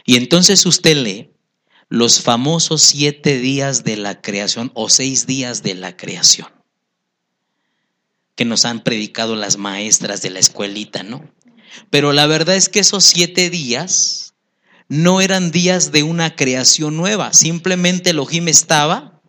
[0.05, 1.31] Y entonces usted lee
[1.87, 6.58] los famosos siete días de la creación o seis días de la creación
[8.39, 11.29] que nos han predicado las maestras de la escuelita, ¿no?
[11.89, 14.33] Pero la verdad es que esos siete días
[14.87, 19.21] no eran días de una creación nueva, simplemente Elohim estaba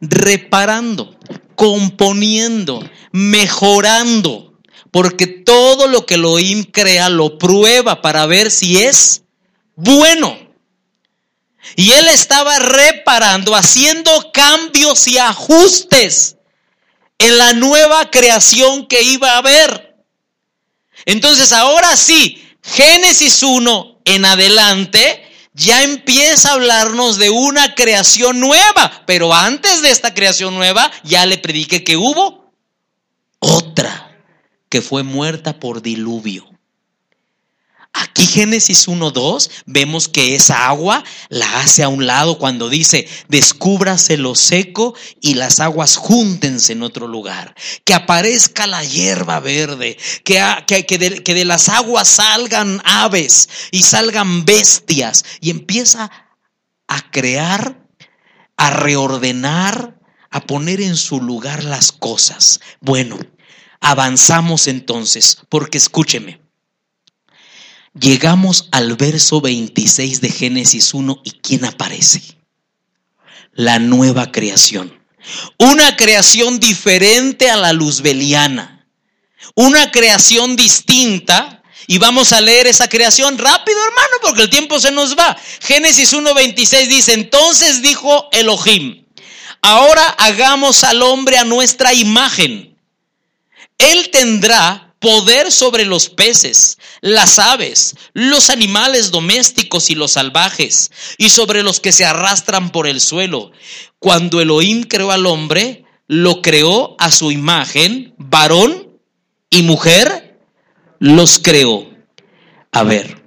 [0.00, 1.16] reparando,
[1.54, 2.80] componiendo,
[3.12, 4.58] mejorando,
[4.90, 9.22] porque todo lo que Elohim crea lo prueba para ver si es
[9.76, 10.36] bueno.
[11.76, 16.35] Y él estaba reparando, haciendo cambios y ajustes
[17.18, 19.96] en la nueva creación que iba a haber.
[21.04, 25.22] Entonces ahora sí, Génesis 1 en adelante
[25.54, 31.24] ya empieza a hablarnos de una creación nueva, pero antes de esta creación nueva ya
[31.24, 32.52] le prediqué que hubo
[33.38, 34.16] otra
[34.68, 36.55] que fue muerta por diluvio.
[37.98, 44.18] Aquí Génesis 1.2 vemos que esa agua la hace a un lado cuando dice, descúbrase
[44.18, 47.54] lo seco y las aguas júntense en otro lugar,
[47.84, 53.82] que aparezca la hierba verde, que, que, de, que de las aguas salgan aves y
[53.82, 56.10] salgan bestias y empieza
[56.88, 57.88] a crear,
[58.58, 59.98] a reordenar,
[60.30, 62.60] a poner en su lugar las cosas.
[62.82, 63.18] Bueno,
[63.80, 66.45] avanzamos entonces, porque escúcheme.
[67.98, 72.20] Llegamos al verso 26 de Génesis 1 y ¿quién aparece?
[73.54, 75.00] La nueva creación.
[75.58, 78.86] Una creación diferente a la luzbeliana.
[79.54, 81.62] Una creación distinta.
[81.86, 85.34] Y vamos a leer esa creación rápido, hermano, porque el tiempo se nos va.
[85.62, 89.06] Génesis 1.26 dice, entonces dijo Elohim,
[89.62, 92.76] ahora hagamos al hombre a nuestra imagen.
[93.78, 101.30] Él tendrá poder sobre los peces, las aves, los animales domésticos y los salvajes, y
[101.30, 103.52] sobre los que se arrastran por el suelo.
[103.98, 108.98] Cuando Elohim creó al hombre, lo creó a su imagen, varón
[109.50, 110.38] y mujer,
[110.98, 111.90] los creó.
[112.72, 113.22] A ver,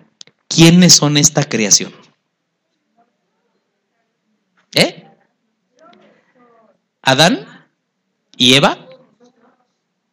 [0.48, 1.94] ¿quiénes son esta creación?
[4.76, 5.06] ¿Eh?
[7.02, 7.68] ¿Adán
[8.38, 8.88] y Eva?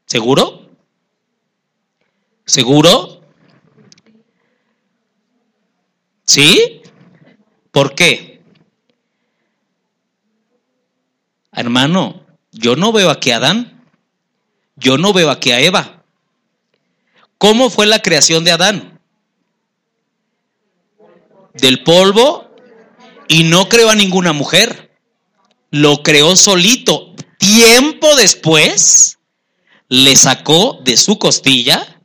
[0.06, 0.65] ¿Seguro?
[2.46, 3.20] ¿Seguro?
[6.24, 6.82] ¿Sí?
[7.72, 8.40] ¿Por qué?
[11.52, 13.84] Hermano, yo no veo aquí a Adán.
[14.76, 16.04] Yo no veo aquí a Eva.
[17.38, 19.00] ¿Cómo fue la creación de Adán?
[21.54, 22.54] Del polvo
[23.28, 24.96] y no creó a ninguna mujer.
[25.70, 27.14] Lo creó solito.
[27.38, 29.18] Tiempo después
[29.88, 31.95] le sacó de su costilla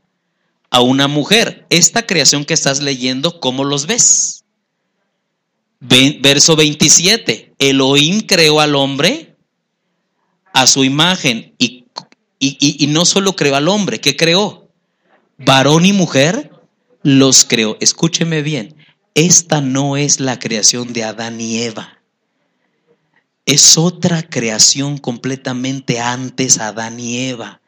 [0.72, 1.68] a una mujer.
[1.70, 4.46] Esta creación que estás leyendo, ¿cómo los ves?
[5.80, 7.54] Verso 27.
[7.60, 9.36] Elohim creó al hombre
[10.54, 11.86] a su imagen y,
[12.40, 14.70] y, no solo creó al hombre, ¿qué creó?
[15.38, 16.52] Varón y mujer
[17.04, 17.78] los creó.
[17.80, 18.76] Escúcheme bien,
[19.14, 22.00] esta no es la creación de Adán y Eva.
[23.46, 27.61] Es otra creación completamente antes Adán y Eva.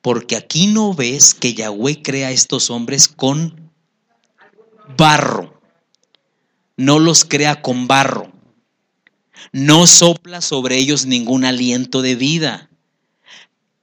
[0.00, 3.70] Porque aquí no ves que Yahweh crea a estos hombres con
[4.96, 5.60] barro.
[6.76, 8.32] No los crea con barro.
[9.52, 12.70] No sopla sobre ellos ningún aliento de vida.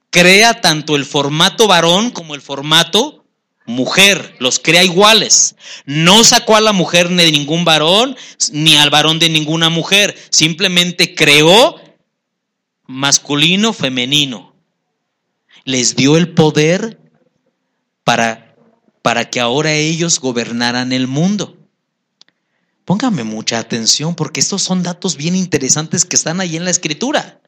[0.09, 3.25] Crea tanto el formato varón como el formato
[3.65, 5.55] mujer, los crea iguales.
[5.85, 8.17] No sacó a la mujer de ningún varón,
[8.51, 10.17] ni al varón de ninguna mujer.
[10.29, 11.79] Simplemente creó
[12.85, 14.50] masculino, femenino
[15.63, 16.99] les dio el poder
[18.03, 18.55] para,
[19.01, 21.57] para que ahora ellos gobernaran el mundo.
[22.85, 27.39] Póngame mucha atención porque estos son datos bien interesantes que están ahí en la escritura.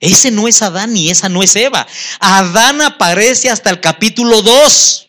[0.00, 1.86] Ese no es Adán y esa no es Eva.
[2.20, 5.08] Adán aparece hasta el capítulo 2.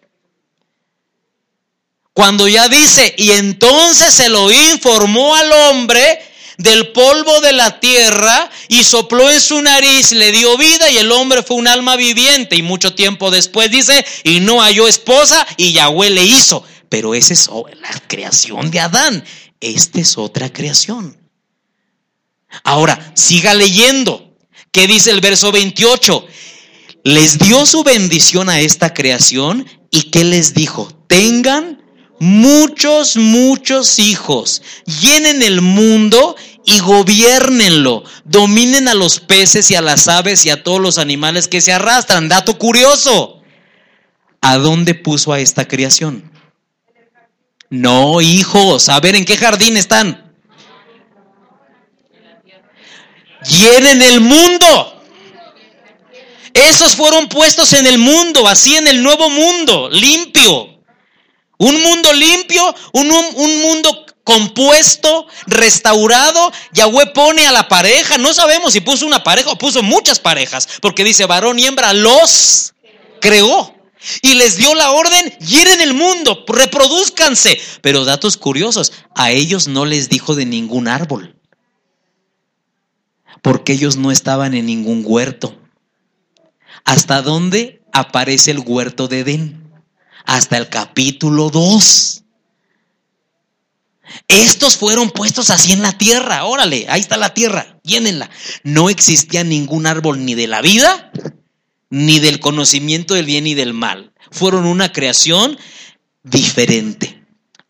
[2.14, 6.20] Cuando ya dice, y entonces Elohim formó al hombre
[6.58, 11.12] del polvo de la tierra y sopló en su nariz, le dio vida y el
[11.12, 12.56] hombre fue un alma viviente.
[12.56, 16.64] Y mucho tiempo después dice, y no halló esposa y Yahweh le hizo.
[16.90, 17.50] Pero esa es
[17.82, 19.24] la creación de Adán.
[19.60, 21.18] Esta es otra creación.
[22.64, 24.36] Ahora, siga leyendo.
[24.72, 26.28] ¿Qué dice el verso 28?
[27.04, 30.92] Les dio su bendición a esta creación y ¿qué les dijo?
[31.08, 31.85] Tengan
[32.20, 34.62] muchos, muchos hijos,
[35.02, 36.36] llenen el mundo
[36.66, 41.48] y gobiernenlo, dominen a los peces y a las aves y a todos los animales
[41.48, 42.30] que se arrastran.
[42.30, 43.42] Dato curioso,
[44.42, 46.32] ¿a dónde puso a esta creación?
[47.70, 50.34] No, hijos, a ver en qué jardín están.
[53.48, 55.04] Llenen el mundo.
[56.54, 60.75] Esos fueron puestos en el mundo, así en el nuevo mundo, limpio.
[61.58, 66.52] Un mundo limpio, un, un, mundo compuesto, restaurado.
[66.74, 68.18] Yahweh pone a la pareja.
[68.18, 71.94] No sabemos si puso una pareja o puso muchas parejas, porque dice varón y hembra
[71.94, 72.74] los
[73.22, 73.74] creó.
[74.22, 77.60] Y les dio la orden, hieren el mundo, reproduzcanse.
[77.82, 81.36] Pero datos curiosos, a ellos no les dijo de ningún árbol,
[83.42, 85.58] porque ellos no estaban en ningún huerto.
[86.84, 89.65] ¿Hasta dónde aparece el huerto de Edén?
[90.26, 92.24] Hasta el capítulo 2.
[94.28, 96.46] Estos fueron puestos así en la tierra.
[96.46, 98.30] Órale, ahí está la tierra, llénenla.
[98.64, 101.12] No existía ningún árbol ni de la vida,
[101.90, 104.14] ni del conocimiento del bien y del mal.
[104.32, 105.58] Fueron una creación
[106.24, 107.24] diferente,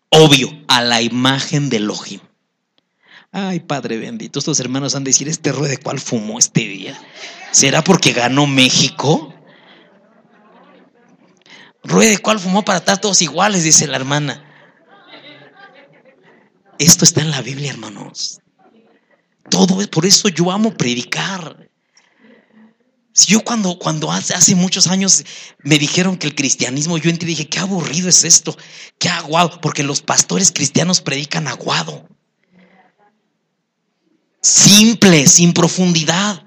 [0.09, 2.21] obvio, a la imagen de Elohim.
[3.31, 6.97] Ay, Padre bendito, estos hermanos han de decir, este de cuál fumó este día.
[7.51, 9.34] ¿Será porque ganó México?
[11.85, 14.43] De cuál fumó para estar todos iguales, dice la hermana.
[16.79, 18.39] Esto está en la Biblia, hermanos.
[19.49, 21.69] Todo es por eso yo amo predicar.
[23.13, 25.23] Si yo cuando, cuando hace, hace, muchos años
[25.59, 28.57] me dijeron que el cristianismo, yo entré y dije, qué aburrido es esto,
[28.99, 32.09] qué aguado, porque los pastores cristianos predican aguado.
[34.41, 36.45] Simple, sin profundidad.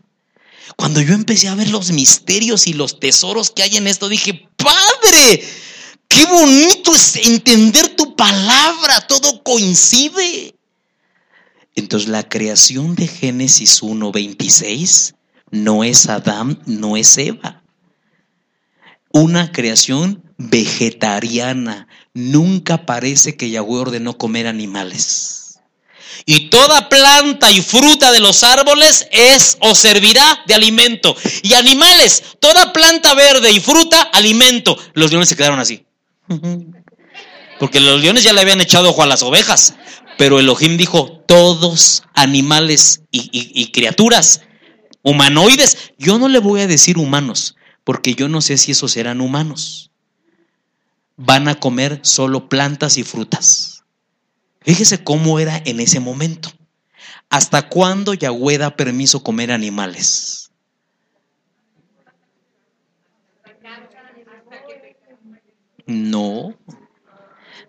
[0.76, 4.48] Cuando yo empecé a ver los misterios y los tesoros que hay en esto, dije,
[6.08, 10.54] Qué bonito es entender tu palabra, todo coincide.
[11.74, 15.14] Entonces la creación de Génesis 1.26
[15.50, 17.62] no es Adán, no es Eva.
[19.12, 21.88] Una creación vegetariana.
[22.14, 25.47] Nunca parece que Yahweh ordenó comer animales.
[26.24, 31.16] Y toda planta y fruta de los árboles es o servirá de alimento.
[31.42, 34.76] Y animales, toda planta verde y fruta, alimento.
[34.94, 35.84] Los leones se quedaron así.
[37.58, 39.74] Porque los leones ya le habían echado ojo a las ovejas.
[40.16, 44.42] Pero Elohim dijo, todos animales y, criaturas,
[45.02, 45.92] humanoides.
[45.98, 49.90] Yo no le voy a decir humanos, porque yo no sé si esos serán humanos.
[51.16, 53.77] Van a comer solo plantas y frutas.
[54.68, 56.52] Fíjese cómo era en ese momento.
[57.30, 60.50] ¿Hasta cuándo Yahweh da permiso comer animales?
[65.86, 66.54] No.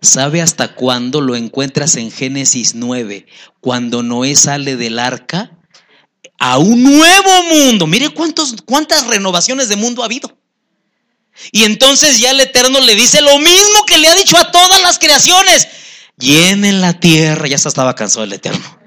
[0.02, 3.24] ¿Sabe hasta cuándo lo encuentras en Génesis 9?
[3.62, 5.56] Cuando Noé sale del arca
[6.38, 7.86] a un nuevo mundo.
[7.86, 10.36] Mire cuántos, cuántas renovaciones de mundo ha habido.
[11.50, 14.82] Y entonces ya el Eterno le dice lo mismo que le ha dicho a todas
[14.82, 15.66] las creaciones.
[16.20, 17.48] Llenen la tierra.
[17.48, 18.78] Ya estaba cansado el Eterno.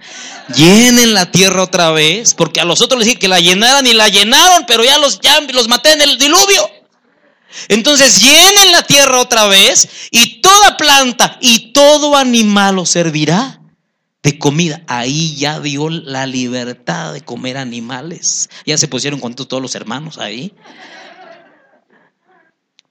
[0.55, 2.33] Llenen la tierra otra vez.
[2.33, 5.19] Porque a los otros les dije que la llenaran y la llenaron, pero ya los,
[5.19, 6.69] ya los maté en el diluvio.
[7.67, 13.61] Entonces llenen la tierra otra vez y toda planta y todo animal os servirá
[14.23, 14.81] de comida.
[14.87, 18.49] Ahí ya dio la libertad de comer animales.
[18.65, 20.53] Ya se pusieron con todos los hermanos ahí.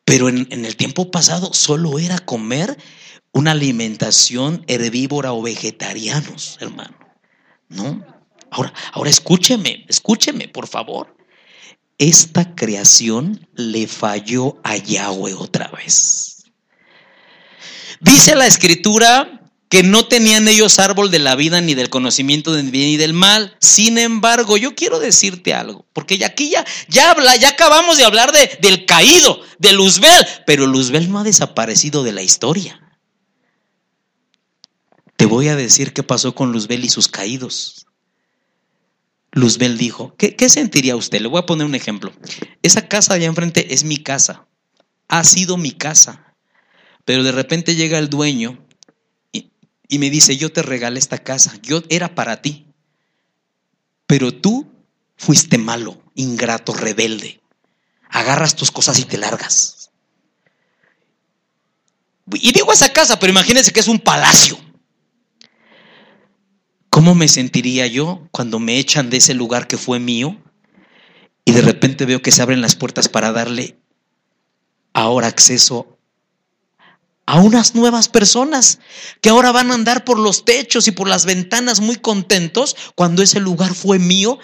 [0.05, 2.77] Pero en, en, el tiempo pasado solo era comer
[3.33, 6.97] una alimentación herbívora o vegetarianos, hermano.
[7.69, 8.05] ¿No?
[8.51, 11.17] Ahora, ahora escúcheme, escúcheme, por favor
[12.03, 16.45] esta creación le falló a Yahweh otra vez.
[18.01, 22.73] Dice la escritura que no tenían ellos árbol de la vida ni del conocimiento del
[22.73, 23.57] bien y del mal.
[23.61, 28.33] Sin embargo, yo quiero decirte algo, porque aquí ya, ya, habla, ya acabamos de hablar
[28.33, 32.82] de, del caído, de Luzbel, pero Luzbel no ha desaparecido de la historia.
[35.23, 37.87] Te voy a decir qué pasó con Luzbel y sus caídos.
[39.31, 41.21] Luzbel dijo, ¿qué, sentiría usted?
[41.21, 42.13] Le voy a poner un ejemplo.
[42.61, 44.49] Esa casa allá enfrente es mi casa,
[45.07, 46.35] ha sido mi casa,
[47.05, 48.67] pero de repente llega el dueño
[49.31, 49.53] y,
[49.87, 52.67] y me dice, yo te regalé esta casa, yo era para ti,
[54.09, 54.73] pero tú
[55.17, 57.41] fuiste malo, ingrato, rebelde.
[58.09, 59.93] Agarras tus cosas y te largas.
[62.33, 64.59] Y digo esa casa, pero imagínense que es un palacio.
[66.93, 70.37] ¿Cómo me sentiría yo cuando me echan de ese lugar que fue mío
[71.43, 73.79] y de repente veo que se abren las puertas para darle
[74.93, 75.97] ahora acceso
[77.25, 78.79] a unas nuevas personas
[79.23, 83.23] que ahora van a andar por los techos y por las ventanas muy contentos cuando
[83.23, 84.39] ese lugar fue mío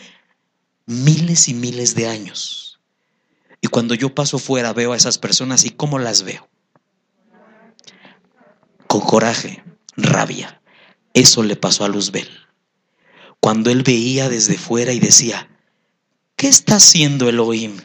[0.86, 2.80] miles y miles de años?
[3.60, 6.48] Y cuando yo paso fuera veo a esas personas y cómo las veo.
[8.86, 9.62] Con coraje,
[9.98, 10.57] rabia
[11.20, 12.28] eso le pasó a Luzbel.
[13.40, 15.48] Cuando él veía desde fuera y decía,
[16.36, 17.76] ¿qué está haciendo Elohim?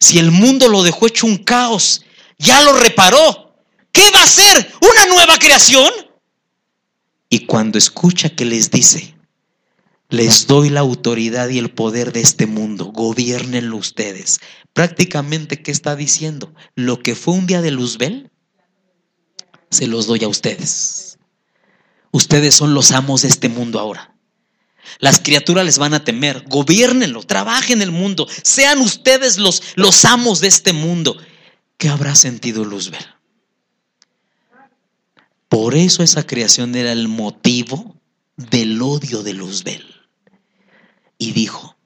[0.00, 2.04] Si el mundo lo dejó hecho un caos,
[2.38, 3.54] ya lo reparó.
[3.92, 4.72] ¿Qué va a hacer?
[4.80, 5.90] ¿Una nueva creación?
[7.28, 9.14] Y cuando escucha que les dice,
[10.08, 14.40] les doy la autoridad y el poder de este mundo, gobiernenlo ustedes.
[14.72, 16.52] Prácticamente, ¿qué está diciendo?
[16.74, 18.30] Lo que fue un día de Luzbel,
[19.70, 21.11] se los doy a ustedes.
[22.12, 24.14] Ustedes son los amos de este mundo ahora.
[24.98, 26.44] Las criaturas les van a temer.
[26.46, 28.28] Gobiernenlo, trabajen el mundo.
[28.44, 31.16] Sean ustedes los, los amos de este mundo.
[31.78, 33.04] ¿Qué habrá sentido Luzbel?
[35.48, 37.96] Por eso esa creación era el motivo
[38.36, 39.84] del odio de Luzbel.
[41.18, 41.76] Y dijo,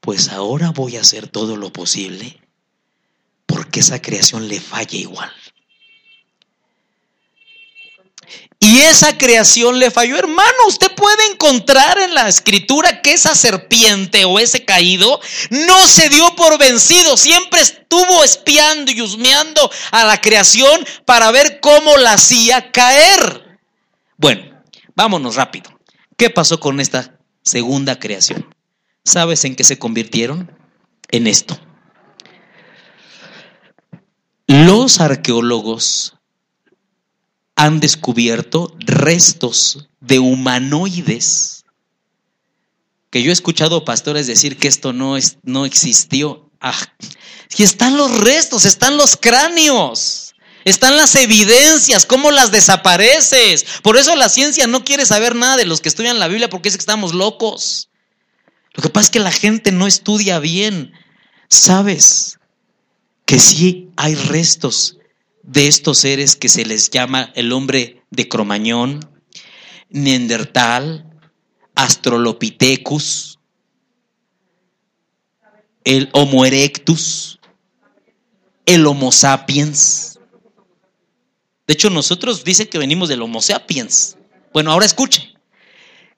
[0.00, 2.40] pues ahora voy a hacer todo lo posible
[3.46, 5.32] porque esa creación le falle igual.
[8.58, 10.16] Y esa creación le falló.
[10.16, 15.20] Hermano, usted puede encontrar en la escritura que esa serpiente o ese caído
[15.50, 17.16] no se dio por vencido.
[17.16, 23.58] Siempre estuvo espiando y husmeando a la creación para ver cómo la hacía caer.
[24.16, 24.62] Bueno,
[24.94, 25.70] vámonos rápido.
[26.16, 28.54] ¿Qué pasó con esta segunda creación?
[29.04, 30.50] ¿Sabes en qué se convirtieron?
[31.10, 31.60] En esto.
[34.46, 36.15] Los arqueólogos
[37.56, 41.64] han descubierto restos de humanoides.
[43.10, 46.50] Que yo he escuchado pastores decir que esto no, es, no existió.
[46.60, 46.78] Ah,
[47.56, 50.34] y están los restos, están los cráneos,
[50.64, 53.64] están las evidencias, cómo las desapareces.
[53.82, 56.68] Por eso la ciencia no quiere saber nada de los que estudian la Biblia porque
[56.68, 57.88] es que estamos locos.
[58.74, 60.92] Lo que pasa es que la gente no estudia bien.
[61.48, 62.38] ¿Sabes?
[63.24, 64.98] Que sí hay restos
[65.46, 69.00] de estos seres que se les llama el hombre de Cromañón,
[69.88, 71.08] Neandertal,
[71.76, 73.38] Astrolopithecus,
[75.84, 77.38] el Homo erectus,
[78.66, 80.18] el Homo sapiens.
[81.66, 84.16] De hecho, nosotros dicen que venimos del Homo sapiens.
[84.52, 85.32] Bueno, ahora escuche.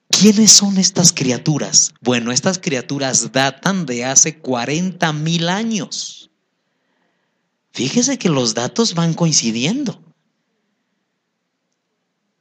[0.09, 1.93] ¿Quiénes son estas criaturas?
[2.01, 6.28] Bueno, estas criaturas datan de hace 40 mil años.
[7.79, 10.03] Fíjese que los datos van coincidiendo.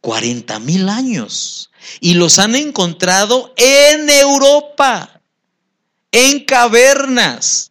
[0.00, 1.70] 40 mil años.
[2.00, 5.22] Y los han encontrado en Europa,
[6.10, 7.70] en cavernas.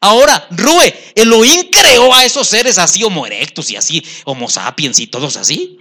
[0.00, 5.06] Ahora, Rue, Elohim creó a esos seres así homo erectus y así, homo sapiens y
[5.06, 5.78] todos así.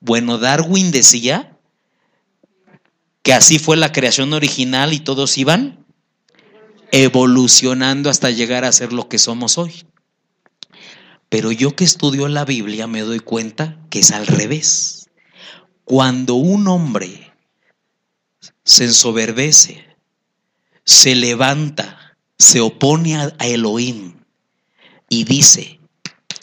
[0.00, 1.58] Bueno, Darwin decía
[3.22, 5.84] que así fue la creación original y todos iban
[6.90, 9.84] evolucionando hasta llegar a ser lo que somos hoy.
[11.28, 15.10] Pero yo que estudio la Biblia me doy cuenta que es al revés.
[15.84, 17.32] Cuando un hombre
[18.64, 19.84] se ensoberbece,
[20.84, 24.14] se levanta, se opone a Elohim
[25.08, 25.80] y dice,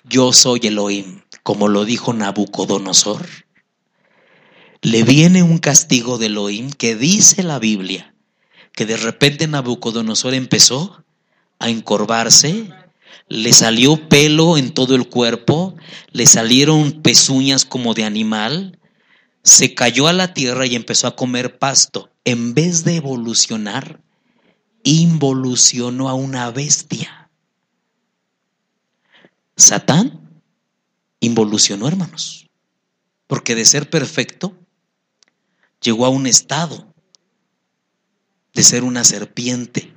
[0.04, 3.26] yo soy Elohim, como lo dijo Nabucodonosor,
[4.82, 8.14] le viene un castigo de Elohim que dice la Biblia,
[8.72, 11.04] que de repente Nabucodonosor empezó
[11.60, 12.70] a encorvarse,
[13.28, 15.76] le salió pelo en todo el cuerpo,
[16.12, 18.80] le salieron pezuñas como de animal,
[19.44, 22.10] se cayó a la tierra y empezó a comer pasto.
[22.24, 24.02] En vez de evolucionar,
[24.84, 27.30] involucionó a una bestia.
[29.56, 30.42] Satán
[31.20, 32.50] involucionó, hermanos,
[33.28, 34.58] porque de ser perfecto,
[35.82, 36.94] llegó a un estado
[38.54, 39.94] de ser una serpiente.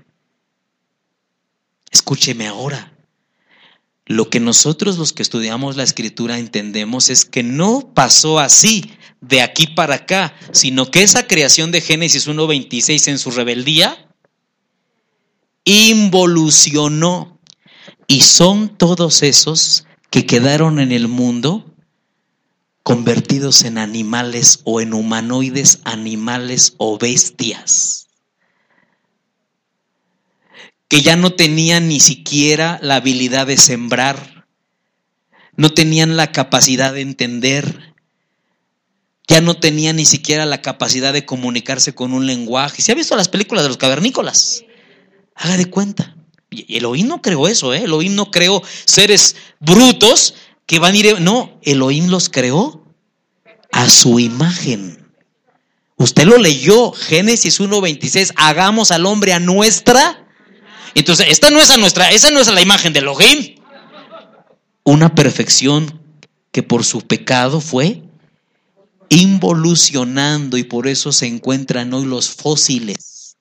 [1.90, 2.97] Escúcheme ahora,
[4.09, 8.90] lo que nosotros los que estudiamos la escritura entendemos es que no pasó así
[9.20, 14.10] de aquí para acá, sino que esa creación de Génesis 1.26 en su rebeldía
[15.64, 17.39] involucionó.
[18.06, 21.74] Y son todos esos que quedaron en el mundo
[22.82, 28.07] convertidos en animales o en humanoides, animales o bestias
[30.89, 34.47] que ya no tenían ni siquiera la habilidad de sembrar,
[35.56, 37.94] no tenían la capacidad de entender,
[39.27, 42.81] ya no tenían ni siquiera la capacidad de comunicarse con un lenguaje.
[42.81, 44.65] ¿Se ha visto las películas de los cavernícolas?
[45.35, 46.16] Haga de cuenta.
[46.51, 47.85] Elohim no creó eso, ¿eh?
[47.85, 50.35] Elohim no creó seres brutos
[50.65, 51.20] que van a ir...
[51.20, 52.85] No, Elohim los creó
[53.70, 55.06] a su imagen.
[55.97, 60.27] Usted lo leyó, Génesis 1.26, hagamos al hombre a nuestra
[60.94, 63.56] entonces, esta no es a nuestra, esa no es la imagen de Elohim.
[64.85, 66.01] Una perfección
[66.52, 68.02] que por su pecado fue
[69.10, 73.36] involucionando y por eso se encuentran hoy los fósiles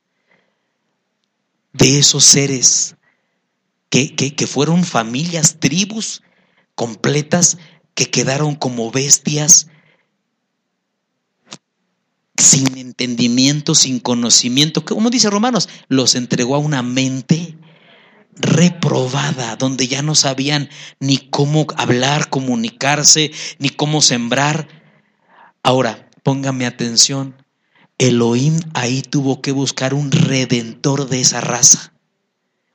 [1.73, 2.95] de esos seres
[3.89, 6.21] que, que fueron familias, tribus
[6.75, 7.57] completas
[7.95, 9.67] que quedaron como bestias
[12.37, 17.57] sin entendimiento, sin conocimiento, como dice Romanos, los entregó a una mente
[18.35, 20.69] reprobada, donde ya no sabían
[20.99, 24.67] ni cómo hablar, comunicarse, ni cómo sembrar.
[25.63, 27.35] Ahora, póngame atención,
[27.97, 31.93] Elohim ahí tuvo que buscar un redentor de esa raza,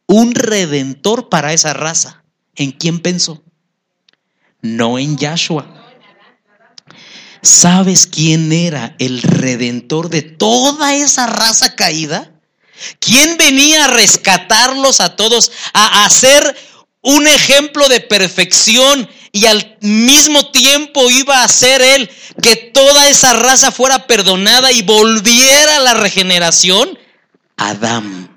[0.07, 2.25] un redentor para esa raza.
[2.55, 3.43] ¿En quién pensó?
[4.61, 5.82] No en Yahshua.
[7.43, 12.31] ¿Sabes quién era el redentor de toda esa raza caída?
[13.01, 16.57] ¿Quién venía a rescatarlos a todos, a hacer
[17.01, 22.09] un ejemplo de perfección y al mismo tiempo iba a hacer él
[22.41, 26.97] que toda esa raza fuera perdonada y volviera a la regeneración?
[27.57, 28.31] Adán.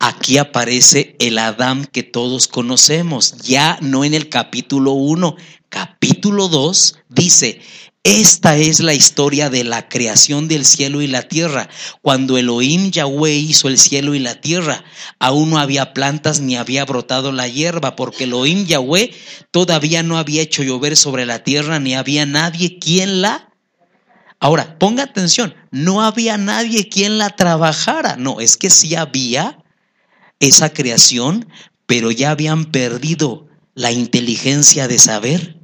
[0.00, 5.36] Aquí aparece el Adán que todos conocemos, ya no en el capítulo 1,
[5.70, 7.60] capítulo 2 dice,
[8.02, 11.68] esta es la historia de la creación del cielo y la tierra.
[12.02, 14.84] Cuando Elohim Yahweh hizo el cielo y la tierra,
[15.18, 19.12] aún no había plantas ni había brotado la hierba, porque Elohim Yahweh
[19.50, 23.52] todavía no había hecho llover sobre la tierra, ni había nadie quien la...
[24.38, 28.16] Ahora, ponga atención, no había nadie quien la trabajara.
[28.16, 29.62] No, es que sí había
[30.40, 31.46] esa creación,
[31.84, 35.59] pero ya habían perdido la inteligencia de saber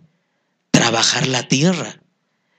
[0.77, 2.01] trabajar la tierra.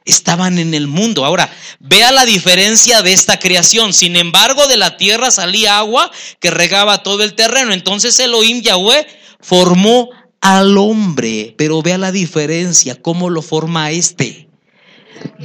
[0.06, 1.24] Estaban en el mundo.
[1.24, 3.94] Ahora, vea la diferencia de esta creación.
[3.94, 7.74] Sin embargo, de la tierra salía agua que regaba todo el terreno.
[7.74, 9.06] Entonces Elohim Yahweh
[9.40, 10.10] formó
[10.42, 11.54] al hombre.
[11.60, 14.50] Pero vea la diferencia, cómo lo forma este.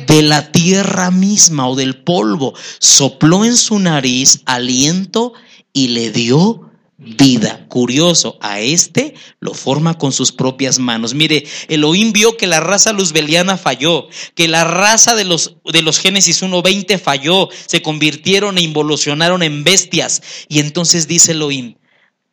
[0.07, 5.35] De la tierra misma o del polvo, sopló en su nariz aliento
[5.74, 6.72] y le dio
[7.03, 7.66] vida.
[7.69, 11.15] Curioso, a este lo forma con sus propias manos.
[11.15, 15.99] Mire, Elohim vio que la raza luzbeliana falló, que la raza de los, de los
[15.99, 20.23] Génesis 1.20 falló, se convirtieron e involucionaron en bestias.
[20.49, 21.77] Y entonces dice Elohim,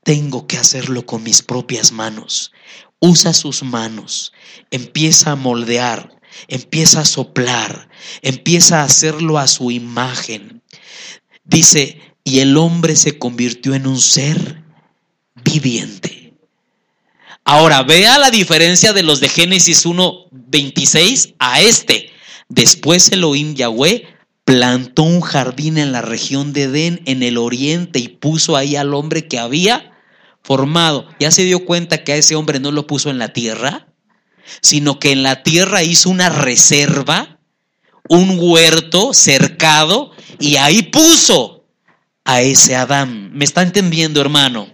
[0.03, 2.51] tengo que hacerlo con mis propias manos.
[2.99, 4.33] Usa sus manos,
[4.71, 7.89] empieza a moldear, empieza a soplar,
[8.21, 10.61] empieza a hacerlo a su imagen.
[11.45, 14.61] Dice, y el hombre se convirtió en un ser
[15.43, 16.33] viviente.
[17.43, 22.11] Ahora, vea la diferencia de los de Génesis 1.26 a este.
[22.47, 24.07] Después Elohim Yahweh
[24.43, 28.93] plantó un jardín en la región de Edén, en el oriente, y puso ahí al
[28.93, 29.93] hombre que había
[30.43, 31.07] formado.
[31.19, 33.87] ¿Ya se dio cuenta que a ese hombre no lo puso en la tierra?
[34.61, 37.39] Sino que en la tierra hizo una reserva,
[38.09, 41.58] un huerto cercado, y ahí puso
[42.29, 43.31] a ese Adán.
[43.33, 44.67] ¿Me está entendiendo, hermano?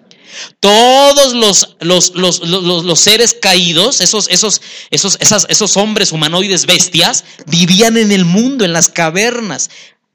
[0.59, 4.61] Todos los, los, los, los, seres caídos, esos, esos,
[4.91, 9.69] esos, esos hombres humanoides bestias, vivían en el mundo, en las cavernas.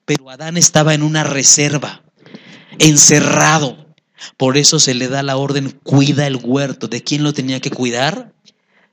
[0.05, 2.03] Pero Adán estaba en una reserva,
[2.79, 3.95] encerrado.
[4.37, 6.89] Por eso se le da la orden, cuida el huerto.
[6.89, 8.35] ¿De quién lo tenía que cuidar?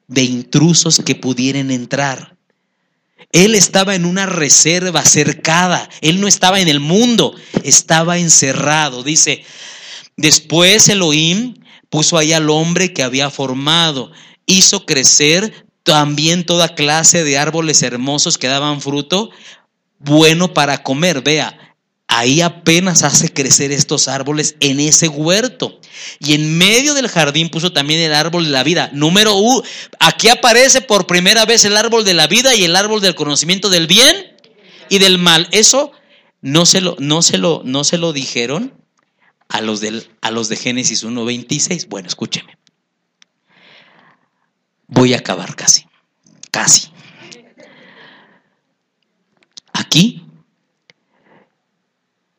[0.07, 2.36] De intrusos que pudieran entrar.
[3.31, 5.89] Él estaba en una reserva cercada.
[6.01, 9.03] Él no estaba en el mundo, estaba encerrado.
[9.03, 9.43] Dice,
[10.15, 11.55] después Elohim
[11.89, 14.11] puso ahí al hombre que había formado,
[14.45, 19.29] hizo crecer también toda clase de árboles hermosos que daban fruto,
[19.99, 21.21] bueno para comer.
[21.21, 21.66] Vea,
[22.07, 25.79] ahí apenas hace crecer estos árboles en ese huerto.
[26.19, 28.89] Y en medio del jardín puso también el árbol de la vida.
[28.93, 29.61] Número uno,
[29.99, 33.69] aquí aparece por primera vez el árbol de la vida y el árbol del conocimiento
[33.69, 34.35] del bien
[34.89, 35.47] y del mal.
[35.51, 35.91] Eso
[36.41, 38.73] no se lo, no se lo, no se lo dijeron
[39.49, 41.87] a los, del, a los de Génesis 1.26.
[41.87, 42.57] Bueno, escúcheme.
[44.87, 45.85] Voy a acabar casi,
[46.51, 46.89] casi.
[49.73, 50.26] Aquí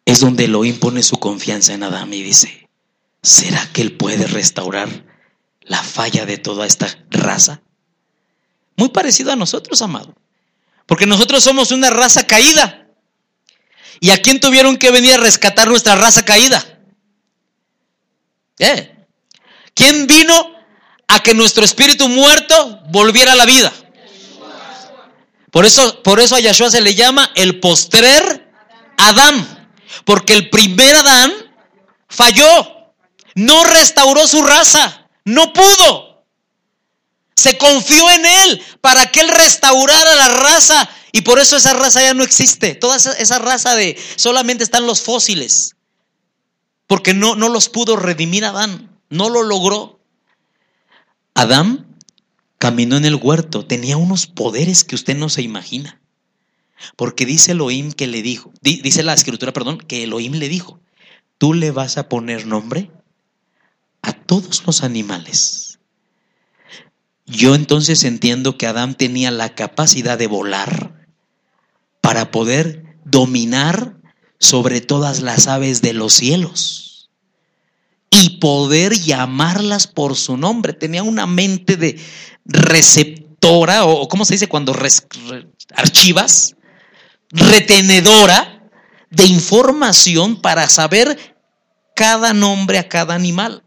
[0.09, 2.71] es donde Elohim pone su confianza en Adán y dice,
[3.23, 4.89] ¿será que él puede restaurar
[5.61, 7.61] la falla de toda esta raza?
[8.75, 10.15] Muy parecido a nosotros, amado.
[10.87, 12.89] Porque nosotros somos una raza caída.
[14.01, 16.65] ¿Y a quién tuvieron que venir a rescatar nuestra raza caída?
[18.61, 19.05] ¿Eh?
[19.75, 20.55] ¿Quién vino
[21.07, 23.71] a que nuestro espíritu muerto volviera a la vida?
[25.51, 28.51] Por eso, por eso a Yahshua se le llama el postrer
[28.97, 29.58] Adán.
[30.05, 31.33] Porque el primer Adán
[32.09, 32.93] falló,
[33.35, 36.25] no restauró su raza, no pudo.
[37.35, 42.01] Se confió en él para que él restaurara la raza y por eso esa raza
[42.01, 42.75] ya no existe.
[42.75, 45.77] Toda esa, raza de solamente están los fósiles.
[46.87, 50.01] Porque no, no los pudo redimir Adán, no lo logró.
[51.35, 51.97] Adán
[52.59, 56.01] caminó en el huerto, tenía unos poderes que usted no se imagina.
[56.97, 60.81] Porque dice Elohim que le dijo, dice la escritura, perdón, que Elohim le dijo,
[61.39, 62.91] tú le vas a poner nombre
[64.03, 65.79] a todos los animales.
[67.27, 71.07] Yo entonces entiendo que Adán tenía la capacidad de volar
[72.01, 73.97] para poder dominar
[74.39, 77.11] sobre todas las aves de los cielos
[78.11, 80.73] y poder llamarlas por su nombre.
[80.73, 82.01] Tenía una mente de
[82.47, 84.75] receptor receptora, o ¿cómo se dice cuando
[85.75, 86.57] archivas?
[87.31, 88.71] Retenedora
[89.11, 91.37] de información para saber
[91.95, 93.63] cada nombre a cada animal.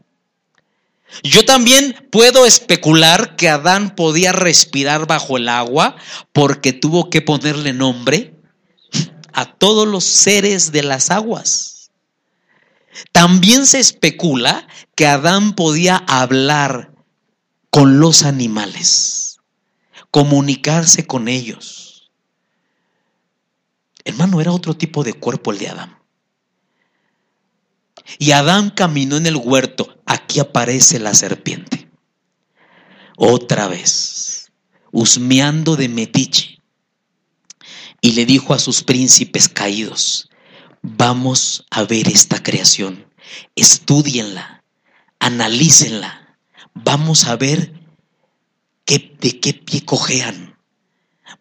[1.23, 5.95] Yo también puedo especular que Adán podía respirar bajo el agua
[6.31, 8.33] porque tuvo que ponerle nombre
[9.33, 11.91] a todos los seres de las aguas.
[13.11, 16.93] También se especula que Adán podía hablar
[17.69, 19.37] con los animales,
[20.11, 21.90] comunicarse con ellos.
[24.03, 25.97] Hermano, era otro tipo de cuerpo el de Adán.
[28.17, 30.01] Y Adán caminó en el huerto.
[30.05, 31.89] Aquí aparece la serpiente.
[33.17, 34.51] Otra vez,
[34.91, 36.59] husmeando de metiche.
[38.01, 40.29] Y le dijo a sus príncipes caídos,
[40.81, 43.05] vamos a ver esta creación,
[43.55, 44.63] estudienla,
[45.19, 46.35] analícenla,
[46.73, 47.73] vamos a ver
[48.85, 50.50] qué, de qué pie cojean,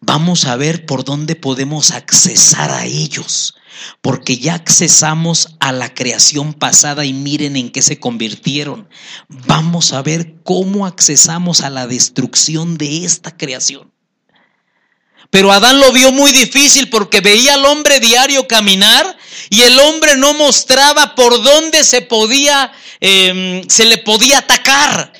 [0.01, 3.55] vamos a ver por dónde podemos accesar a ellos,
[4.01, 8.89] porque ya accesamos a la creación pasada y miren en qué se convirtieron.
[9.29, 13.91] Vamos a ver cómo accesamos a la destrucción de esta creación.
[15.29, 19.17] Pero Adán lo vio muy difícil porque veía al hombre diario caminar
[19.49, 25.13] y el hombre no mostraba por dónde se podía, em, se le podía atacar.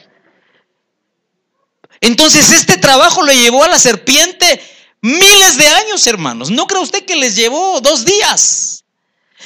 [2.01, 4.59] Entonces este trabajo le llevó a la serpiente
[5.01, 6.51] Miles de años, hermanos.
[6.51, 8.83] ¿No cree usted que les llevó dos días?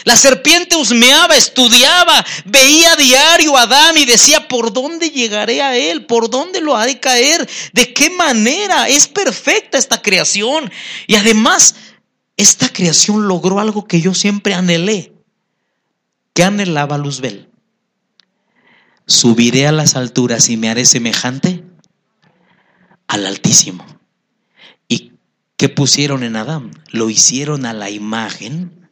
[0.04, 6.06] La serpiente husmeaba, estudiaba, veía diario a Adán y decía, ¿por dónde llegaré a él?
[6.06, 7.48] ¿Por dónde lo haré caer?
[7.72, 8.90] ¿De qué manera?
[8.90, 10.70] Es perfecta esta creación.
[11.08, 11.76] Y además,
[12.36, 15.14] esta creación logró algo que yo siempre anhelé.
[16.34, 17.50] ¿Qué anhelaba Luzbel?
[19.08, 21.64] Subiré a las alturas y me haré semejante
[23.08, 23.95] al Altísimo.
[25.58, 26.72] ¿Qué pusieron en Adán?
[26.92, 28.90] Lo hicieron a la imagen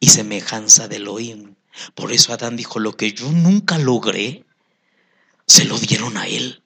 [0.00, 1.54] y semejanza de Elohim.
[1.94, 4.44] Por eso Adán dijo, lo que yo nunca logré,
[5.46, 6.62] se lo dieron a él.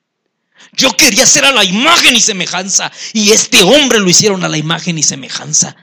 [0.73, 4.59] Yo quería ser a la imagen y semejanza y este hombre lo hicieron a la
[4.59, 5.77] imagen y semejanza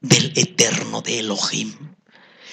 [0.00, 1.87] del eterno de Elohim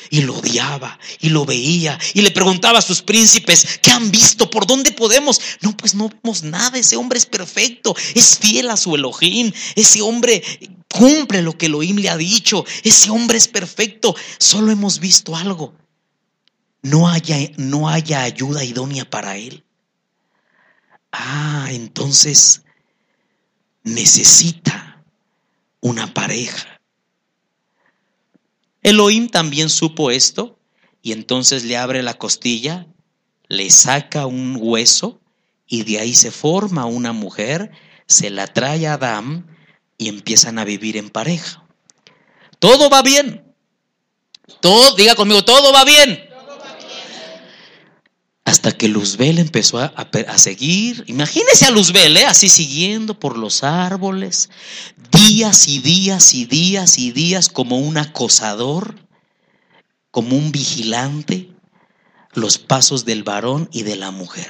[0.10, 4.50] y lo odiaba y lo veía y le preguntaba a sus príncipes, ¿qué han visto?
[4.50, 5.40] ¿Por dónde podemos?
[5.62, 10.02] No, pues no vemos nada, ese hombre es perfecto, es fiel a su Elohim, ese
[10.02, 10.44] hombre
[10.90, 15.74] cumple lo que Elohim le ha dicho, ese hombre es perfecto, solo hemos visto algo,
[16.82, 19.64] no haya, no haya ayuda idónea para él.
[21.12, 22.64] Ah, entonces
[23.84, 25.04] necesita
[25.80, 26.75] una pareja
[28.86, 30.60] Elohim también supo esto
[31.02, 32.86] y entonces le abre la costilla,
[33.48, 35.20] le saca un hueso
[35.66, 37.72] y de ahí se forma una mujer,
[38.06, 39.48] se la trae a Adán
[39.98, 41.66] y empiezan a vivir en pareja.
[42.60, 43.56] Todo va bien.
[44.62, 46.24] Todo, diga conmigo, todo va bien.
[48.46, 52.26] Hasta que Luzbel empezó a, seguir, imagínese a Luzbel, ¿eh?
[52.26, 54.52] así siguiendo por los árboles,
[55.12, 58.96] días y días y días y días como un acosador,
[60.12, 61.50] como un vigilante,
[62.34, 64.50] los pasos del varón y de la mujer.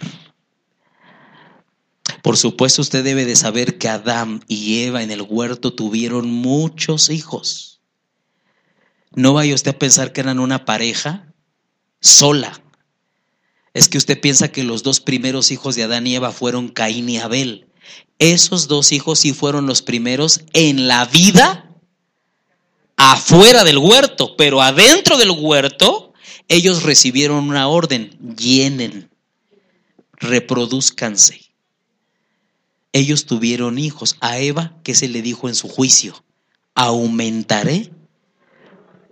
[2.22, 7.10] Por supuesto, usted debe de saber que Adán y Eva en el huerto tuvieron muchos
[7.10, 7.80] hijos.
[9.14, 11.34] No vaya usted a pensar que eran una pareja
[12.02, 12.62] sola
[13.76, 17.10] es que usted piensa que los dos primeros hijos de Adán y Eva fueron Caín
[17.10, 17.68] y Abel.
[18.20, 21.76] Esos dos hijos sí fueron los primeros en la vida
[22.96, 26.14] afuera del huerto, pero adentro del huerto
[26.48, 29.10] ellos recibieron una orden, llenen,
[30.14, 31.42] reproduzcanse.
[32.94, 34.16] Ellos tuvieron hijos.
[34.22, 36.24] A Eva, ¿qué se le dijo en su juicio?
[36.76, 37.92] Aumentaré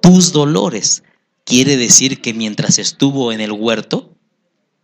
[0.02, 1.04] tus dolores.
[1.44, 4.14] Quiere decir que mientras estuvo en el huerto,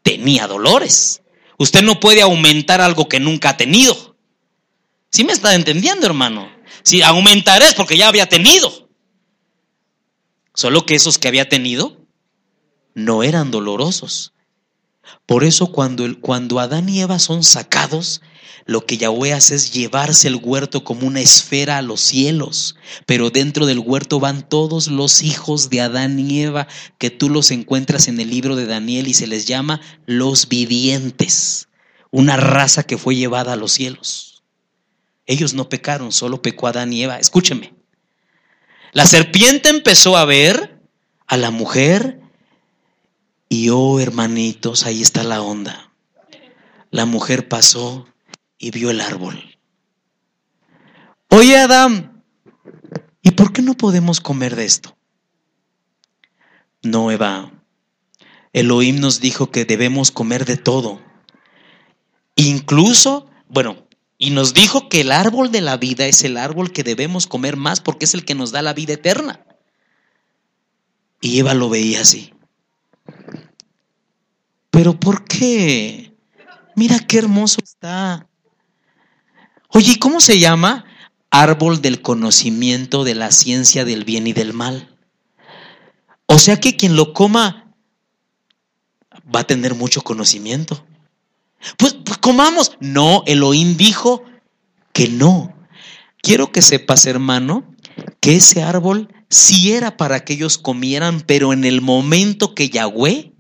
[0.03, 1.21] tenía dolores.
[1.57, 4.15] Usted no puede aumentar algo que nunca ha tenido.
[5.11, 6.49] ¿Sí me está entendiendo, hermano?
[6.83, 8.89] Si aumentar es porque ya había tenido.
[10.53, 11.97] Solo que esos que había tenido
[12.93, 14.33] no eran dolorosos.
[15.25, 18.21] Por eso cuando, cuando Adán y Eva son sacados,
[18.69, 22.75] lo que Yahweh hace es llevarse el huerto como una esfera a los cielos,
[23.07, 26.67] pero dentro del huerto van todos los hijos de Adán y Eva
[26.99, 31.67] que tú los encuentras en el libro de Daniel y se les llama los vivientes,
[32.11, 34.43] una raza que fue llevada a los cielos.
[35.25, 37.17] Ellos no pecaron, solo pecó Adán y Eva.
[37.17, 37.73] Escúcheme.
[38.91, 40.79] La serpiente empezó a ver
[41.25, 42.21] a la mujer
[43.49, 45.91] y oh hermanitos, ahí está la onda.
[46.91, 48.05] la mujer pasó
[48.59, 49.57] y vio el árbol.
[51.29, 52.23] Oye, Adán,
[53.23, 54.97] ¿y por qué no podemos comer de esto?
[56.83, 57.51] No, Eva.
[58.53, 61.01] Elohim nos dijo que debemos comer de todo.
[62.35, 63.87] Incluso, bueno,
[64.17, 67.57] y nos dijo que el árbol de la vida es el árbol que debemos comer
[67.57, 69.45] más porque es el que nos da la vida eterna.
[71.21, 72.33] Y Eva lo veía así.
[74.71, 76.15] Pero ¿por qué?
[76.75, 78.28] Mira qué hermoso está.
[79.69, 80.85] Oye, ¿cómo se llama?
[81.31, 84.95] Árbol del conocimiento de la ciencia del bien y del mal.
[86.25, 87.73] O sea que quien lo coma
[89.33, 90.85] va a tener mucho conocimiento.
[91.77, 92.77] Pues, pues, comamos.
[92.79, 94.23] No, Elohim dijo
[94.93, 95.55] que no.
[96.21, 97.63] Quiero que sepas, hermano,
[98.19, 103.33] que ese árbol sí era para que ellos comieran, pero en el momento que Yahweh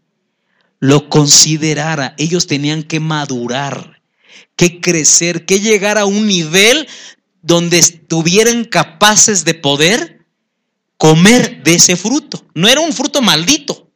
[0.79, 3.98] lo considerara, ellos tenían que madurar,
[4.59, 6.85] que crecer, que llegar a un nivel
[7.41, 10.25] donde estuvieran capaces de poder
[10.97, 12.45] comer de ese fruto.
[12.55, 13.89] No era un fruto maldito,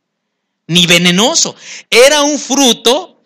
[0.68, 1.54] ni venenoso,
[1.90, 3.22] era un fruto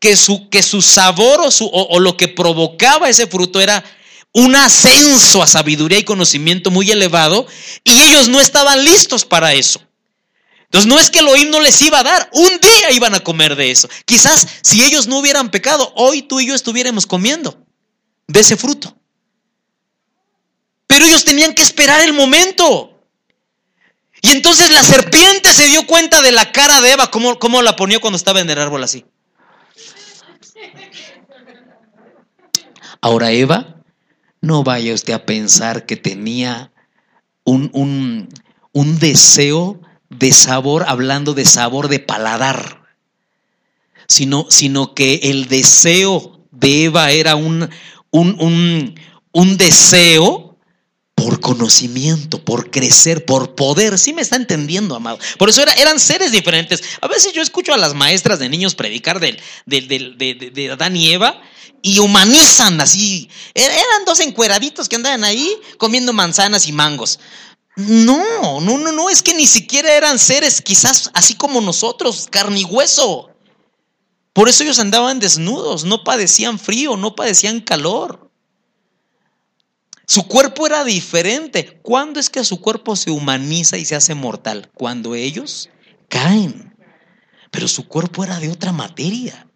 [0.00, 3.84] que su, que su sabor o, su, o, lo que provocaba ese fruto era
[4.32, 7.46] un ascenso a sabiduría y conocimiento muy elevado
[7.84, 9.80] y ellos no estaban listos para eso.
[10.70, 13.56] Entonces no es que Elohim no les iba a dar, un día iban a comer
[13.56, 13.88] de eso.
[14.04, 17.66] Quizás si ellos no hubieran pecado, hoy tú y yo estuviéramos comiendo
[18.28, 18.96] de ese fruto.
[20.86, 23.02] Pero ellos tenían que esperar el momento.
[24.22, 27.74] Y entonces la serpiente se dio cuenta de la cara de Eva, cómo, cómo la
[27.74, 29.04] ponía cuando estaba en el árbol así.
[33.00, 33.82] Ahora Eva,
[34.40, 36.70] no vaya usted a pensar que tenía
[37.42, 38.28] un, un,
[38.70, 39.80] un deseo
[40.10, 42.82] de sabor, hablando de sabor de paladar,
[44.06, 47.70] sino, sino que el deseo de Eva era un,
[48.10, 49.00] un, un,
[49.32, 50.50] un deseo
[51.20, 53.98] por conocimiento, por crecer, por poder.
[53.98, 55.18] Sí me está entendiendo, amado.
[55.38, 56.82] Por eso eran seres diferentes.
[57.00, 60.96] A veces yo escucho a las maestras de niños predicar del, del, de, de, Adán
[60.96, 61.40] y Eva
[61.82, 63.28] y humanizan así.
[63.54, 67.20] Er, eran dos encueraditos que andaban ahí comiendo manzanas y mangos.
[67.88, 72.60] No, no, no, no, es que ni siquiera eran seres quizás así como nosotros, carne
[72.60, 73.30] y hueso.
[74.32, 78.30] Por eso ellos andaban desnudos, no padecían frío, no padecían calor.
[80.06, 81.78] Su cuerpo era diferente.
[81.82, 84.70] ¿Cuándo es que su cuerpo se humaniza y se hace mortal?
[84.74, 85.70] Cuando ellos
[86.08, 86.74] caen.
[87.50, 89.46] Pero su cuerpo era de otra materia.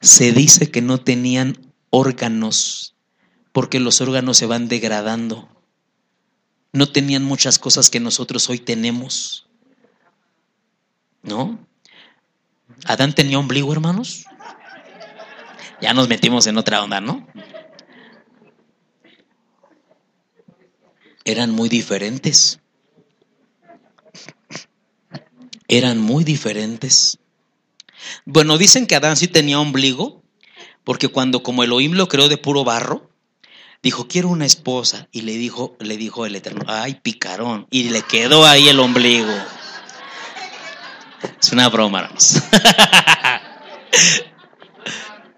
[0.00, 2.96] Se dice que no tenían órganos
[3.52, 5.48] porque los órganos se van degradando.
[6.72, 9.46] No tenían muchas cosas que nosotros hoy tenemos.
[11.22, 11.58] ¿No?
[12.84, 14.24] Adán tenía ombligo, hermanos.
[15.80, 17.26] Ya nos metimos en otra onda, ¿no?
[21.28, 22.58] eran muy diferentes.
[25.68, 27.18] Eran muy diferentes.
[28.24, 30.22] Bueno, dicen que Adán sí tenía ombligo,
[30.84, 33.07] porque cuando como Elohim lo creó de puro barro,
[33.82, 35.08] dijo, quiero una esposa.
[35.12, 37.66] Y le dijo, le dijo el Eterno, ay, picarón.
[37.70, 39.32] Y le quedó ahí el ombligo.
[41.40, 42.42] Es una broma, hermanos.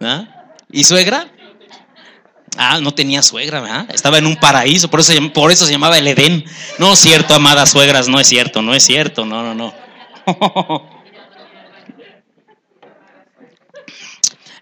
[0.00, 0.26] ¿Ah?
[0.70, 1.30] ¿Y suegra?
[2.56, 3.86] Ah, no tenía suegra, ¿verdad?
[3.92, 6.44] Estaba en un paraíso, por eso, por eso se llamaba el Edén.
[6.78, 9.74] No es cierto, amadas suegras, no es cierto, no es cierto, no, no, no.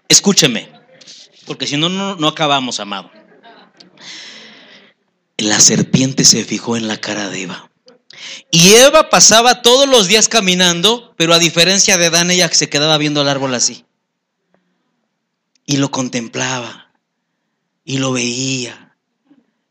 [0.07, 0.69] Escúcheme,
[1.45, 3.11] porque si no, no, no acabamos, amado.
[5.39, 7.71] La serpiente se fijó en la cara de Eva.
[8.51, 12.97] Y Eva pasaba todos los días caminando, pero a diferencia de Adán, ella se quedaba
[12.97, 13.85] viendo el árbol así.
[15.65, 16.91] Y lo contemplaba
[17.85, 18.95] y lo veía,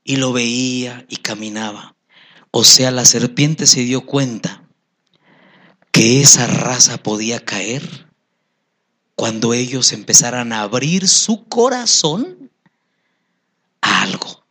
[0.04, 1.94] y lo veía y caminaba.
[2.50, 4.64] O sea, la serpiente se dio cuenta
[5.92, 8.08] que esa raza podía caer
[9.14, 12.50] cuando ellos empezaran a abrir su corazón
[13.80, 14.44] a algo.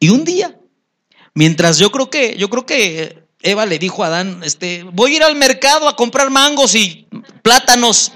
[0.00, 0.58] Y un día,
[1.34, 5.16] mientras yo creo que, yo creo que Eva le dijo a Adán, este, voy a
[5.16, 7.06] ir al mercado a comprar mangos y
[7.42, 8.12] plátanos.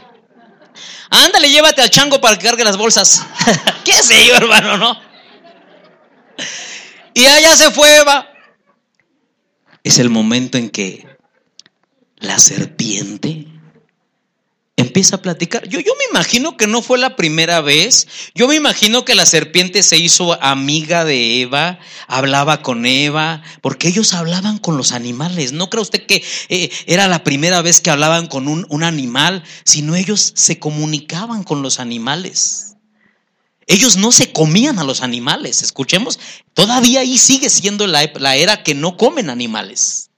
[1.11, 3.25] Ándale, llévate al chango para que cargue las bolsas.
[3.85, 4.99] ¿Qué sé yo, hermano, no?
[7.13, 8.29] Y allá se fue Eva.
[9.85, 11.07] Es el momento en que
[12.17, 13.47] la serpiente
[14.77, 15.69] empieza a platicar.
[15.69, 18.09] Yo, yo me imagino que no fue la primera vez.
[18.35, 21.79] Yo me imagino que la serpiente se hizo amiga de Eva,
[22.09, 25.53] hablaba con Eva, porque ellos hablaban con los animales.
[25.53, 29.45] No cree usted que eh, era la primera vez que hablaban con un, un animal,
[29.65, 32.75] sino ellos se comunicaban con los animales.
[33.67, 36.19] Ellos no se comían a los animales, escuchemos,
[36.53, 40.11] todavía ahí sigue siendo la, la era que no comen animales.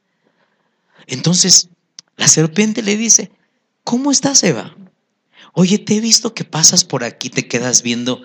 [1.06, 1.68] Entonces,
[2.16, 3.30] la serpiente le dice,
[3.86, 4.74] ¿Cómo estás, Eva?
[5.52, 8.20] Oye, te he visto que pasas por aquí, te quedas viendo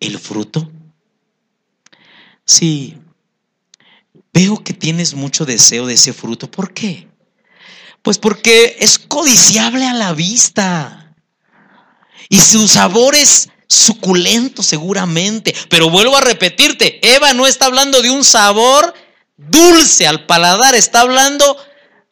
[0.00, 0.68] el fruto.
[2.44, 2.98] Sí,
[4.34, 6.50] veo que tienes mucho deseo de ese fruto.
[6.50, 7.06] ¿Por qué?
[8.02, 11.14] Pues porque es codiciable a la vista.
[12.28, 15.54] Y su sabor es suculento seguramente.
[15.70, 18.92] Pero vuelvo a repetirte, Eva no está hablando de un sabor
[19.36, 21.56] dulce al paladar, está hablando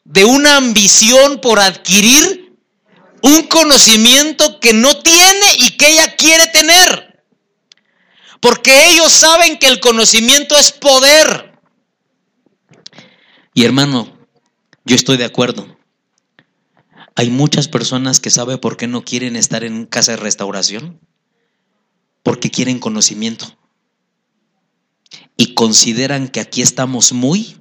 [0.05, 2.44] de una ambición por adquirir
[3.25, 7.23] un conocimiento que no tiene y que ella quiere tener.
[8.39, 11.59] Porque ellos saben que el conocimiento es poder.
[13.55, 14.15] Y hermano,
[14.83, 15.75] yo estoy de acuerdo.
[17.15, 20.99] Hay muchas personas que saben por qué no quieren estar en casa de restauración.
[22.21, 23.57] Porque quieren conocimiento.
[25.35, 27.57] Y consideran que aquí estamos muy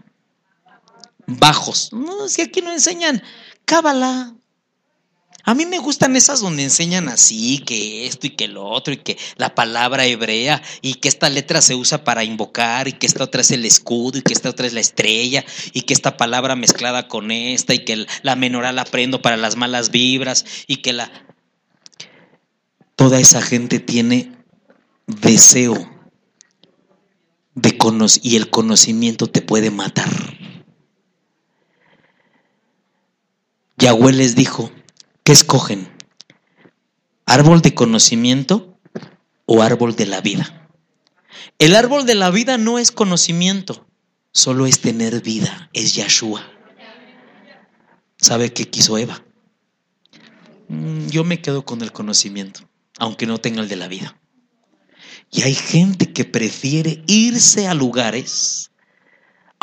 [1.27, 1.91] bajos.
[1.91, 3.23] No, si aquí no enseñan
[3.65, 4.35] cábala,
[5.47, 8.97] a mí me gustan esas donde enseñan así, que esto y que lo otro, y
[8.97, 13.25] que la palabra hebrea, y que esta letra se usa para invocar, y que esta
[13.25, 15.45] otra es el escudo, y que esta otra es la estrella,
[15.75, 18.87] y que esta palabra mezclada con esta, y que la menoral la
[19.21, 21.11] para las malas vibras, y que la...
[22.97, 24.33] Toda esa gente tiene
[25.07, 25.91] deseo
[27.55, 30.09] de conocer, y el conocimiento te puede matar.
[33.77, 34.71] Yahweh les dijo,
[35.25, 35.89] ¿Qué escogen?
[37.25, 38.79] ¿Árbol de conocimiento
[39.47, 40.69] o árbol de la vida?
[41.59, 43.87] El árbol de la vida no es conocimiento,
[44.33, 46.47] solo es tener vida, es Yahshua.
[48.19, 49.25] ¿Sabe qué quiso Eva?
[50.69, 52.61] Mm, yo me quedo con el conocimiento,
[52.99, 54.21] aunque no tenga el de la vida.
[55.31, 58.73] Y hay gente que prefiere irse a lugares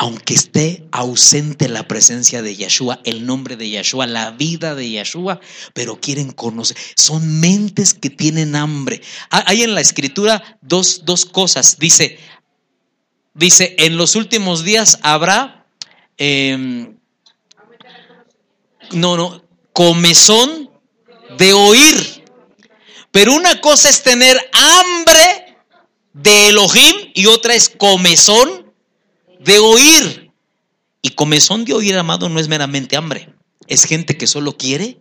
[0.02, 5.38] aunque esté ausente la presencia de Yeshua, el nombre de Yeshua, la vida de Yeshua,
[5.74, 6.76] pero quieren conocer.
[6.96, 9.00] Son mentes que tienen hambre.
[9.30, 11.78] Hay en la escritura dos, dos cosas.
[11.78, 12.18] Dice,
[13.32, 15.68] dice, en los últimos días habrá,
[16.16, 16.96] em,
[18.90, 20.68] no, no, comezón
[21.38, 22.24] de oír.
[23.12, 25.58] Pero una cosa es tener hambre
[26.12, 28.61] de Elohim y otra es comezón
[29.44, 30.32] de oír.
[31.02, 33.34] Y comezón de oír, amado, no es meramente hambre.
[33.66, 35.00] Es gente que solo quiere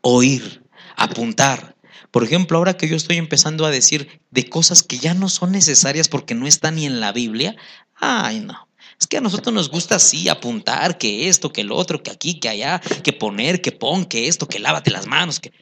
[0.00, 0.62] oír,
[0.96, 1.76] apuntar.
[2.10, 5.52] Por ejemplo, ahora que yo estoy empezando a decir de cosas que ya no son
[5.52, 7.56] necesarias porque no están ni en la Biblia,
[7.94, 8.68] ay no.
[8.98, 12.40] Es que a nosotros nos gusta así apuntar que esto, que lo otro, que aquí,
[12.40, 15.52] que allá, que poner, que pon, que esto, que lávate las manos, que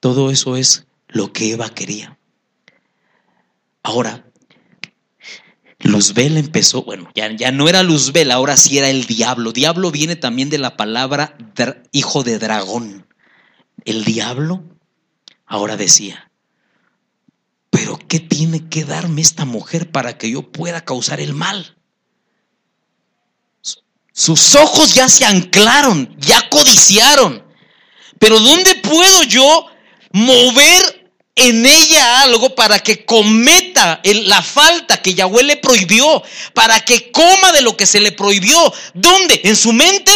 [0.00, 2.18] todo eso es lo que Eva quería.
[3.82, 4.27] Ahora,
[5.80, 9.52] Luzbel empezó, bueno, ya, ya no era Luzbel, ahora sí era el diablo.
[9.52, 11.36] Diablo viene también de la palabra
[11.92, 13.06] hijo de dragón.
[13.84, 14.64] El diablo
[15.46, 16.30] ahora decía,
[17.70, 21.76] pero ¿qué tiene que darme esta mujer para que yo pueda causar el mal?
[24.12, 27.44] Sus ojos ya se anclaron, ya codiciaron.
[28.18, 29.66] Pero ¿dónde puedo yo
[30.10, 30.97] mover
[31.38, 37.52] en ella algo para que cometa la falta que Yahweh le prohibió, para que coma
[37.52, 38.72] de lo que se le prohibió.
[38.92, 39.40] ¿Dónde?
[39.44, 40.10] En su mente.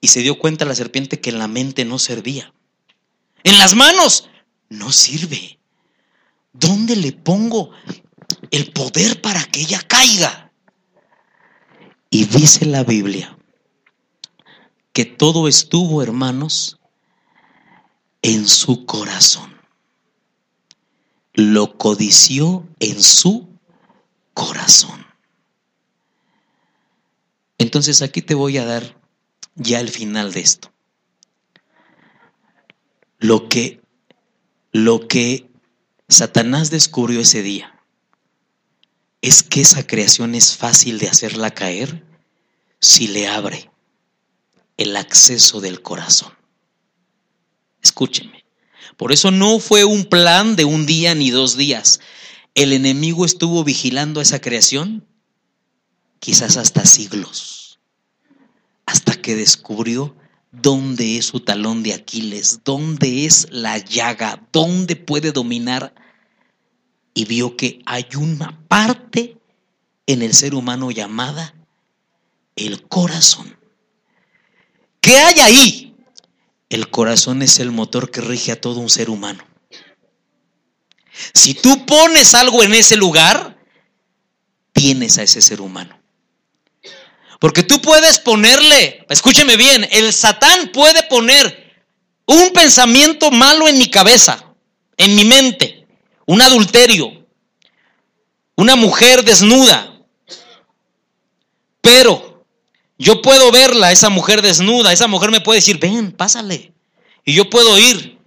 [0.00, 2.52] Y se dio cuenta la serpiente que en la mente no servía.
[3.44, 4.28] En las manos
[4.68, 5.60] no sirve.
[6.52, 7.70] ¿Dónde le pongo
[8.50, 10.50] el poder para que ella caiga?
[12.10, 13.38] Y dice la Biblia
[14.92, 16.80] que todo estuvo, hermanos,
[18.22, 19.49] en su corazón
[21.34, 23.48] lo codició en su
[24.34, 25.06] corazón.
[27.58, 28.96] Entonces aquí te voy a dar
[29.54, 30.72] ya el final de esto.
[33.18, 33.80] Lo que
[34.72, 35.50] lo que
[36.08, 37.80] Satanás descubrió ese día
[39.20, 42.04] es que esa creación es fácil de hacerla caer
[42.80, 43.70] si le abre
[44.76, 46.32] el acceso del corazón.
[47.82, 48.39] Escúcheme.
[49.00, 52.00] Por eso no fue un plan de un día ni dos días.
[52.54, 55.06] El enemigo estuvo vigilando esa creación
[56.18, 57.80] quizás hasta siglos,
[58.84, 60.14] hasta que descubrió
[60.52, 65.94] dónde es su talón de Aquiles, dónde es la llaga, dónde puede dominar.
[67.14, 69.38] Y vio que hay una parte
[70.04, 71.54] en el ser humano llamada
[72.54, 73.56] el corazón.
[75.00, 75.89] ¿Qué hay ahí?
[76.70, 79.44] El corazón es el motor que rige a todo un ser humano.
[81.34, 83.58] Si tú pones algo en ese lugar,
[84.72, 86.00] tienes a ese ser humano.
[87.40, 91.84] Porque tú puedes ponerle, escúcheme bien, el Satán puede poner
[92.26, 94.54] un pensamiento malo en mi cabeza,
[94.96, 95.88] en mi mente,
[96.26, 97.26] un adulterio,
[98.54, 100.04] una mujer desnuda.
[101.80, 102.29] Pero
[103.00, 106.74] yo puedo verla, esa mujer desnuda, esa mujer me puede decir, ven, pásale.
[107.24, 108.18] Y yo puedo ir.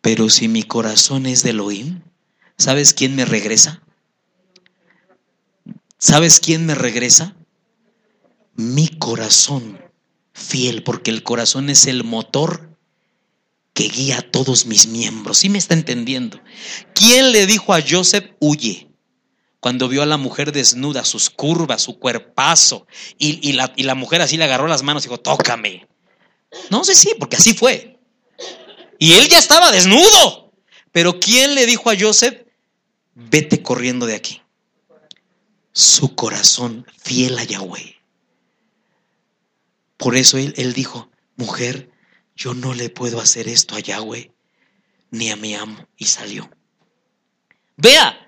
[0.00, 2.02] Pero si mi corazón es de Elohim,
[2.58, 3.82] ¿sabes quién me regresa?
[5.96, 7.36] ¿Sabes quién me regresa?
[8.56, 9.78] Mi corazón
[10.32, 12.76] fiel, porque el corazón es el motor
[13.74, 15.38] que guía a todos mis miembros.
[15.38, 16.40] ¿Sí me está entendiendo?
[16.94, 18.89] ¿Quién le dijo a Joseph, huye?
[19.60, 22.86] Cuando vio a la mujer desnuda, sus curvas, su cuerpazo,
[23.18, 25.86] y, la, mujer así le agarró las manos y dijo, tócame.
[26.70, 27.98] No sé sí, porque así fue.
[28.98, 30.52] Y él ya estaba desnudo.
[30.92, 32.42] Pero ¿quién le dijo a Joseph,
[33.14, 34.42] vete corriendo de aquí?
[35.72, 37.96] su corazón fiel a Yahweh.
[39.96, 41.90] Por eso él, él dijo, mujer,
[42.36, 44.32] yo no le puedo hacer esto a Yahweh
[45.10, 45.86] ni a mi amo.
[45.96, 46.50] Y salió.
[47.76, 48.19] Vea,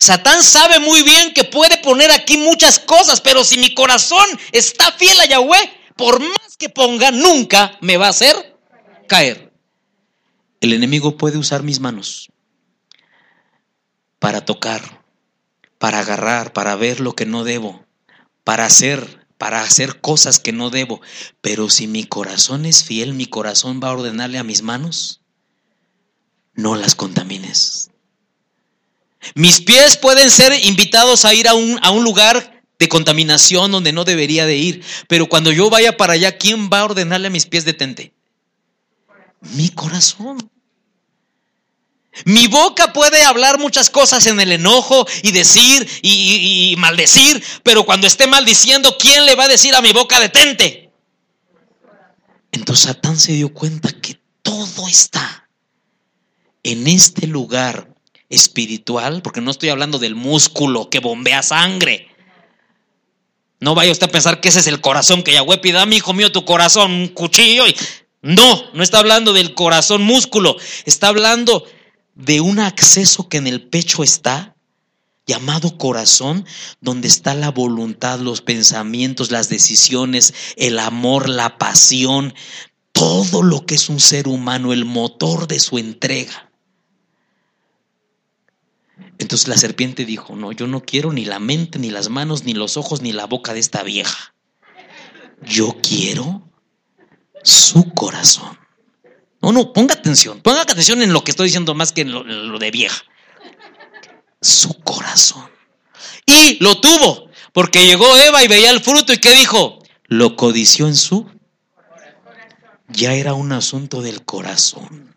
[0.00, 4.92] Satán sabe muy bien que puede poner aquí muchas cosas, pero si mi corazón está
[4.92, 8.56] fiel a Yahweh, por más que ponga, nunca me va a hacer
[9.08, 9.52] caer.
[10.60, 12.30] El enemigo puede usar mis manos
[14.18, 15.04] para tocar,
[15.78, 17.84] para agarrar, para ver lo que no debo,
[18.44, 21.00] para hacer, para hacer cosas que no debo.
[21.40, 25.22] Pero si mi corazón es fiel, mi corazón va a ordenarle a mis manos,
[26.54, 27.90] no las contamines.
[29.34, 33.92] Mis pies pueden ser invitados a ir a un, a un lugar de contaminación donde
[33.92, 34.84] no debería de ir.
[35.08, 38.12] Pero cuando yo vaya para allá, ¿quién va a ordenarle a mis pies detente?
[39.40, 40.50] Mi corazón.
[42.24, 48.06] Mi boca puede hablar muchas cosas en el enojo y decir y, maldecir, pero cuando
[48.06, 50.90] esté maldiciendo, ¿quién le va a decir a mi boca detente?
[52.50, 55.48] Entonces Satán se dio cuenta que todo está
[56.62, 57.94] en este lugar
[58.28, 62.08] espiritual, porque no estoy hablando del músculo que bombea sangre.
[63.60, 66.12] No vaya usted a pensar que ese es el corazón que Yahweh pida, mi hijo
[66.12, 67.66] mío, tu corazón, un cuchillo.
[67.66, 67.74] Y...
[68.22, 71.64] No, no está hablando del corazón músculo, está hablando
[72.14, 74.56] de un acceso que en el pecho está,
[75.26, 76.44] llamado corazón,
[76.80, 82.34] donde está la voluntad, los pensamientos, las decisiones, el amor, la pasión,
[82.92, 86.47] todo lo que es un ser humano, el motor de su entrega.
[89.18, 92.54] Entonces la serpiente dijo, no, yo no quiero ni la mente, ni las manos, ni
[92.54, 94.34] los ojos, ni la boca de esta vieja.
[95.42, 96.48] Yo quiero
[97.42, 98.58] su corazón.
[99.40, 100.40] No, no, ponga atención.
[100.40, 103.04] Ponga atención en lo que estoy diciendo más que en lo, de vieja.
[104.40, 105.48] Su corazón.
[106.26, 109.82] Y lo tuvo, porque llegó Eva y veía el fruto y ¿qué dijo?
[110.06, 111.26] Lo codició en su...
[112.88, 115.07] Ya era un asunto del corazón.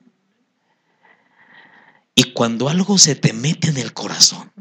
[2.16, 4.52] Y cuando algo se te mete en el corazón,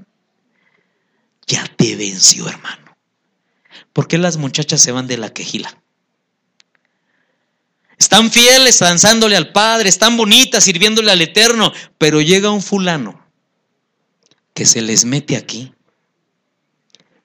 [1.46, 2.96] ya te venció, hermano.
[3.92, 5.82] ¿Por qué las muchachas se van de la quejila?
[7.98, 13.26] Están fieles danzándole al Padre, están bonitas sirviéndole al Eterno, pero llega un fulano
[14.54, 15.74] que se les mete aquí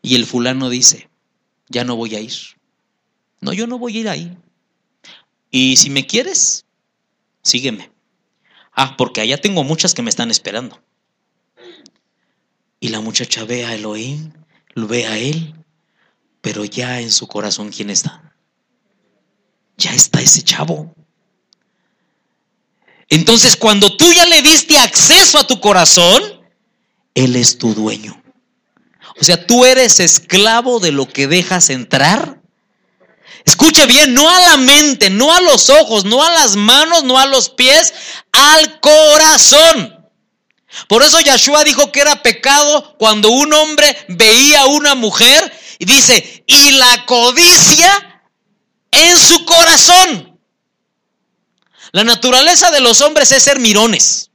[0.01, 1.09] y el fulano dice,
[1.69, 2.33] ya no voy a ir.
[3.41, 4.37] No, yo no voy a ir ahí.
[5.49, 6.65] Y si me quieres,
[7.41, 7.94] sígueme.
[8.75, 10.81] Ah, porque allá tengo muchas que me están esperando.
[12.79, 14.33] Y la muchacha ve a Elohim,
[14.73, 15.55] lo ve a él,
[16.41, 18.35] pero ya en su corazón, ¿quién está?
[19.77, 20.93] ya está ese chavo.
[23.09, 26.23] Entonces, cuando tú ya le diste acceso a tu corazón,
[27.13, 28.21] Él es tu dueño.
[29.19, 32.41] O sea, tú eres esclavo de lo que dejas entrar.
[33.45, 37.19] Escuche bien, no a la mente, no a los ojos, no a las manos, no
[37.19, 37.93] a los pies,
[38.31, 40.09] al corazón.
[40.87, 45.85] Por eso Yahshua dijo que era pecado cuando un hombre veía a una mujer y
[45.85, 48.23] dice, y la codicia
[48.91, 50.39] en su corazón.
[51.91, 54.31] La naturaleza de los hombres es ser mirones.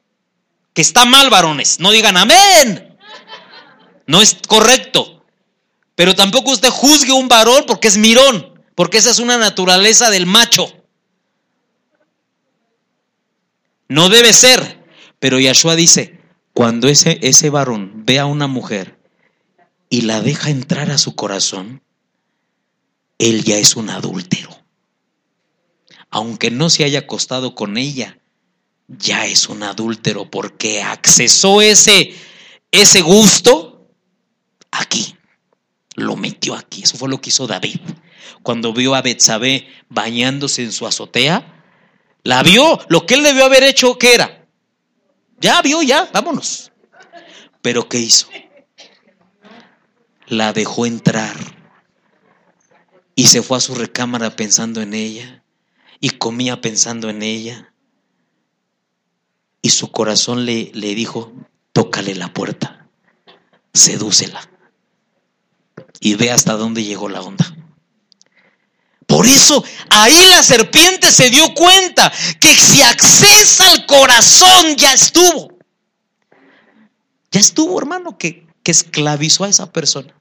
[0.72, 1.80] Que está mal, varones.
[1.80, 2.96] No digan amén.
[4.06, 5.24] No es correcto.
[5.94, 8.49] Pero tampoco usted juzgue un varón porque es mirón.
[8.74, 10.72] Porque esa es una naturaleza del macho.
[13.88, 14.80] No debe ser.
[15.18, 16.18] Pero Yahshua dice,
[16.54, 18.98] cuando ese, ese varón ve a una mujer
[19.90, 21.82] y la deja entrar a su corazón,
[23.18, 24.50] él ya es un adúltero.
[26.08, 28.18] Aunque no se haya acostado con ella,
[28.88, 32.14] ya es un adúltero porque accesó ese,
[32.72, 33.88] ese gusto
[34.70, 35.16] aquí.
[35.94, 36.82] Lo metió aquí.
[36.82, 37.80] Eso fue lo que hizo David.
[38.42, 41.64] Cuando vio a Betsabé bañándose en su azotea,
[42.22, 42.78] la vio.
[42.88, 44.46] Lo que él debió haber hecho, ¿qué era?
[45.40, 46.72] Ya vio, ya, vámonos.
[47.62, 48.28] Pero ¿qué hizo?
[50.26, 51.36] La dejó entrar
[53.14, 55.42] y se fue a su recámara pensando en ella
[55.98, 57.74] y comía pensando en ella.
[59.62, 61.32] Y su corazón le, le dijo,
[61.72, 62.88] tócale la puerta,
[63.74, 64.50] sedúcela
[66.00, 67.54] y ve hasta dónde llegó la onda.
[69.10, 75.58] Por eso ahí la serpiente se dio cuenta que si accesa al corazón ya estuvo.
[77.32, 80.14] Ya estuvo, hermano, que, que esclavizó a esa persona.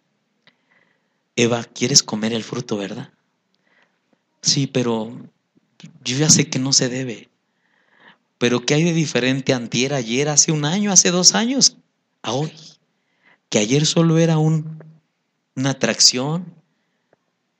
[1.35, 3.13] Eva, ¿quieres comer el fruto, verdad?
[4.41, 5.15] Sí, pero
[6.03, 7.29] yo ya sé que no se debe.
[8.39, 11.77] Pero ¿qué hay de diferente antier, ayer, hace un año, hace dos años,
[12.23, 12.53] a hoy?
[13.49, 14.83] Que ayer solo era un,
[15.55, 16.58] una atracción,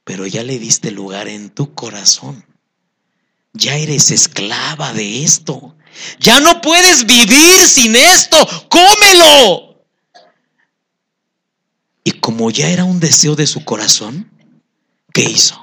[0.10, 2.44] pero ya le diste lugar en tu corazón.
[3.54, 5.78] Ya eres esclava de esto.
[6.20, 8.36] Ya no puedes vivir sin esto.
[8.70, 9.86] Cómelo.
[12.04, 14.32] Y como ya era un deseo de su corazón,
[15.14, 15.62] ¿qué hizo?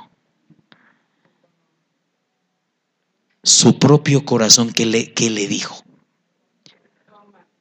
[3.43, 5.83] Su propio corazón, ¿qué le, le dijo?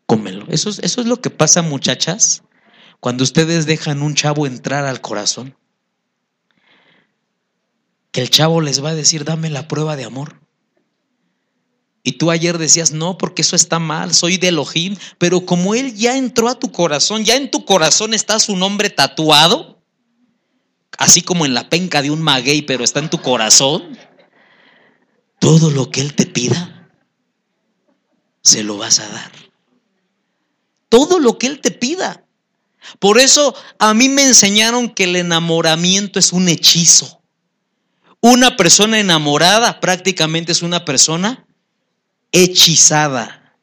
[0.06, 0.46] Cómelo.
[0.50, 2.44] Eso, eso es lo que pasa, muchachas,
[3.00, 5.56] cuando ustedes dejan un chavo entrar al corazón.
[8.16, 10.40] Que el chavo les va a decir, dame la prueba de amor.
[12.02, 15.94] Y tú ayer decías, no, porque eso está mal, soy de Elohim, pero como Él
[15.96, 19.84] ya entró a tu corazón, ya en tu corazón está su nombre tatuado,
[20.98, 23.98] así como en la penca de un maguey, pero está en tu corazón,
[25.42, 26.90] todo lo que Él te pida,
[28.44, 29.32] se lo vas a dar.
[30.88, 32.24] Todo lo que Él te pida.
[33.00, 37.15] Por eso a mí me enseñaron que el enamoramiento es un hechizo.
[38.22, 41.46] Una persona enamorada prácticamente es una persona
[42.32, 43.56] hechizada,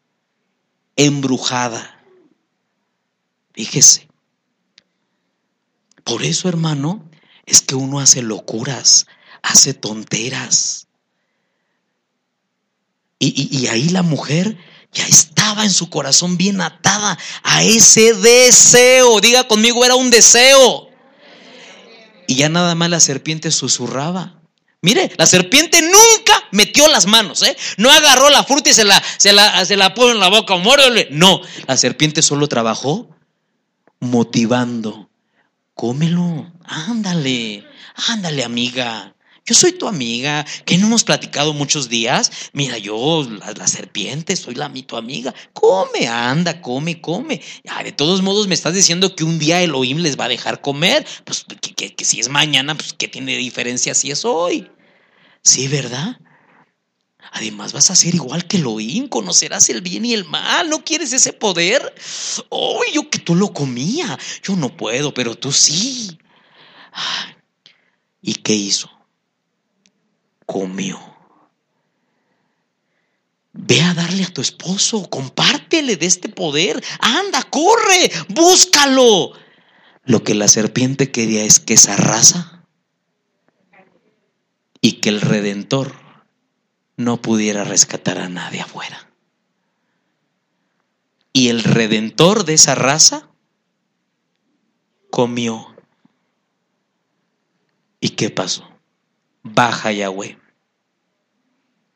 [0.97, 2.01] embrujada.
[3.53, 4.09] Fíjese.
[6.05, 7.09] Por eso, hermano,
[7.47, 9.07] es que uno hace locuras,
[9.43, 10.87] hace tonteras.
[13.19, 14.59] Y, y, ahí la mujer
[14.93, 19.21] ya estaba en su corazón bien atada a ese deseo.
[19.21, 20.89] Diga conmigo, era un deseo.
[22.27, 24.42] Y ya nada más la serpiente susurraba.
[24.85, 27.57] Mire, la serpiente nunca metió las manos, ¿eh?
[27.77, 30.57] No agarró la fruta y se la, se la, se la puso en la boca,
[30.57, 31.07] muérdele.
[31.13, 33.09] No, la serpiente solo trabajó
[34.01, 35.09] motivando.
[35.75, 37.65] Cómelo, ándale,
[38.09, 39.15] ándale, amiga.
[39.45, 42.31] Yo soy tu amiga, que no hemos platicado muchos días.
[42.53, 45.35] Mira, yo, la, serpiente, soy la tu amiga.
[45.53, 47.41] Come, anda, come, come.
[47.85, 51.05] de todos modos, me estás diciendo que un día Elohim les va a dejar comer.
[51.25, 54.71] Pues que, que si es mañana, pues ¿qué tiene diferencia si es hoy?
[55.43, 56.19] Sí, ¿verdad?
[57.33, 61.13] Además vas a ser igual que Elohim, conocerás el bien y el mal, ¿no quieres
[61.13, 61.95] ese poder?
[62.51, 66.19] Oh, yo que tú lo comía, yo no puedo, pero tú sí.
[68.21, 68.91] ¿Y qué hizo?
[70.47, 70.99] Comió.
[73.53, 76.83] Ve a darle a tu esposo, compártele de este poder.
[77.01, 79.33] Anda, corre, búscalo.
[80.05, 82.65] Lo que la serpiente quería es que esa raza
[84.81, 85.95] y que el redentor
[86.97, 89.11] no pudiera rescatar a nadie afuera.
[91.33, 93.31] Y el redentor de esa raza
[95.11, 95.75] comió.
[98.01, 98.72] ¿Y qué pasó?
[99.43, 100.43] Baja Yahweh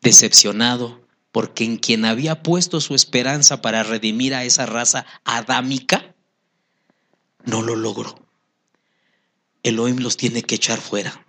[0.06, 6.14] decepcionado, porque en quien había puesto su esperanza para redimir a esa raza adámica,
[7.44, 8.14] no lo logró.
[9.64, 11.26] Elohim los tiene que echar fuera.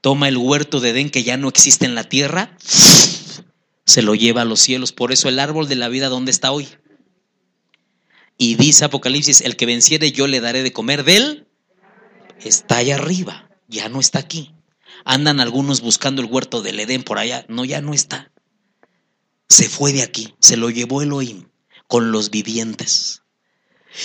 [0.00, 2.56] Toma el huerto de Edén que ya no existe en la tierra,
[3.84, 4.92] se lo lleva a los cielos.
[4.92, 6.68] Por eso el árbol de la vida, ¿dónde está hoy?
[8.38, 11.48] Y dice Apocalipsis, el que venciere yo le daré de comer de él,
[12.44, 14.54] está allá arriba, ya no está aquí.
[15.04, 17.44] Andan algunos buscando el huerto del Edén por allá.
[17.48, 18.30] No, ya no está.
[19.48, 21.48] Se fue de aquí, se lo llevó Elohim
[21.86, 23.22] con los vivientes.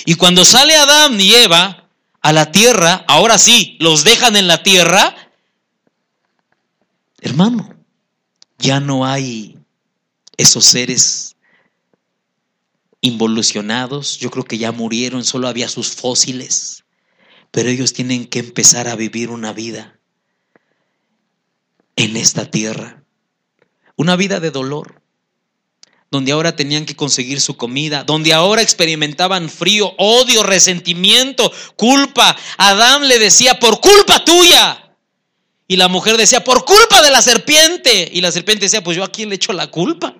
[0.05, 1.89] Y cuando sale Adán y Eva
[2.21, 5.15] a la tierra, ahora sí, los dejan en la tierra,
[7.21, 7.73] hermano,
[8.57, 9.57] ya no hay
[10.35, 11.37] esos seres
[12.99, 16.83] involucionados, yo creo que ya murieron, solo había sus fósiles,
[17.51, 19.96] pero ellos tienen que empezar a vivir una vida
[21.97, 23.03] en esta tierra,
[23.97, 25.01] una vida de dolor,
[26.09, 32.37] donde ahora tenían que conseguir su comida, donde ahora experimentaban frío, odio, resentimiento, culpa.
[32.57, 34.95] Adán le decía, por culpa tuya.
[35.67, 38.09] Y la mujer decía, por culpa de la serpiente.
[38.13, 40.15] Y la serpiente decía, pues yo a quién le echo la culpa.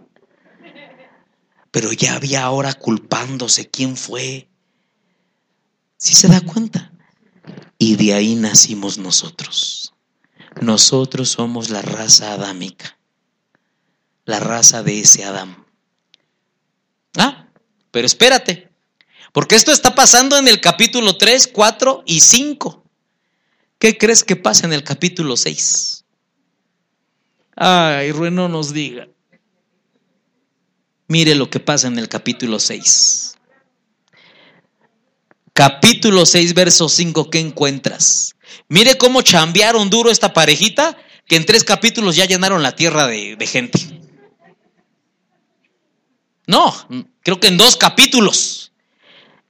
[1.72, 4.49] Pero ya había ahora culpándose quién fue.
[5.95, 6.91] Si se da cuenta.
[7.77, 9.86] Y de ahí nacimos nosotros.
[10.61, 12.98] Nosotros somos la raza adámica.
[14.26, 15.66] La raza de ese Adán.
[17.18, 17.48] Ah,
[17.92, 18.69] pero espérate.
[19.34, 22.84] Porque esto está pasando en el capítulo 3, 4 y 5.
[23.80, 26.06] ¿Qué crees que pasa en el capítulo 6?
[27.56, 29.08] Ay, Rue, no nos diga.
[31.08, 33.36] Mire lo que pasa en el capítulo 6.
[35.53, 38.36] Capítulo 6, verso 5, ¿qué encuentras?
[38.69, 43.48] Mire cómo chambearon duro esta parejita, que en tres capítulos ya llenaron la tierra de,
[43.48, 43.80] gente.
[46.48, 46.74] No,
[47.22, 48.72] creo que en dos capítulos.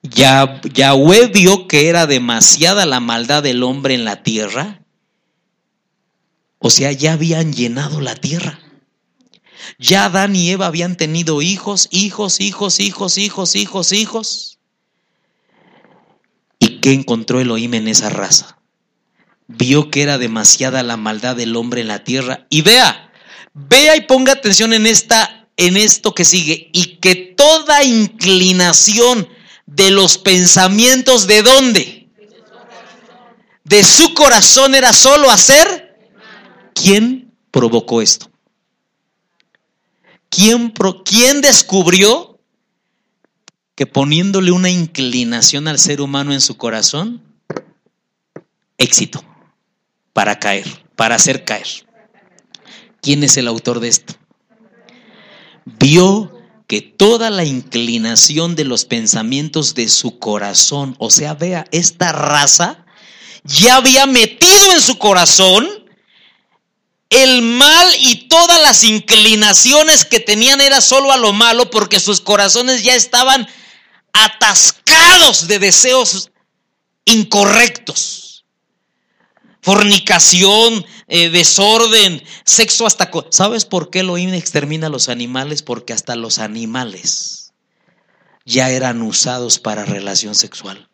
[0.02, 4.82] Ya, Yahweh vio que era demasiada la maldad del hombre en la tierra.
[6.60, 8.60] O sea, ya habían llenado la tierra.
[9.80, 14.60] Ya Adán y Eva habían tenido hijos, hijos, hijos, hijos, hijos, hijos, hijos.
[16.60, 18.57] ¿Y qué encontró Elohim en esa raza?
[19.48, 22.46] Vio que era demasiada la maldad del hombre en la tierra.
[22.50, 23.12] Y vea,
[23.54, 26.70] vea y ponga atención en esta, en esto que sigue.
[26.74, 29.28] Y que toda inclinación
[29.66, 32.10] de los pensamientos de dónde?
[33.64, 35.98] De su corazón era solo hacer.
[36.74, 38.30] ¿Quién provocó esto?
[40.30, 40.74] ¿Quién,
[41.06, 42.40] ¿Quién descubrió
[43.76, 47.24] que poniéndole una inclinación al ser humano en su corazón,
[48.78, 49.24] éxito
[50.18, 50.66] para caer,
[50.96, 51.68] para hacer caer?
[53.04, 54.16] ¿Quién es el autor de esto?
[55.64, 62.14] Vio que toda la inclinación de los pensamientos de su corazón, o sea, vea, esta
[62.14, 62.84] raza
[63.44, 65.70] ya había metido en su corazón
[67.12, 72.22] el mal y todas las inclinaciones que tenían era solo a lo malo porque sus
[72.22, 73.48] corazones ya estaban
[74.14, 76.32] atascados de deseos
[77.06, 78.27] incorrectos
[79.68, 83.12] fornicación, eh, desorden, sexo hasta...
[83.32, 85.62] ¿Sabes por qué Elohim extermina a los animales?
[85.62, 87.52] Porque hasta los animales
[88.46, 90.90] ya eran usados para relación sexual,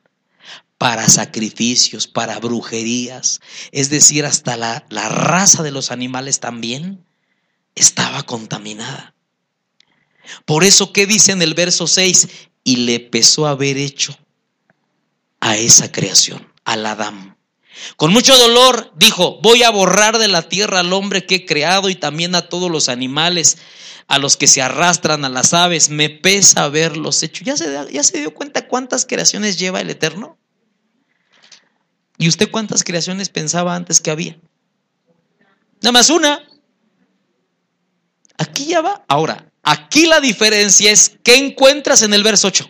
[0.80, 3.42] para sacrificios, para brujerías.
[3.72, 7.06] Es decir, hasta la, la raza de los animales también
[7.76, 9.14] estaba contaminada.
[10.46, 12.28] Por eso, ¿qué dice en el verso 6?
[12.64, 13.00] Y le
[13.46, 14.18] a haber hecho
[15.42, 17.33] a esa creación, al Adán
[17.96, 21.90] con mucho dolor dijo, voy a borrar de la tierra al hombre que he creado
[21.90, 23.58] y también a todos los animales,
[24.08, 25.90] a los que se arrastran, a las aves.
[25.90, 27.44] Me pesa haberlos hecho.
[27.44, 30.38] ¿Ya se, ya se dio cuenta cuántas creaciones lleva el Eterno?
[32.18, 34.38] ¿Y usted cuántas creaciones pensaba antes que había?
[35.82, 36.42] Nada más una.
[38.38, 39.04] Aquí ya va.
[39.08, 42.70] Ahora, aquí la diferencia es, ¿qué encuentras en el verso 8?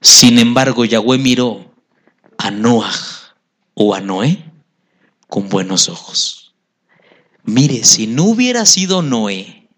[0.00, 1.74] Sin embargo, Yahweh miró
[2.38, 2.92] a Noah
[3.74, 4.52] o a Noé
[5.28, 6.54] con buenos ojos.
[7.42, 9.68] Mire, si no hubiera sido Noé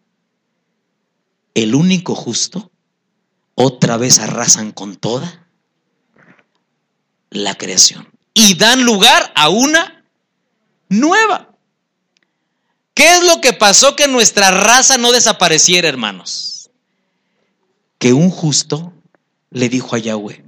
[1.55, 2.71] el único justo,
[3.55, 5.49] otra vez arrasan con toda
[7.31, 10.05] la creación y dan lugar a una
[10.89, 11.57] nueva.
[12.95, 16.71] ¿Qué es lo que pasó que nuestra raza no desapareciera, hermanos?
[17.99, 18.93] Que un justo
[19.51, 20.46] le dijo a Yahweh,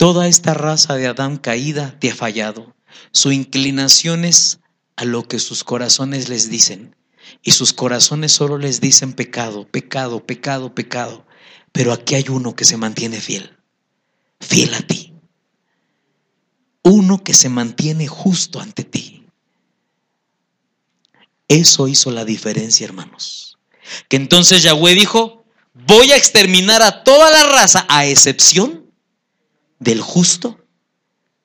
[0.00, 2.74] Toda esta raza de Adán caída te ha fallado.
[3.12, 4.60] Su inclinación es
[4.96, 6.96] a lo que sus corazones les dicen.
[7.42, 11.26] Y sus corazones solo les dicen pecado, pecado, pecado, pecado.
[11.72, 13.58] Pero aquí hay uno que se mantiene fiel,
[14.40, 15.12] fiel a ti.
[16.82, 19.26] Uno que se mantiene justo ante ti.
[21.46, 23.58] Eso hizo la diferencia, hermanos.
[24.08, 28.89] Que entonces Yahweh dijo, voy a exterminar a toda la raza a excepción
[29.80, 30.64] del justo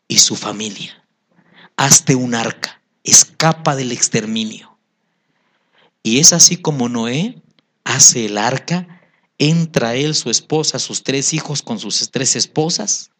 [0.07, 1.03] y su familia.
[1.77, 4.77] Hazte un arca, escapa del exterminio.
[6.03, 7.41] Y es así como Noé
[7.83, 9.01] hace el arca,
[9.39, 13.11] entra él, su esposa, sus tres hijos con sus tres esposas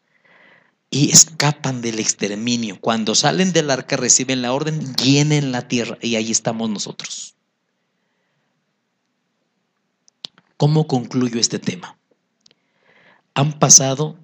[0.90, 2.78] y escapan del exterminio.
[2.80, 7.34] Cuando salen del arca reciben la orden, llenen la tierra y ahí estamos nosotros.
[10.56, 11.98] ¿Cómo concluyo este tema?
[13.34, 14.18] Han pasado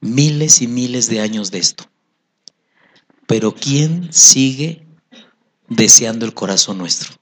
[0.00, 1.84] miles y miles de años de esto.
[3.26, 4.86] Pero ¿quién sigue
[5.68, 7.14] deseando el corazón nuestro?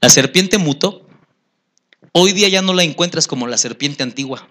[0.00, 1.06] La serpiente mutó.
[2.12, 4.48] Hoy día ya no la encuentras como la serpiente antigua.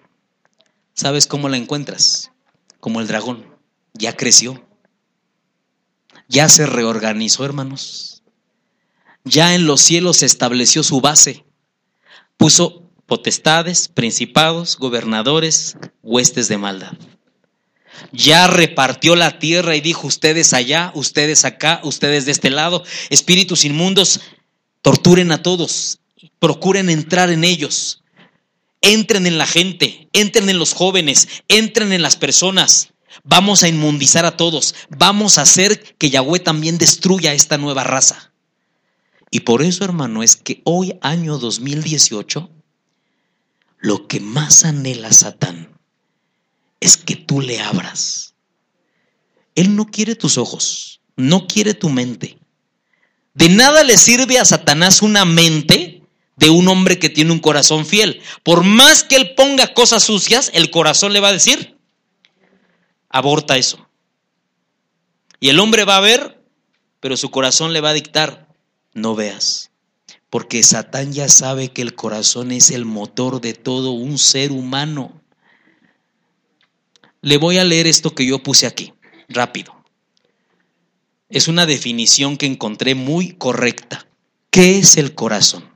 [0.92, 2.30] ¿Sabes cómo la encuentras?
[2.78, 3.46] Como el dragón.
[3.94, 4.66] Ya creció.
[6.28, 8.22] Ya se reorganizó, hermanos.
[9.24, 11.44] Ya en los cielos se estableció su base.
[12.36, 16.92] Puso potestades, principados, gobernadores, huestes de maldad.
[18.12, 23.64] Ya repartió la tierra y dijo, ustedes allá, ustedes acá, ustedes de este lado, espíritus
[23.64, 24.20] inmundos,
[24.82, 26.00] torturen a todos,
[26.38, 28.02] procuren entrar en ellos,
[28.80, 32.92] entren en la gente, entren en los jóvenes, entren en las personas.
[33.24, 38.32] Vamos a inmundizar a todos, vamos a hacer que Yahweh también destruya esta nueva raza.
[39.30, 42.50] Y por eso, hermano, es que hoy, año 2018,
[43.86, 45.78] lo que más anhela Satán
[46.80, 48.34] es que tú le abras.
[49.54, 52.36] Él no quiere tus ojos, no quiere tu mente.
[53.34, 56.02] De nada le sirve a Satanás una mente
[56.34, 58.20] de un hombre que tiene un corazón fiel.
[58.42, 61.78] Por más que él ponga cosas sucias, el corazón le va a decir,
[63.08, 63.88] aborta eso.
[65.38, 66.42] Y el hombre va a ver,
[66.98, 68.48] pero su corazón le va a dictar,
[68.94, 69.70] no veas
[70.36, 75.22] porque Satán ya sabe que el corazón es el motor de todo un ser humano.
[77.22, 78.92] Le voy a leer esto que yo puse aquí,
[79.30, 79.74] rápido.
[81.30, 84.06] Es una definición que encontré muy correcta.
[84.50, 85.70] ¿Qué es el corazón?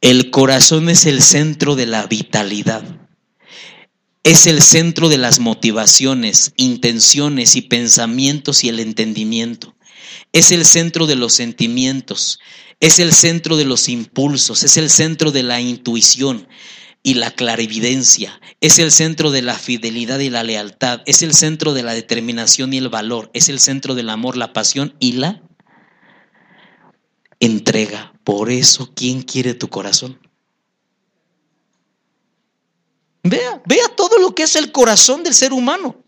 [0.00, 2.84] El corazón es el centro de la vitalidad.
[4.22, 9.76] Es el centro de las motivaciones, intenciones y pensamientos y el entendimiento.
[10.32, 12.40] Es el centro de los sentimientos,
[12.80, 16.48] es el centro de los impulsos, es el centro de la intuición
[17.02, 21.74] y la clarividencia, es el centro de la fidelidad y la lealtad, es el centro
[21.74, 25.42] de la determinación y el valor, es el centro del amor, la pasión y la
[27.40, 28.14] entrega.
[28.24, 30.18] Por eso, ¿quién quiere tu corazón?
[33.22, 36.02] Vea, vea todo lo que es el corazón del ser humano.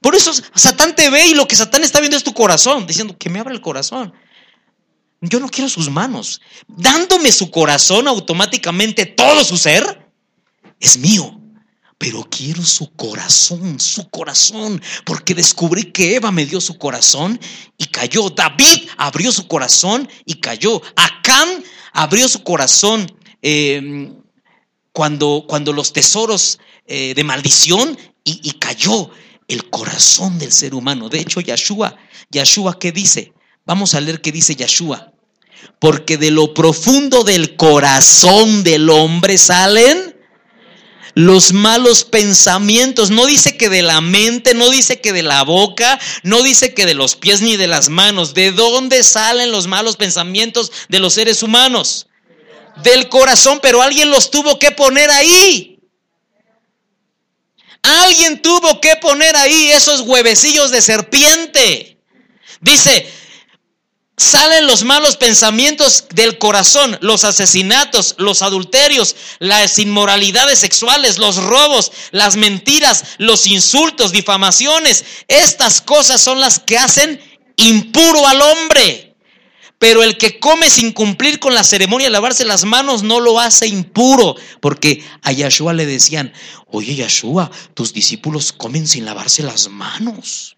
[0.00, 3.16] Por eso Satán te ve y lo que Satán está viendo es tu corazón, diciendo
[3.16, 4.12] que me abra el corazón.
[5.22, 6.40] Yo no quiero sus manos.
[6.66, 10.10] Dándome su corazón automáticamente, todo su ser,
[10.80, 11.38] es mío.
[11.96, 17.40] Pero quiero su corazón, su corazón, porque descubrí que Eva me dio su corazón
[17.78, 18.28] y cayó.
[18.30, 20.82] David abrió su corazón y cayó.
[20.96, 23.06] Acán abrió su corazón
[23.40, 24.16] em,
[24.92, 29.10] cuando, cuando los tesoros eh, de maldición y, cayó
[29.46, 31.08] el corazón del ser humano.
[31.08, 31.96] De hecho, Yahshua,
[32.30, 33.32] Yahshua, ¿qué dice?
[33.72, 35.14] Vamos a leer qué dice Yahshua.
[35.78, 40.14] Porque de lo profundo del corazón del hombre salen
[41.14, 43.08] los malos pensamientos.
[43.10, 46.84] No dice que de la mente, no dice que de la boca, no dice que
[46.84, 48.34] de los pies ni de las manos.
[48.34, 52.08] ¿De dónde salen los malos pensamientos de los seres humanos?
[52.82, 55.80] Del corazón, pero alguien los tuvo que poner ahí.
[57.80, 61.98] Alguien tuvo que poner ahí esos huevecillos de serpiente.
[62.60, 63.10] Dice,
[64.16, 71.92] salen los malos pensamientos del corazón, los asesinatos, los adulterios, las inmoralidades sexuales, los robos,
[72.10, 75.04] las mentiras, los insultos, difamaciones.
[75.28, 77.20] Estas cosas son las que hacen
[77.56, 79.08] impuro al hombre.
[79.78, 83.40] Pero el que come sin cumplir con la ceremonia de lavarse las manos no lo
[83.40, 84.36] hace impuro.
[84.60, 86.32] Porque a Yahshua le decían,
[86.68, 90.56] oye Yahshua, tus discípulos comen sin lavarse las manos.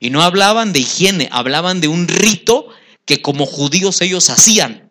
[0.00, 2.70] Y no hablaban de higiene, hablaban de un rito
[3.04, 4.90] que como judíos ellos hacían.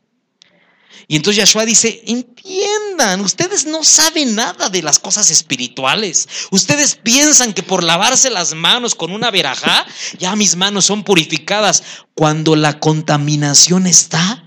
[1.08, 6.27] Y entonces Yahshua dice, entiendan, ustedes no saben nada de las cosas espirituales.
[6.51, 9.85] Ustedes piensan que por lavarse las manos con una verajá,
[10.17, 11.83] ya mis manos son purificadas.
[12.14, 14.43] Cuando la contaminación está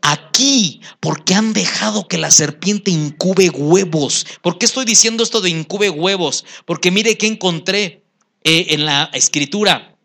[0.00, 4.26] aquí, porque han dejado que la serpiente incube huevos.
[4.42, 6.44] ¿Por qué estoy diciendo esto de incube huevos?
[6.66, 8.04] Porque mire que encontré
[8.44, 9.97] eh, en la escritura.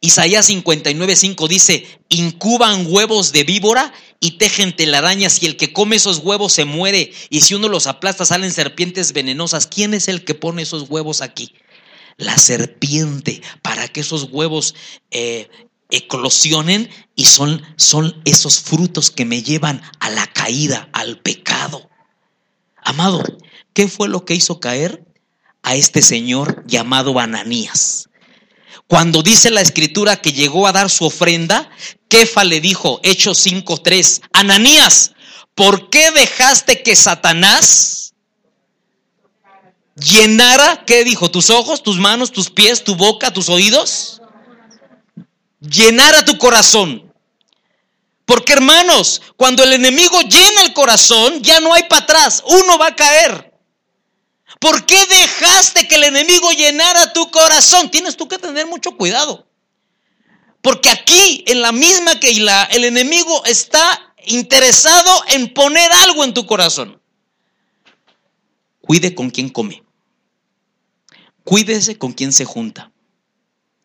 [0.00, 6.18] Isaías 59:5 dice, incuban huevos de víbora y tejen telarañas y el que come esos
[6.18, 9.66] huevos se muere y si uno los aplasta salen serpientes venenosas.
[9.66, 11.54] ¿Quién es el que pone esos huevos aquí?
[12.16, 14.74] La serpiente, para que esos huevos
[15.10, 15.48] eh,
[15.90, 21.88] eclosionen y son, son esos frutos que me llevan a la caída, al pecado.
[22.82, 23.22] Amado,
[23.72, 25.04] ¿qué fue lo que hizo caer
[25.62, 28.09] a este señor llamado Ananías?
[28.90, 31.70] Cuando dice la escritura que llegó a dar su ofrenda,
[32.08, 35.12] Kefa le dijo, Hechos 5.3, Ananías,
[35.54, 38.14] ¿por qué dejaste que Satanás
[39.94, 41.30] llenara, ¿qué dijo?
[41.30, 44.22] ¿Tus ojos, tus manos, tus pies, tu boca, tus oídos?
[45.60, 47.14] Llenara tu corazón.
[48.24, 52.88] Porque hermanos, cuando el enemigo llena el corazón, ya no hay para atrás, uno va
[52.88, 53.49] a caer.
[54.60, 57.90] ¿Por qué dejaste que el enemigo llenara tu corazón?
[57.90, 59.48] Tienes tú que tener mucho cuidado.
[60.60, 66.44] Porque aquí, en la misma que el enemigo está interesado en poner algo en tu
[66.44, 67.00] corazón.
[68.82, 69.82] Cuide con quién come.
[71.42, 72.92] Cuídese con quién se junta.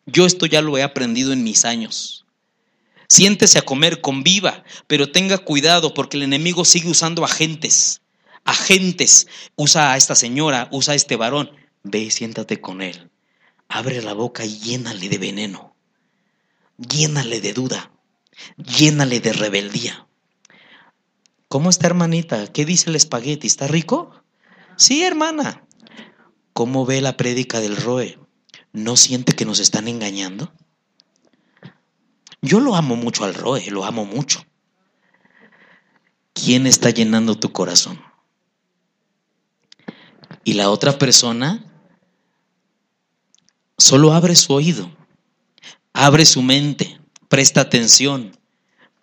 [0.04, 2.26] Yo esto ya lo he aprendido en mis años.
[3.08, 8.02] Siéntese a comer, conviva, pero tenga cuidado porque el enemigo sigue usando agentes.
[8.46, 9.26] Agentes.
[9.56, 11.50] Usa a esta señora, usa a este varón.
[11.82, 13.10] Ve y siéntate con él.
[13.68, 15.76] Abre la boca y llénale de veneno.
[16.78, 17.90] Llénale de duda.
[18.56, 20.06] Llénale de rebeldía.
[21.48, 22.52] ¿Cómo está, hermanita?
[22.52, 23.46] ¿Qué dice el espagueti?
[23.46, 24.22] ¿Está rico?
[24.76, 25.66] Sí, hermana.
[26.52, 28.18] ¿Cómo ve la prédica del Roe?
[28.72, 30.52] ¿No siente que nos están engañando?
[32.42, 34.44] Yo lo amo mucho al Roe, lo amo mucho.
[36.32, 38.05] ¿Quién está llenando tu corazón?
[40.46, 41.66] Y la otra persona
[43.76, 44.96] solo abre su oído,
[45.92, 48.38] abre su mente, presta atención,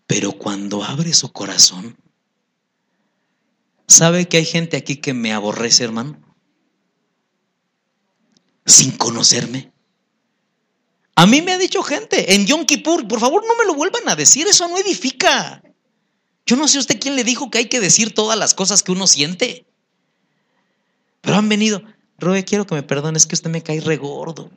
[0.08, 1.98] pero cuando abre su corazón,
[3.90, 6.18] ¿sabe que hay gente aquí que me aborrece, hermano?
[8.66, 9.74] Sin conocerme.
[11.14, 14.08] A mí me ha dicho gente en Yom Kippur, por favor no me lo vuelvan
[14.08, 15.62] a decir, eso no edifica.
[16.46, 18.94] Yo no sé usted quién le dijo que hay que decir todas las cosas que
[18.94, 19.68] uno siente.
[21.24, 21.82] Pero han venido,
[22.20, 24.52] Roe, quiero que me perdones que usted me cae regordo.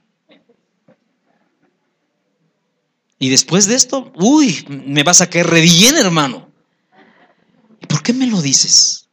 [3.20, 6.50] Y después de esto, uy, me vas a caer re bien, hermano.
[7.80, 9.08] ¿Y por qué me lo dices?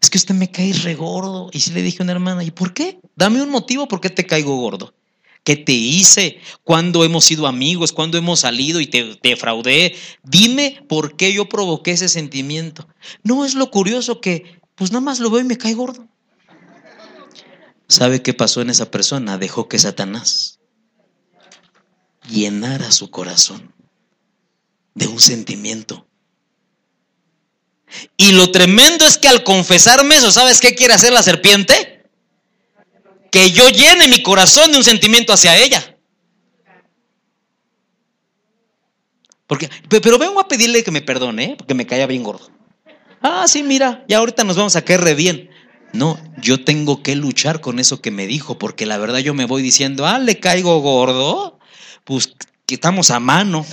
[0.00, 1.50] Es que usted me cae regordo.
[1.52, 3.00] Y si le dije a una hermana, ¿y por qué?
[3.16, 4.94] Dame un motivo por qué te caigo gordo.
[5.42, 6.38] ¿Qué te hice?
[6.62, 7.92] ¿Cuándo hemos sido amigos?
[7.92, 9.96] ¿Cuándo hemos salido y te defraudé?
[10.22, 12.86] Dime por qué yo provoqué ese sentimiento.
[13.24, 16.06] No es lo curioso que, pues nada más lo veo y me cae gordo.
[17.88, 19.38] ¿Sabe qué pasó en esa persona?
[19.38, 20.60] Dejó que Satanás
[22.28, 23.72] llenara su corazón
[24.94, 26.06] de un sentimiento.
[28.18, 31.98] Y lo tremendo es que al confesarme eso, ¿sabes qué quiere hacer la serpiente?
[33.30, 35.96] que yo llene mi corazón de un sentimiento hacia ella.
[39.46, 41.54] Porque, pero vengo a pedirle que me perdone, ¿eh?
[41.56, 42.50] porque me caía bien gordo.
[43.22, 45.50] Ah, sí, mira, ya ahorita nos vamos a caer re bien.
[45.92, 49.46] No, yo tengo que luchar con eso que me dijo, porque la verdad yo me
[49.46, 51.58] voy diciendo, ah, le caigo gordo,
[52.04, 52.34] pues
[52.66, 53.64] que estamos a mano.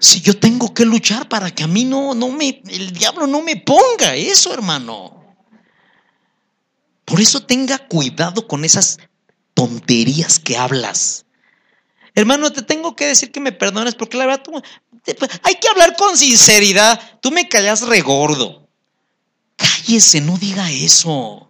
[0.00, 3.42] Si yo tengo que luchar para que a mí no, no me, el diablo no
[3.42, 5.24] me ponga eso, hermano.
[7.04, 8.98] Por eso tenga cuidado con esas
[9.54, 11.26] tonterías que hablas.
[12.14, 14.62] Hermano, te tengo que decir que me perdones porque la verdad tú,
[15.42, 17.00] hay que hablar con sinceridad.
[17.20, 18.63] Tú me callas regordo.
[19.56, 21.48] Cállese, no diga eso.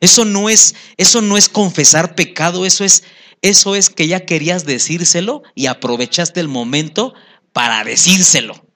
[0.00, 3.04] Eso no es eso no es confesar pecado, eso es
[3.42, 7.14] eso es que ya querías decírselo y aprovechaste el momento
[7.52, 8.66] para decírselo.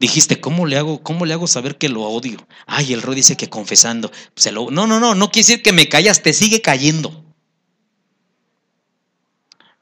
[0.00, 2.46] Dijiste, ¿cómo le hago, cómo le hago saber que lo odio?
[2.66, 4.12] Ay, el Roy dice que confesando.
[4.52, 7.24] Lo, no, no, no, no quiere decir que me callas, te sigue cayendo.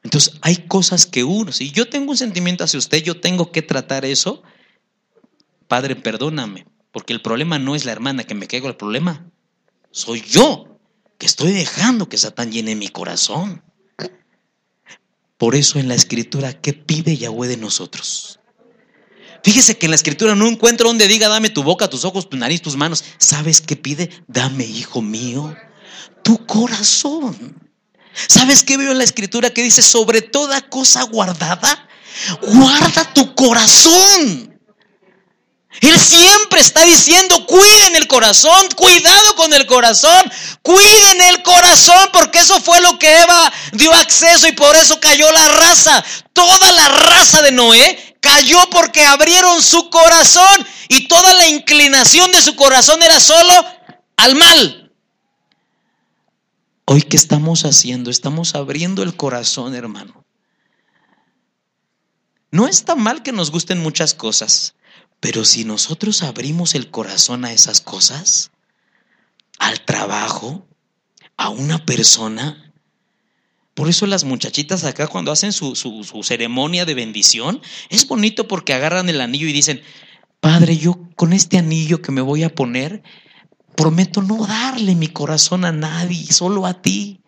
[0.03, 3.61] Entonces, hay cosas que uno, si yo tengo un sentimiento hacia usted, yo tengo que
[3.61, 4.41] tratar eso.
[5.67, 9.25] Padre, perdóname, porque el problema no es la hermana que me caigo, el problema
[9.91, 10.79] soy yo,
[11.17, 13.63] que estoy dejando que Satán llene mi corazón.
[15.37, 18.39] Por eso en la escritura, ¿qué pide Yahweh de nosotros?
[19.43, 22.37] Fíjese que en la escritura no encuentro donde diga, dame tu boca, tus ojos, tu
[22.37, 23.03] nariz, tus manos.
[23.17, 24.09] ¿Sabes qué pide?
[24.27, 25.55] Dame, hijo mío,
[26.23, 27.55] tu corazón.
[28.27, 31.87] ¿Sabes qué veo en la escritura que dice, sobre toda cosa guardada,
[32.41, 34.56] guarda tu corazón?
[35.81, 40.31] Él siempre está diciendo, cuiden el corazón, cuidado con el corazón,
[40.63, 45.29] cuiden el corazón, porque eso fue lo que Eva dio acceso y por eso cayó
[45.31, 46.03] la raza.
[46.33, 52.41] Toda la raza de Noé cayó porque abrieron su corazón y toda la inclinación de
[52.41, 53.53] su corazón era solo
[54.15, 54.91] al mal.
[56.85, 58.09] Hoy, ¿qué estamos haciendo?
[58.09, 60.25] Estamos abriendo el corazón, hermano.
[62.49, 64.73] No está mal que nos gusten muchas cosas,
[65.19, 68.51] pero si nosotros abrimos el corazón a esas cosas,
[69.59, 70.67] al trabajo,
[71.37, 72.63] a una persona,
[73.73, 78.73] Por eso las muchachitas acá cuando hacen su, su, ceremonia de bendición, es bonito porque
[78.73, 79.83] agarran el anillo y dicen,
[80.39, 83.03] Padre, yo con este anillo que me voy a poner,
[83.75, 87.21] prometo no darle mi corazón a nadie, solo a ti.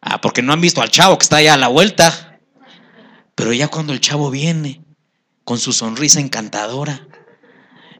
[0.00, 2.40] Ah, porque no han visto al chavo que está allá a la vuelta.
[3.36, 4.85] Pero ya cuando el chavo viene
[5.46, 7.06] con su sonrisa encantadora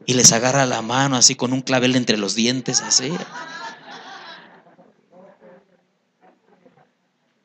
[0.05, 3.09] y les agarra la mano así con un clavel entre los dientes, así.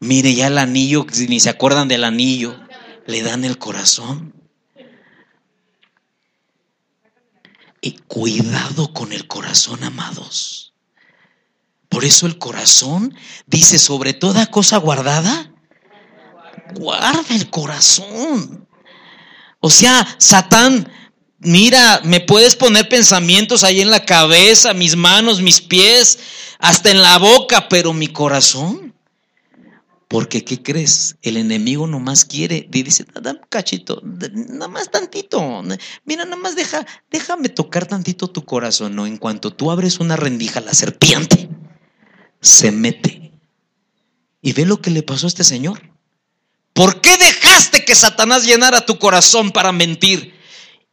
[0.01, 2.59] Mire ya el anillo, ni se acuerdan del anillo,
[3.07, 4.35] le dan el corazón.
[7.81, 10.75] Y cuidado con el corazón, amados.
[11.89, 13.15] Por eso el corazón
[13.47, 15.53] dice, sobre toda cosa guardada,
[16.75, 18.67] guarda el corazón.
[19.63, 20.93] O sea, Satán,
[21.39, 26.19] mira, me puedes poner pensamientos ahí en la cabeza, mis manos, mis pies,
[26.59, 28.93] hasta en la boca, pero mi corazón
[30.13, 31.17] porque, ¿qué crees?
[31.23, 35.63] El enemigo nomás quiere, dice, dame un cachito, nada más tantito.
[36.05, 38.95] Mira, nada más deja, déjame tocar tantito tu corazón.
[38.95, 41.49] No, en cuanto tú abres una rendija, la serpiente
[42.43, 43.33] se mete.
[44.43, 45.81] Y ve lo que le pasó a este señor.
[46.75, 47.17] ¿Por qué
[47.87, 50.35] que Satanás llenara tu corazón para mentir?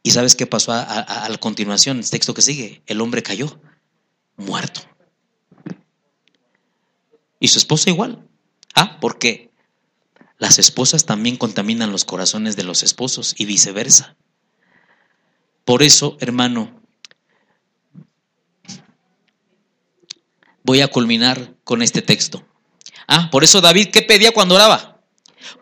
[0.02, 1.98] ¿Y sabes qué pasó a, a continuación?
[1.98, 2.82] El texto que sigue.
[2.86, 3.60] El hombre cayó
[4.36, 4.80] muerto.
[7.38, 8.26] Y su esposa igual.
[8.74, 9.50] Ah, porque
[10.38, 14.16] las esposas también contaminan los corazones de los esposos y viceversa.
[15.64, 16.80] Por eso, hermano,
[20.62, 22.46] voy a culminar con este texto.
[23.06, 24.89] Ah, por eso David, ¿qué pedía cuando oraba?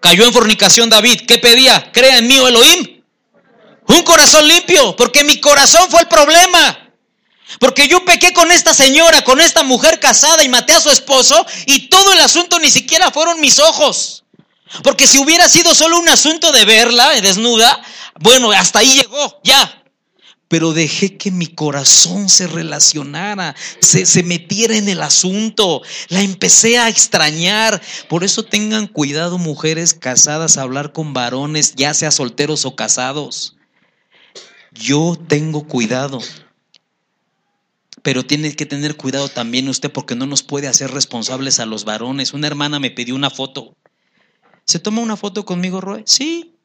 [0.01, 1.91] Cayó en fornicación David, ¿qué pedía?
[1.93, 3.03] Crea en mí, oh Elohim.
[3.87, 6.93] Un corazón limpio, porque mi corazón fue el problema.
[7.59, 11.47] Porque yo pequé con esta señora, con esta mujer casada y maté a su esposo
[11.67, 14.25] y todo el asunto ni siquiera fueron mis ojos.
[14.83, 17.81] Porque si hubiera sido solo un asunto de verla desnuda,
[18.21, 19.78] bueno, hasta ahí llegó, ya.
[20.49, 25.83] Pero dejé que mi corazón se relacionara, se, se metiera en el asunto.
[26.09, 27.83] La empecé a extrañar.
[28.09, 33.57] Por eso tengan cuidado, mujeres casadas, a hablar con varones, ya sea solteros o casados.
[34.73, 36.21] Yo tengo cuidado.
[38.03, 41.85] Pero tiene que tener cuidado también usted porque no nos puede hacer responsables a los
[41.85, 42.33] varones.
[42.33, 43.77] Una hermana me pidió una foto.
[44.65, 46.05] ¿Se toma una foto conmigo, Roy?
[46.07, 46.58] Sí.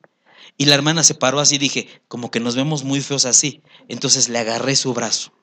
[0.58, 3.64] Y la hermana se paró así, dije, como que nos vemos muy feos así.
[3.88, 5.34] Entonces le agarré su brazo.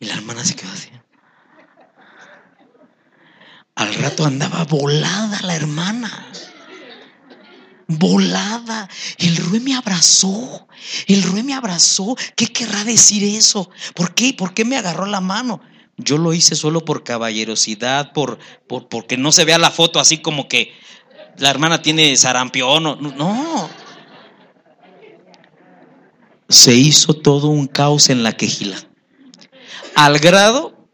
[0.00, 0.90] Y la hermana se quedó así.
[3.74, 6.30] Al rato andaba volada la hermana
[7.88, 8.88] volada.
[9.18, 10.68] El Rue me abrazó.
[11.06, 12.16] El Rue me abrazó.
[12.36, 13.70] ¿Qué querrá decir eso?
[13.94, 14.32] ¿Por qué?
[14.32, 15.60] ¿Por qué me agarró la mano?
[15.96, 20.18] Yo lo hice solo por caballerosidad, por, por porque no se vea la foto así
[20.18, 20.72] como que
[21.38, 22.82] la hermana tiene sarampión.
[23.16, 23.68] No.
[26.48, 28.76] Se hizo todo un caos en la quejila.
[29.94, 30.88] Al grado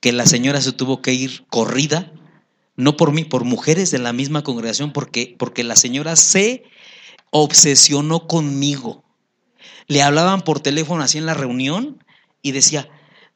[0.00, 2.12] que la señora se tuvo que ir corrida
[2.80, 6.64] no por mí, por mujeres de la misma congregación, porque, porque la señora se
[7.30, 9.04] obsesionó conmigo.
[9.86, 12.02] Le hablaban por teléfono así en la reunión
[12.42, 12.88] y decía,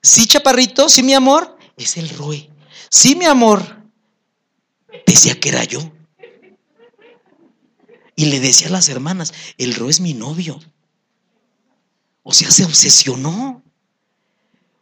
[0.03, 2.51] sí, chaparrito, sí, mi amor, es el Roe.
[2.91, 3.85] Sí, mi amor.
[5.07, 5.93] Decía que era yo.
[8.17, 10.61] Y le decía a las hermanas, el Roe es mi novio.
[12.23, 13.63] O sea, se obsesionó.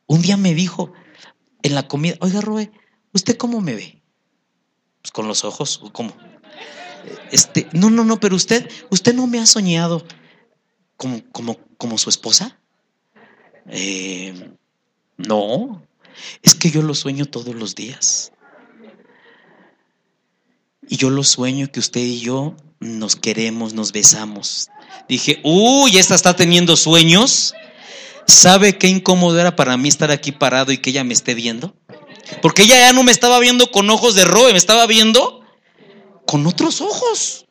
[0.07, 0.93] Un día me dijo
[1.62, 2.70] en la comida, oiga, Roe,
[3.12, 4.02] ¿usted cómo me ve?
[5.01, 6.15] Pues, con los ojos, ¿cómo?
[7.31, 10.07] Este, no, no, no, pero usted, usted no me ha soñado
[10.97, 12.59] como, como, como su esposa.
[13.67, 14.52] Eh,
[15.17, 15.83] no,
[16.43, 18.33] es que yo lo sueño todos los días.
[20.89, 24.69] Y yo lo sueño que usted y yo nos queremos, nos besamos.
[25.09, 27.55] Dije, uy, esta está teniendo sueños.
[28.27, 31.75] ¿Sabe qué incómodo era para mí estar aquí parado y que ella me esté viendo?
[32.41, 35.44] Porque ella ya no me estaba viendo con ojos de roe, me estaba viendo
[36.27, 37.47] con otros ojos.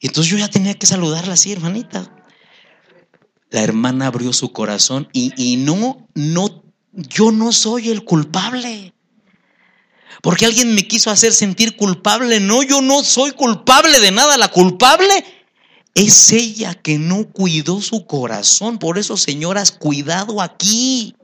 [0.00, 2.14] Y entonces yo ya tenía que saludarla así, hermanita.
[3.50, 8.92] La hermana abrió su corazón y, y no, no, yo no soy el culpable.
[10.22, 12.40] Porque alguien me quiso hacer sentir culpable.
[12.40, 14.36] No, yo no soy culpable de nada.
[14.36, 15.24] La culpable
[15.94, 18.78] es ella que no cuidó su corazón.
[18.78, 21.14] Por eso, señoras, cuidado aquí.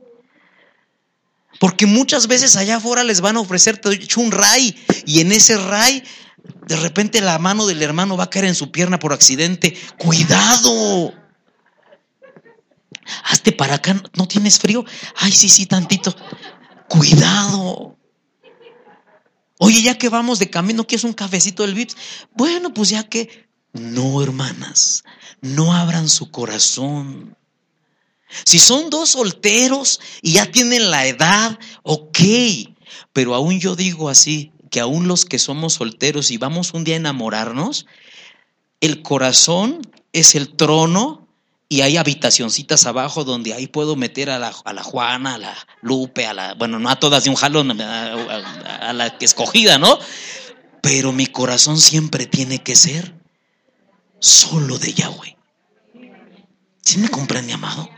[1.59, 3.79] Porque muchas veces allá afuera les van a ofrecer
[4.17, 6.03] un ray y en ese ray
[6.65, 9.77] de repente la mano del hermano va a caer en su pierna por accidente.
[9.97, 11.13] Cuidado.
[13.25, 14.85] Hazte para acá, ¿no tienes frío?
[15.15, 16.15] Ay, sí, sí, tantito.
[16.87, 17.97] Cuidado.
[19.63, 21.95] Oye, ya que vamos de camino, ¿quieres un cafecito del Vips?
[22.33, 23.47] Bueno, pues ya que...
[23.73, 25.03] No, hermanas,
[25.39, 27.37] no abran su corazón.
[28.43, 32.17] Si son dos solteros y ya tienen la edad, ok,
[33.13, 36.95] pero aún yo digo así, que aún los que somos solteros y vamos un día
[36.95, 37.85] a enamorarnos,
[38.79, 41.27] el corazón es el trono
[41.71, 45.67] y hay habitacioncitas abajo donde ahí puedo meter a la, a la Juana, a la
[45.81, 49.97] Lupe, a la, bueno, no a todas de un jalón, a, la que escogida, ¿no?
[50.81, 53.15] Pero mi corazón siempre tiene que ser
[54.19, 55.37] solo de Yahweh.
[56.83, 57.89] ¿Sí me comprende, amado?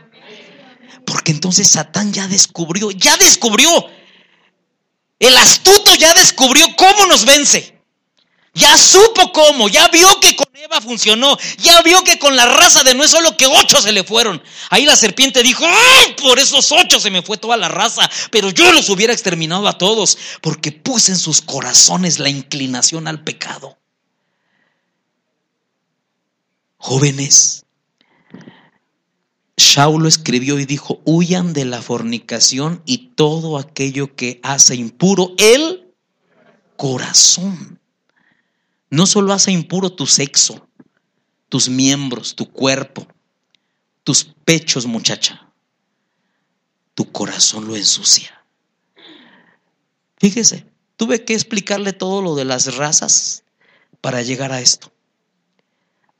[1.04, 3.88] Porque entonces Satán ya descubrió, ya descubrió.
[5.18, 7.73] El astuto ya descubrió cómo nos vence.
[8.54, 12.84] Ya supo cómo, ya vio que con Eva funcionó, ya vio que con la raza
[12.84, 14.40] de no es solo que ocho se le fueron.
[14.70, 15.64] Ahí la serpiente dijo.
[16.22, 19.76] Por esos ocho se me fue toda la raza, pero yo los hubiera exterminado a
[19.76, 23.76] todos, porque puse en sus corazones la inclinación al pecado.
[26.76, 27.64] Jóvenes,
[29.56, 35.92] Saulo escribió y dijo, huyan de la fornicación y todo aquello que hace impuro el
[36.76, 37.80] corazón.
[38.94, 40.68] No solo hace impuro tu sexo,
[41.48, 43.08] tus miembros, tu cuerpo,
[44.04, 45.52] tus pechos, muchacha.
[46.94, 48.46] Tu corazón lo ensucia.
[50.18, 53.42] Fíjese, tuve que explicarle todo lo de las razas
[54.00, 54.92] para llegar a esto.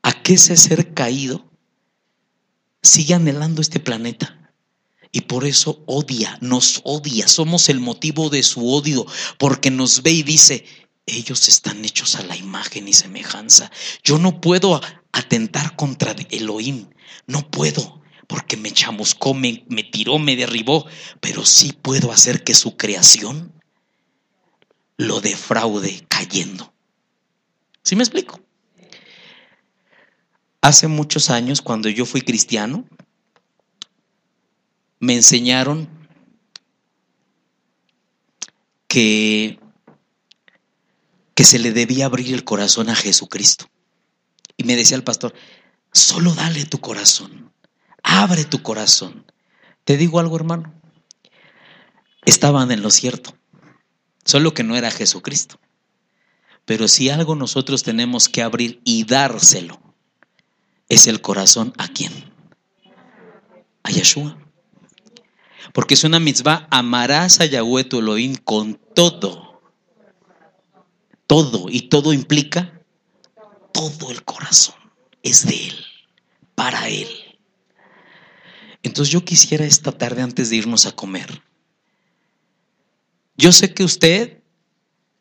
[0.01, 1.49] ¿A qué ese ser caído
[2.81, 4.51] sigue anhelando este planeta.
[5.13, 9.05] Y por eso odia, nos odia, somos el motivo de su odio,
[9.37, 10.65] porque nos ve y dice,
[11.05, 13.71] ellos están hechos a la imagen y semejanza.
[14.03, 16.89] Yo no puedo atentar contra Elohim,
[17.27, 19.53] no puedo, porque me chamuscó, me,
[19.91, 20.85] tiró, me derribó,
[21.19, 23.53] pero sí puedo hacer que su creación
[24.97, 26.73] lo defraude cayendo.
[27.83, 28.39] ¿Sí me explico?
[30.61, 32.85] Hace muchos años, cuando yo fui cristiano,
[34.99, 35.87] me enseñaron
[38.87, 39.59] que,
[41.35, 43.69] que se le debía abrir el corazón a Jesucristo.
[44.57, 45.33] Y me decía el pastor,
[45.91, 47.51] solo dale tu corazón,
[48.01, 49.29] abre tu corazón.
[49.83, 50.73] Te digo algo, hermano,
[52.25, 53.37] estaban en lo cierto,
[54.23, 55.59] solo que no era Jesucristo.
[56.63, 59.79] Pero si algo nosotros tenemos que abrir y dárselo,
[60.89, 62.33] es el corazón a quién?
[63.83, 64.37] A Yeshua.
[65.73, 69.44] Porque es una mitzvah, amarás a Yahweh tu Elohim con todo.
[71.35, 71.65] Todo.
[71.69, 72.81] Y todo implica
[73.73, 74.75] todo el corazón.
[75.21, 75.75] Es de Él,
[76.55, 77.09] para Él.
[78.83, 81.41] Entonces yo quisiera esta tarde antes de irnos a comer.
[83.35, 84.43] Yo sé que usted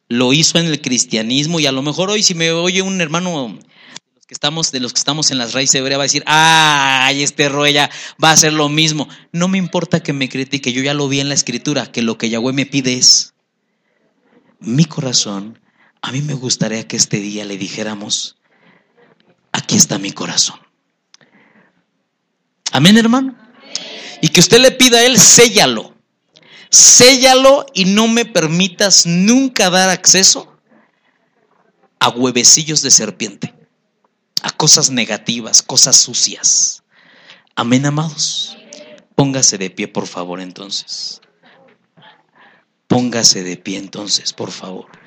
[0.08, 3.58] lo hizo en el cristianismo y a lo mejor hoy si me oye un hermano
[4.28, 7.48] que estamos, de los que estamos en las raíces hebreas, va a decir, ay, este
[7.48, 7.90] roya
[8.22, 9.08] va a hacer lo mismo.
[9.32, 12.18] No me importa que me critique, yo ya lo vi en la escritura, que lo
[12.18, 13.34] que Yahweh me pide es
[14.60, 15.58] mi corazón.
[16.04, 18.36] A mí me gustaría que este día le dijéramos,
[19.52, 20.60] aquí está mi corazón.
[22.72, 23.34] Amén, hermano.
[24.20, 25.94] Y que usted le pida a él, séllalo.
[26.68, 30.60] Séllalo y no me permitas nunca dar acceso
[32.00, 33.54] a huevecillos de serpiente
[34.42, 36.82] a cosas negativas, cosas sucias.
[37.56, 38.58] Amén, amados.
[39.14, 41.22] Póngase de pie, por favor, entonces.
[42.88, 45.03] Póngase de pie, entonces, por favor.